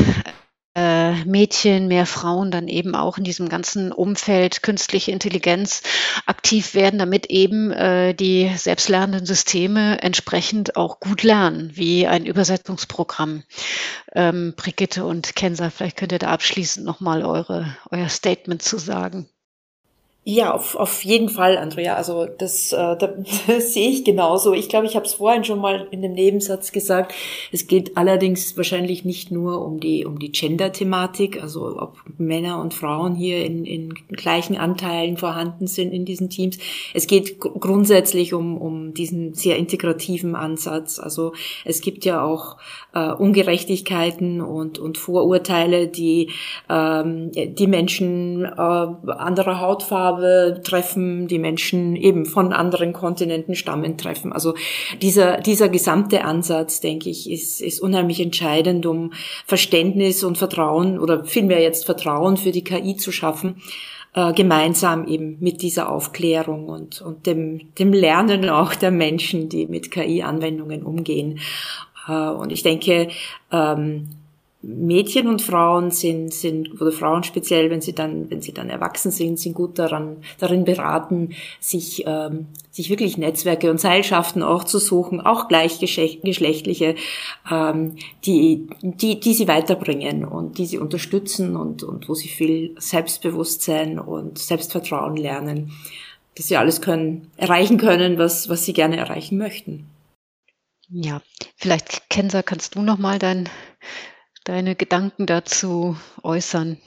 äh, 0.76 1.26
Mädchen, 1.26 1.90
mehr 1.90 2.06
Frauen 2.06 2.52
dann 2.52 2.70
eben 2.70 2.96
auch 2.96 3.18
in 3.18 3.26
diesem 3.26 3.50
ganzen 3.50 3.92
Umfeld 3.92 4.64
künstliche 4.64 5.12
Intelligenz 5.12 5.82
aktiv 6.26 6.74
werden, 6.76 7.00
damit 7.00 7.26
eben 7.26 7.72
äh, 7.72 8.14
die 8.14 8.50
selbstlernenden 8.56 9.26
Systeme 9.26 10.02
entsprechend 10.02 10.78
auch 10.78 11.02
gut 11.02 11.24
lernen, 11.24 11.72
wie 11.74 12.08
ein 12.08 12.26
Übersetzungsprogramm. 12.26 13.44
Ähm, 14.14 14.54
Brigitte 14.56 15.06
und 15.06 15.36
Kensa, 15.36 15.70
vielleicht 15.70 15.98
könnt 15.98 16.14
ihr 16.14 16.20
da 16.20 16.30
abschließend 16.30 16.86
nochmal 16.86 17.26
eure, 17.26 17.76
euer 17.92 18.08
Statement 18.08 18.62
zu 18.62 18.78
sagen. 18.78 19.28
Ja, 20.32 20.54
auf, 20.54 20.76
auf 20.76 21.04
jeden 21.04 21.28
Fall, 21.28 21.58
Andrea. 21.58 21.96
Also 21.96 22.28
das, 22.28 22.72
äh, 22.72 22.96
das, 22.98 23.10
das 23.48 23.74
sehe 23.74 23.90
ich 23.90 24.06
genauso. 24.06 24.54
Ich 24.54 24.70
glaube, 24.70 24.86
ich 24.86 24.96
habe 24.96 25.08
es 25.08 25.14
vorhin 25.16 25.44
schon 25.44 25.60
mal 25.60 25.88
in 25.90 26.04
dem 26.04 26.14
Nebensatz 26.14 26.72
gesagt. 26.72 27.16
Es 27.52 27.66
geht 27.66 27.98
allerdings 27.98 28.56
wahrscheinlich 28.56 29.04
nicht 29.04 29.32
nur 29.32 29.66
um 29.66 29.80
die 29.80 30.06
um 30.06 30.20
die 30.20 30.32
Gender-Thematik, 30.32 31.42
also 31.42 31.76
ob 31.80 31.98
Männer 32.20 32.62
und 32.62 32.76
Frauen 32.76 33.16
hier 33.16 33.44
in, 33.44 33.66
in 33.66 33.96
gleichen 34.10 34.56
Anteilen 34.56 35.18
vorhanden 35.18 35.66
sind 35.66 35.92
in 35.94 36.06
diesen 36.06 36.30
Teams. 36.30 36.60
Es 36.94 37.08
geht 37.08 37.40
grundsätzlich 37.40 38.36
um 38.36 38.60
um 38.60 38.94
diesen 38.94 39.34
sehr 39.34 39.58
integrativen 39.58 40.36
Ansatz. 40.36 41.00
Also 41.00 41.34
es 41.66 41.82
gibt 41.82 42.06
ja 42.06 42.24
auch 42.24 42.58
äh, 42.94 43.12
Ungerechtigkeiten 43.12 44.42
und 44.42 44.78
und 44.78 45.00
Vorurteile, 45.00 45.88
die 45.88 46.30
ähm, 46.70 47.32
die 47.34 47.68
Menschen 47.68 48.46
äh, 48.46 48.60
anderer 48.60 49.60
Hautfarbe 49.60 50.19
Hautfarbe 50.20 50.62
treffen, 50.64 51.28
die 51.28 51.40
Menschen 51.40 51.96
eben 51.96 52.26
von 52.26 52.54
anderen 52.54 52.94
Kontinenten 52.94 53.56
stammen 53.56 53.98
treffen. 53.98 54.34
Also 54.34 54.54
dieser, 55.02 55.38
dieser 55.38 55.70
gesamte 55.70 56.24
Ansatz, 56.24 56.80
denke 56.80 57.10
ich, 57.10 57.30
ist, 57.30 57.62
ist 57.62 57.82
unheimlich 57.82 58.20
entscheidend, 58.20 58.86
um 58.86 59.14
Verständnis 59.46 60.24
und 60.24 60.38
Vertrauen 60.38 61.00
oder 61.00 61.24
vielmehr 61.24 61.62
jetzt 61.62 61.86
Vertrauen 61.86 62.38
für 62.38 62.52
die 62.52 62.64
KI 62.64 62.96
zu 62.96 63.12
schaffen 63.12 63.62
äh, 64.14 64.34
gemeinsam 64.34 65.08
eben 65.08 65.38
mit 65.40 65.62
dieser 65.62 65.92
Aufklärung 65.92 66.68
und, 66.68 67.02
und 67.02 67.26
dem, 67.26 67.74
dem 67.76 67.94
Lernen 67.94 68.50
auch 68.50 68.74
der 68.76 68.92
Menschen, 68.92 69.50
die 69.50 69.68
mit 69.68 69.92
KI-Anwendungen 69.92 70.84
umgehen. 70.84 71.40
Äh, 72.08 72.30
und 72.30 72.52
ich 72.52 72.64
denke, 72.64 73.10
ähm, 73.52 74.10
Mädchen 74.62 75.28
und 75.28 75.42
Frauen 75.42 75.90
sind, 75.90 76.34
sind, 76.34 76.82
oder 76.82 76.92
Frauen 76.92 77.24
speziell, 77.24 77.70
wenn 77.70 77.80
sie 77.80 77.94
dann, 77.94 78.30
wenn 78.30 78.42
sie 78.42 78.54
dann 78.54 78.70
erwachsen 78.70 79.10
sind, 79.10 79.40
sind 79.40 79.54
gut 79.54 79.80
daran, 79.80 80.18
darin 80.38 80.66
beraten, 80.66 81.34
sich, 81.62 82.04
ähm, 82.06 82.48
sich 82.70 82.90
wirklich 82.90 83.18
Netzwerke 83.18 83.72
und 83.72 83.80
Seilschaften 83.80 84.44
auch 84.44 84.66
zu 84.66 84.78
suchen, 84.78 85.22
auch 85.22 85.48
gleichgeschlechtliche, 85.48 86.96
ähm, 87.50 87.96
die, 88.26 88.68
die, 88.82 89.22
die 89.22 89.34
sie 89.34 89.48
weiterbringen 89.48 90.26
und 90.26 90.58
die 90.58 90.66
sie 90.66 90.78
unterstützen 90.78 91.56
und, 91.56 91.84
und 91.84 92.10
wo 92.10 92.14
sie 92.14 92.28
viel 92.28 92.76
Selbstbewusstsein 92.78 93.98
und 93.98 94.38
Selbstvertrauen 94.38 95.16
lernen, 95.16 95.72
dass 96.36 96.48
sie 96.50 96.58
alles 96.58 96.82
können, 96.82 97.32
erreichen 97.38 97.78
können, 97.78 98.18
was, 98.18 98.50
was 98.50 98.66
sie 98.66 98.74
gerne 98.74 98.98
erreichen 98.98 99.38
möchten. 99.38 99.88
Ja, 100.90 101.22
vielleicht, 101.56 102.10
Kenza, 102.10 102.42
kannst 102.44 102.76
du 102.76 102.82
noch 102.82 102.98
mal 102.98 103.20
dein 103.20 103.48
deine 104.44 104.76
Gedanken 104.76 105.26
dazu 105.26 105.96
äußern. 106.24 106.78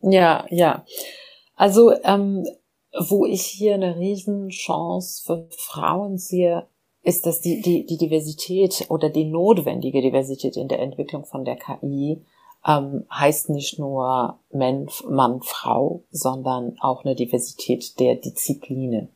Ja, 0.00 0.46
ja. 0.50 0.84
Also, 1.54 1.92
ähm, 2.04 2.46
wo 2.98 3.26
ich 3.26 3.42
hier 3.42 3.74
eine 3.74 3.96
Riesenchance 3.96 5.22
für 5.24 5.48
Frauen 5.56 6.18
sehe, 6.18 6.66
ist, 7.02 7.26
dass 7.26 7.40
die, 7.40 7.60
die, 7.60 7.86
die 7.86 7.98
Diversität 7.98 8.86
oder 8.88 9.08
die 9.10 9.24
notwendige 9.24 10.02
Diversität 10.02 10.56
in 10.56 10.68
der 10.68 10.80
Entwicklung 10.80 11.24
von 11.24 11.44
der 11.44 11.56
KI 11.56 12.24
ähm, 12.66 13.06
heißt 13.12 13.50
nicht 13.50 13.78
nur 13.78 14.38
Mann, 14.52 14.88
Mann, 15.08 15.40
Frau, 15.42 16.02
sondern 16.10 16.76
auch 16.80 17.04
eine 17.04 17.14
Diversität 17.14 17.98
der 18.00 18.16
Disziplinen. 18.16 19.08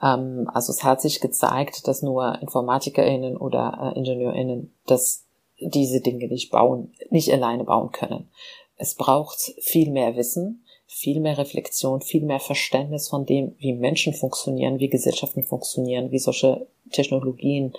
Ähm, 0.00 0.48
also 0.52 0.72
es 0.72 0.84
hat 0.84 1.00
sich 1.00 1.20
gezeigt, 1.20 1.88
dass 1.88 2.02
nur 2.02 2.40
InformatikerInnen 2.40 3.36
oder 3.36 3.92
äh, 3.94 3.98
IngenieurInnen 3.98 4.72
das 4.86 5.24
diese 5.60 6.00
Dinge 6.00 6.28
nicht 6.28 6.50
bauen, 6.50 6.92
nicht 7.10 7.32
alleine 7.32 7.64
bauen 7.64 7.92
können. 7.92 8.28
Es 8.76 8.94
braucht 8.94 9.54
viel 9.60 9.90
mehr 9.90 10.16
Wissen, 10.16 10.64
viel 10.86 11.20
mehr 11.20 11.38
Reflexion, 11.38 12.00
viel 12.00 12.22
mehr 12.22 12.40
Verständnis 12.40 13.08
von 13.08 13.24
dem, 13.24 13.54
wie 13.58 13.72
Menschen 13.72 14.12
funktionieren, 14.12 14.80
wie 14.80 14.88
Gesellschaften 14.88 15.44
funktionieren, 15.44 16.10
wie 16.10 16.18
solche 16.18 16.66
Technologien 16.90 17.74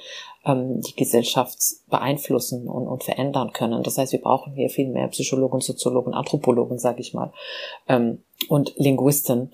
ähm, 0.46 0.82
die 0.82 0.96
Gesellschaft 0.96 1.60
beeinflussen 1.90 2.68
und, 2.68 2.88
und 2.88 3.04
verändern 3.04 3.52
können. 3.52 3.84
Das 3.84 3.98
heißt, 3.98 4.14
wir 4.14 4.22
brauchen 4.22 4.54
hier 4.54 4.70
viel 4.70 4.88
mehr 4.88 5.08
Psychologen, 5.10 5.60
Soziologen, 5.60 6.14
Anthropologen, 6.14 6.80
sage 6.80 7.02
ich 7.02 7.14
mal, 7.14 7.34
ähm, 7.90 8.24
und 8.48 8.74
Linguisten, 8.78 9.52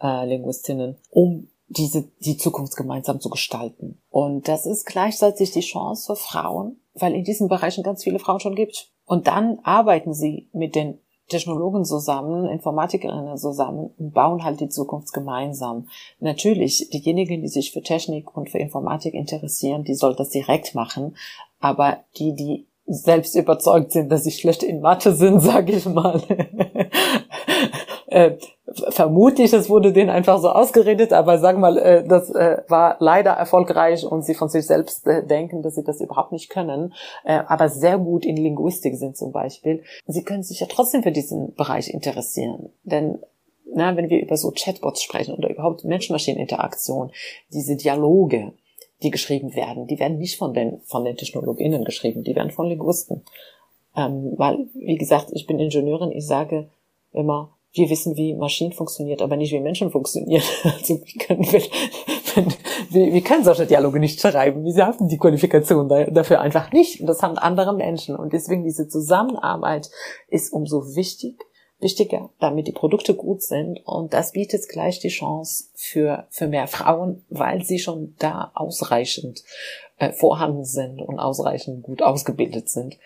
äh, 0.00 0.26
Linguistinnen, 0.26 0.96
um 1.10 1.48
diese, 1.68 2.08
die 2.20 2.36
Zukunft 2.36 2.76
gemeinsam 2.76 3.20
zu 3.20 3.30
gestalten. 3.30 4.00
Und 4.10 4.48
das 4.48 4.66
ist 4.66 4.86
gleichzeitig 4.86 5.52
die 5.52 5.60
Chance 5.60 6.06
für 6.06 6.16
Frauen, 6.16 6.79
weil 6.94 7.14
in 7.14 7.24
diesen 7.24 7.48
Bereichen 7.48 7.82
ganz 7.82 8.04
viele 8.04 8.18
Frauen 8.18 8.40
schon 8.40 8.54
gibt. 8.54 8.90
Und 9.04 9.26
dann 9.26 9.58
arbeiten 9.62 10.14
sie 10.14 10.48
mit 10.52 10.74
den 10.74 10.98
Technologen 11.28 11.84
zusammen, 11.84 12.46
Informatikerinnen 12.46 13.38
zusammen 13.38 13.90
und 13.96 14.12
bauen 14.12 14.44
halt 14.44 14.60
die 14.60 14.68
Zukunft 14.68 15.12
gemeinsam. 15.12 15.88
Natürlich, 16.18 16.90
diejenigen, 16.90 17.40
die 17.40 17.48
sich 17.48 17.72
für 17.72 17.82
Technik 17.82 18.36
und 18.36 18.50
für 18.50 18.58
Informatik 18.58 19.14
interessieren, 19.14 19.84
die 19.84 19.94
soll 19.94 20.14
das 20.16 20.30
direkt 20.30 20.74
machen. 20.74 21.16
Aber 21.60 22.04
die, 22.18 22.34
die 22.34 22.66
selbst 22.86 23.36
überzeugt 23.36 23.92
sind, 23.92 24.10
dass 24.10 24.24
sie 24.24 24.32
schlecht 24.32 24.62
in 24.62 24.80
Mathe 24.80 25.14
sind, 25.14 25.40
sage 25.40 25.72
ich 25.72 25.86
mal, 25.86 26.20
äh, 28.10 28.36
vermutlich, 28.90 29.52
es 29.52 29.70
wurde 29.70 29.92
denen 29.92 30.10
einfach 30.10 30.40
so 30.40 30.50
ausgeredet, 30.50 31.12
aber 31.12 31.38
sagen 31.38 31.60
wir 31.60 31.70
mal, 31.70 31.78
äh, 31.78 32.06
das 32.06 32.30
äh, 32.30 32.62
war 32.68 32.96
leider 32.98 33.30
erfolgreich 33.30 34.04
und 34.04 34.22
sie 34.22 34.34
von 34.34 34.48
sich 34.48 34.66
selbst 34.66 35.06
äh, 35.06 35.24
denken, 35.24 35.62
dass 35.62 35.76
sie 35.76 35.84
das 35.84 36.00
überhaupt 36.00 36.32
nicht 36.32 36.50
können, 36.50 36.92
äh, 37.24 37.40
aber 37.46 37.68
sehr 37.68 37.98
gut 37.98 38.24
in 38.26 38.36
Linguistik 38.36 38.96
sind 38.96 39.16
zum 39.16 39.30
Beispiel. 39.30 39.84
Sie 40.06 40.24
können 40.24 40.42
sich 40.42 40.60
ja 40.60 40.66
trotzdem 40.68 41.02
für 41.02 41.12
diesen 41.12 41.54
Bereich 41.54 41.88
interessieren, 41.88 42.70
denn 42.82 43.20
na, 43.72 43.96
wenn 43.96 44.10
wir 44.10 44.20
über 44.20 44.36
so 44.36 44.50
Chatbots 44.50 45.02
sprechen 45.02 45.34
oder 45.34 45.48
überhaupt 45.48 45.84
Mensch-Maschinen-Interaktion, 45.84 47.12
diese 47.52 47.76
Dialoge, 47.76 48.52
die 49.04 49.12
geschrieben 49.12 49.54
werden, 49.54 49.86
die 49.86 50.00
werden 50.00 50.18
nicht 50.18 50.36
von 50.36 50.52
den, 50.52 50.80
von 50.80 51.04
den 51.04 51.16
Technologinnen 51.16 51.84
geschrieben, 51.84 52.24
die 52.24 52.34
werden 52.34 52.50
von 52.50 52.66
Linguisten. 52.66 53.22
Ähm, 53.96 54.34
weil, 54.36 54.66
wie 54.74 54.96
gesagt, 54.96 55.30
ich 55.32 55.46
bin 55.46 55.60
Ingenieurin, 55.60 56.10
ich 56.10 56.26
sage 56.26 56.68
immer, 57.12 57.56
wir 57.72 57.88
wissen, 57.88 58.16
wie 58.16 58.34
Maschinen 58.34 58.72
funktionieren, 58.72 59.20
aber 59.20 59.36
nicht 59.36 59.52
wie 59.52 59.60
Menschen 59.60 59.90
funktionieren. 59.90 60.42
Also 60.64 61.00
wie 61.04 61.18
können 61.18 61.44
wir, 61.52 61.62
wir, 62.90 63.12
wir 63.12 63.20
können 63.22 63.44
solche 63.44 63.66
Dialoge 63.66 64.00
nicht 64.00 64.20
schreiben. 64.20 64.64
Wir 64.64 64.86
haben 64.86 65.08
die 65.08 65.18
Qualifikation 65.18 65.88
dafür 65.88 66.40
einfach 66.40 66.72
nicht. 66.72 67.00
Und 67.00 67.06
das 67.06 67.22
haben 67.22 67.38
andere 67.38 67.74
Menschen. 67.74 68.16
Und 68.16 68.32
deswegen 68.32 68.64
diese 68.64 68.88
Zusammenarbeit 68.88 69.90
ist 70.28 70.52
umso 70.52 70.96
wichtig, 70.96 71.44
wichtiger, 71.78 72.30
damit 72.40 72.66
die 72.66 72.72
Produkte 72.72 73.14
gut 73.14 73.42
sind. 73.42 73.80
Und 73.84 74.12
das 74.12 74.32
bietet 74.32 74.68
gleich 74.68 74.98
die 74.98 75.08
Chance 75.08 75.64
für, 75.74 76.26
für 76.30 76.48
mehr 76.48 76.66
Frauen, 76.66 77.24
weil 77.28 77.62
sie 77.62 77.78
schon 77.78 78.14
da 78.18 78.50
ausreichend 78.54 79.42
äh, 79.98 80.12
vorhanden 80.12 80.64
sind 80.64 81.00
und 81.00 81.18
ausreichend 81.18 81.84
gut 81.84 82.02
ausgebildet 82.02 82.68
sind. 82.68 82.98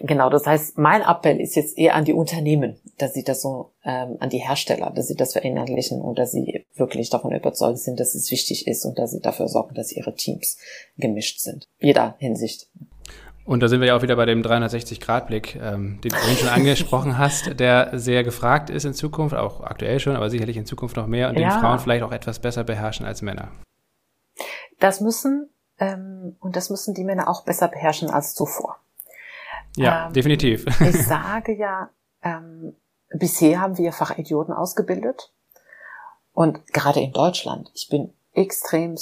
Genau, 0.00 0.30
das 0.30 0.46
heißt, 0.46 0.78
mein 0.78 1.02
Appell 1.02 1.40
ist 1.40 1.56
jetzt 1.56 1.78
eher 1.78 1.94
an 1.94 2.04
die 2.04 2.12
Unternehmen, 2.12 2.76
dass 2.98 3.14
sie 3.14 3.24
das 3.24 3.42
so, 3.42 3.72
ähm, 3.84 4.16
an 4.20 4.30
die 4.30 4.38
Hersteller, 4.38 4.90
dass 4.90 5.08
sie 5.08 5.14
das 5.14 5.32
verinnerlichen 5.32 6.00
und 6.00 6.18
dass 6.18 6.32
sie 6.32 6.66
wirklich 6.74 7.10
davon 7.10 7.34
überzeugt 7.34 7.78
sind, 7.78 7.98
dass 8.00 8.14
es 8.14 8.30
wichtig 8.30 8.66
ist 8.66 8.84
und 8.84 8.98
dass 8.98 9.12
sie 9.12 9.20
dafür 9.20 9.48
sorgen, 9.48 9.74
dass 9.74 9.92
ihre 9.92 10.14
Teams 10.14 10.58
gemischt 10.96 11.40
sind. 11.40 11.68
Jeder 11.78 12.16
Hinsicht. 12.18 12.68
Und 13.46 13.60
da 13.60 13.68
sind 13.68 13.80
wir 13.80 13.86
ja 13.86 13.96
auch 13.96 14.02
wieder 14.02 14.16
bei 14.16 14.26
dem 14.26 14.42
360-Grad-Blick, 14.42 15.54
ähm, 15.62 16.00
den 16.02 16.10
du 16.10 16.16
vorhin 16.16 16.36
schon 16.36 16.48
angesprochen 16.48 17.16
hast, 17.16 17.60
der 17.60 17.90
sehr 17.98 18.24
gefragt 18.24 18.70
ist 18.70 18.84
in 18.84 18.92
Zukunft, 18.92 19.36
auch 19.36 19.60
aktuell 19.60 20.00
schon, 20.00 20.16
aber 20.16 20.30
sicherlich 20.30 20.56
in 20.56 20.66
Zukunft 20.66 20.96
noch 20.96 21.06
mehr 21.06 21.28
und 21.28 21.38
ja. 21.38 21.48
den 21.48 21.60
Frauen 21.60 21.78
vielleicht 21.78 22.02
auch 22.02 22.12
etwas 22.12 22.40
besser 22.40 22.64
beherrschen 22.64 23.06
als 23.06 23.22
Männer. 23.22 23.52
Das 24.80 25.00
müssen, 25.00 25.48
ähm, 25.78 26.36
und 26.40 26.56
das 26.56 26.70
müssen 26.70 26.92
die 26.92 27.04
Männer 27.04 27.28
auch 27.28 27.44
besser 27.44 27.68
beherrschen 27.68 28.10
als 28.10 28.34
zuvor. 28.34 28.78
Ja, 29.76 30.06
ähm, 30.06 30.12
definitiv. 30.12 30.66
ich 30.80 31.06
sage 31.06 31.54
ja, 31.54 31.90
ähm, 32.22 32.74
bisher 33.10 33.60
haben 33.60 33.78
wir 33.78 33.92
Fachidioten 33.92 34.52
ausgebildet. 34.52 35.32
Und 36.32 36.66
gerade 36.72 37.00
in 37.00 37.12
Deutschland, 37.12 37.70
ich 37.74 37.88
bin 37.88 38.12
extrem 38.32 38.96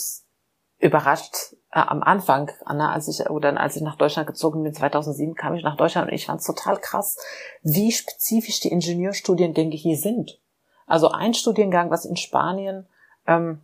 überrascht, 0.78 1.54
äh, 1.72 1.80
am 1.80 2.02
Anfang, 2.02 2.50
Anna, 2.64 2.92
als 2.92 3.08
ich 3.08 3.28
oder 3.28 3.58
als 3.58 3.76
ich 3.76 3.82
nach 3.82 3.96
Deutschland 3.96 4.28
gezogen 4.28 4.62
bin, 4.62 4.74
2007 4.74 5.34
kam 5.34 5.54
ich 5.54 5.64
nach 5.64 5.76
Deutschland 5.76 6.08
und 6.08 6.14
ich 6.14 6.26
fand 6.26 6.40
es 6.40 6.46
total 6.46 6.78
krass, 6.78 7.18
wie 7.62 7.90
spezifisch 7.90 8.60
die 8.60 8.68
Ingenieurstudiengänge 8.68 9.74
hier 9.74 9.96
sind. 9.96 10.38
Also 10.86 11.08
ein 11.08 11.34
Studiengang, 11.34 11.90
was 11.90 12.04
in 12.04 12.16
Spanien 12.16 12.86
ähm, 13.26 13.62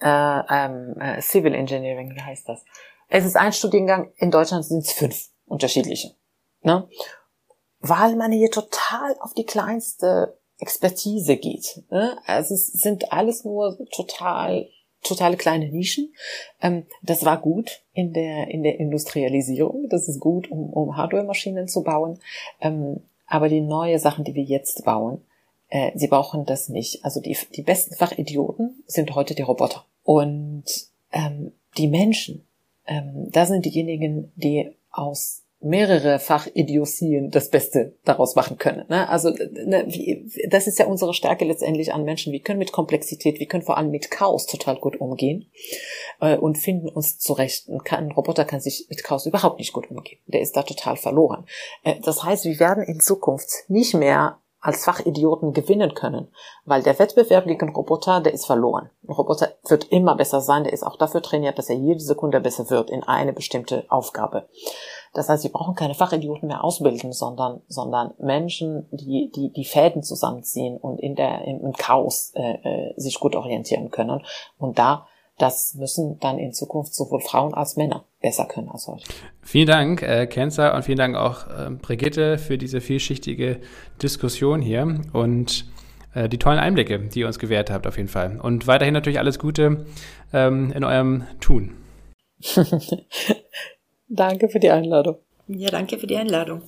äh, 0.00 0.06
ähm, 0.08 0.98
äh, 1.00 1.20
Civil 1.20 1.54
Engineering, 1.54 2.14
wie 2.14 2.22
heißt 2.22 2.48
das? 2.48 2.64
Es 3.08 3.24
ist 3.24 3.36
ein 3.36 3.52
Studiengang, 3.52 4.12
in 4.16 4.30
Deutschland 4.30 4.64
sind 4.64 4.84
es 4.84 4.92
fünf 4.92 5.28
unterschiedliche. 5.46 6.14
Ne? 6.62 6.88
Weil 7.80 8.16
man 8.16 8.32
hier 8.32 8.50
total 8.50 9.16
auf 9.20 9.34
die 9.34 9.44
kleinste 9.44 10.38
Expertise 10.58 11.36
geht. 11.36 11.82
Ne? 11.90 12.18
Also 12.26 12.54
es 12.54 12.68
sind 12.68 13.12
alles 13.12 13.44
nur 13.44 13.78
total 13.90 14.68
totale 15.04 15.36
kleine 15.36 15.68
Nischen. 15.68 16.12
Ähm, 16.60 16.86
das 17.02 17.24
war 17.24 17.40
gut 17.40 17.82
in 17.92 18.12
der, 18.12 18.48
in 18.48 18.62
der 18.62 18.80
Industrialisierung. 18.80 19.88
Das 19.88 20.08
ist 20.08 20.18
gut, 20.18 20.50
um, 20.50 20.72
um 20.72 20.96
Hardware-Maschinen 20.96 21.68
zu 21.68 21.84
bauen. 21.84 22.18
Ähm, 22.60 23.02
aber 23.26 23.48
die 23.48 23.60
neue 23.60 23.98
Sachen, 23.98 24.24
die 24.24 24.34
wir 24.34 24.42
jetzt 24.42 24.84
bauen, 24.84 25.22
äh, 25.68 25.92
sie 25.94 26.08
brauchen 26.08 26.44
das 26.44 26.68
nicht. 26.68 27.04
Also 27.04 27.20
die, 27.20 27.36
die 27.54 27.62
besten 27.62 27.94
Fachidioten 27.94 28.82
sind 28.86 29.14
heute 29.14 29.34
die 29.34 29.42
Roboter. 29.42 29.84
Und 30.02 30.64
ähm, 31.12 31.52
die 31.76 31.88
Menschen, 31.88 32.46
ähm, 32.86 33.28
da 33.30 33.46
sind 33.46 33.64
diejenigen, 33.64 34.32
die 34.36 34.72
aus 34.94 35.44
mehrere 35.64 36.18
Fachidiosien 36.18 37.30
das 37.30 37.48
Beste 37.48 37.96
daraus 38.04 38.36
machen 38.36 38.58
können. 38.58 38.84
Ne? 38.88 39.08
Also 39.08 39.30
ne, 39.30 39.84
wie, 39.88 40.30
das 40.50 40.66
ist 40.66 40.78
ja 40.78 40.86
unsere 40.86 41.14
Stärke 41.14 41.46
letztendlich 41.46 41.94
an 41.94 42.04
Menschen. 42.04 42.32
Wir 42.32 42.40
können 42.40 42.58
mit 42.58 42.70
Komplexität, 42.70 43.40
wir 43.40 43.46
können 43.46 43.62
vor 43.62 43.78
allem 43.78 43.90
mit 43.90 44.10
Chaos 44.10 44.46
total 44.46 44.76
gut 44.76 45.00
umgehen 45.00 45.50
äh, 46.20 46.36
und 46.36 46.58
finden 46.58 46.90
uns 46.90 47.18
zurecht. 47.18 47.68
Ein, 47.68 47.80
ein 47.90 48.12
Roboter 48.12 48.44
kann 48.44 48.60
sich 48.60 48.86
mit 48.90 49.02
Chaos 49.02 49.24
überhaupt 49.24 49.58
nicht 49.58 49.72
gut 49.72 49.90
umgehen. 49.90 50.20
Der 50.26 50.42
ist 50.42 50.54
da 50.54 50.62
total 50.62 50.96
verloren. 50.96 51.46
Äh, 51.82 51.94
das 52.02 52.22
heißt, 52.22 52.44
wir 52.44 52.60
werden 52.60 52.84
in 52.84 53.00
Zukunft 53.00 53.64
nicht 53.68 53.94
mehr 53.94 54.38
als 54.64 54.82
Fachidioten 54.82 55.52
gewinnen 55.52 55.92
können, 55.92 56.28
weil 56.64 56.82
der 56.82 56.98
Wettbewerb 56.98 57.44
gegen 57.44 57.74
Roboter, 57.76 58.22
der 58.22 58.32
ist 58.32 58.46
verloren. 58.46 58.88
Ein 59.06 59.12
Roboter 59.12 59.52
wird 59.68 59.84
immer 59.92 60.16
besser 60.16 60.40
sein, 60.40 60.64
der 60.64 60.72
ist 60.72 60.84
auch 60.84 60.96
dafür 60.96 61.20
trainiert, 61.20 61.58
dass 61.58 61.68
er 61.68 61.76
jede 61.76 62.00
Sekunde 62.00 62.40
besser 62.40 62.70
wird 62.70 62.88
in 62.88 63.02
eine 63.02 63.34
bestimmte 63.34 63.84
Aufgabe. 63.90 64.48
Das 65.12 65.28
heißt, 65.28 65.44
wir 65.44 65.52
brauchen 65.52 65.74
keine 65.74 65.94
Fachidioten 65.94 66.48
mehr 66.48 66.64
ausbilden, 66.64 67.12
sondern, 67.12 67.60
sondern 67.68 68.14
Menschen, 68.18 68.88
die, 68.90 69.30
die 69.36 69.52
die 69.52 69.66
Fäden 69.66 70.02
zusammenziehen 70.02 70.78
und 70.78 70.98
in 70.98 71.14
der, 71.14 71.44
im 71.44 71.74
Chaos 71.74 72.32
äh, 72.34 72.40
äh, 72.40 72.94
sich 72.96 73.20
gut 73.20 73.36
orientieren 73.36 73.90
können. 73.90 74.24
Und 74.56 74.78
da 74.78 75.06
das 75.38 75.74
müssen 75.74 76.18
dann 76.20 76.38
in 76.38 76.52
Zukunft 76.52 76.94
sowohl 76.94 77.20
Frauen 77.20 77.54
als 77.54 77.76
Männer 77.76 78.04
besser 78.24 78.46
können 78.46 78.70
als 78.70 78.88
heute. 78.88 79.04
Vielen 79.42 79.66
Dank, 79.66 80.02
äh, 80.02 80.26
Kenza, 80.26 80.74
und 80.74 80.82
vielen 80.82 80.96
Dank 80.96 81.14
auch 81.14 81.46
äh, 81.46 81.70
Brigitte 81.70 82.38
für 82.38 82.56
diese 82.56 82.80
vielschichtige 82.80 83.60
Diskussion 84.02 84.62
hier 84.62 85.02
und 85.12 85.66
äh, 86.14 86.26
die 86.30 86.38
tollen 86.38 86.58
Einblicke, 86.58 86.98
die 86.98 87.20
ihr 87.20 87.26
uns 87.26 87.38
gewährt 87.38 87.70
habt, 87.70 87.86
auf 87.86 87.98
jeden 87.98 88.08
Fall. 88.08 88.40
Und 88.40 88.66
weiterhin 88.66 88.94
natürlich 88.94 89.18
alles 89.18 89.38
Gute 89.38 89.84
ähm, 90.32 90.72
in 90.72 90.84
eurem 90.84 91.24
Tun. 91.40 91.76
danke 94.08 94.48
für 94.48 94.58
die 94.58 94.70
Einladung. 94.70 95.18
Ja, 95.46 95.68
danke 95.68 95.98
für 95.98 96.06
die 96.06 96.16
Einladung. 96.16 96.62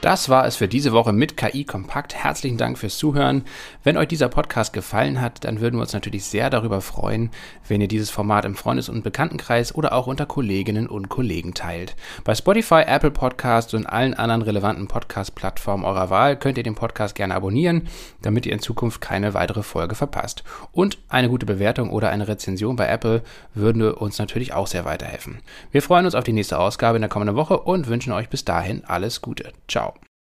Das 0.00 0.30
war 0.30 0.46
es 0.46 0.56
für 0.56 0.66
diese 0.66 0.92
Woche 0.92 1.12
mit 1.12 1.36
KI 1.36 1.64
Kompakt. 1.64 2.14
Herzlichen 2.14 2.56
Dank 2.56 2.78
fürs 2.78 2.96
Zuhören. 2.96 3.44
Wenn 3.84 3.98
euch 3.98 4.08
dieser 4.08 4.30
Podcast 4.30 4.72
gefallen 4.72 5.20
hat, 5.20 5.44
dann 5.44 5.60
würden 5.60 5.76
wir 5.76 5.82
uns 5.82 5.92
natürlich 5.92 6.24
sehr 6.24 6.48
darüber 6.48 6.80
freuen, 6.80 7.30
wenn 7.68 7.82
ihr 7.82 7.88
dieses 7.88 8.08
Format 8.08 8.46
im 8.46 8.54
Freundes- 8.54 8.88
und 8.88 9.04
Bekanntenkreis 9.04 9.74
oder 9.74 9.92
auch 9.92 10.06
unter 10.06 10.24
Kolleginnen 10.24 10.86
und 10.86 11.10
Kollegen 11.10 11.52
teilt. 11.52 11.96
Bei 12.24 12.34
Spotify, 12.34 12.82
Apple 12.86 13.10
Podcasts 13.10 13.74
und 13.74 13.84
allen 13.84 14.14
anderen 14.14 14.40
relevanten 14.40 14.88
Podcast-Plattformen 14.88 15.84
eurer 15.84 16.08
Wahl 16.08 16.38
könnt 16.38 16.56
ihr 16.56 16.64
den 16.64 16.74
Podcast 16.74 17.14
gerne 17.14 17.34
abonnieren, 17.34 17.86
damit 18.22 18.46
ihr 18.46 18.54
in 18.54 18.60
Zukunft 18.60 19.02
keine 19.02 19.34
weitere 19.34 19.62
Folge 19.62 19.96
verpasst. 19.96 20.44
Und 20.72 20.96
eine 21.10 21.28
gute 21.28 21.44
Bewertung 21.44 21.90
oder 21.90 22.08
eine 22.08 22.26
Rezension 22.26 22.74
bei 22.74 22.88
Apple 22.88 23.22
würden 23.52 23.82
uns 23.92 24.18
natürlich 24.18 24.54
auch 24.54 24.66
sehr 24.66 24.86
weiterhelfen. 24.86 25.40
Wir 25.72 25.82
freuen 25.82 26.06
uns 26.06 26.14
auf 26.14 26.24
die 26.24 26.32
nächste 26.32 26.58
Ausgabe 26.58 26.96
in 26.96 27.02
der 27.02 27.10
kommenden 27.10 27.36
Woche 27.36 27.60
und 27.60 27.86
wünschen 27.86 28.14
euch 28.14 28.30
bis 28.30 28.46
dahin 28.46 28.82
alles 28.86 29.20
Gute. 29.20 29.52
Ciao. 29.68 29.90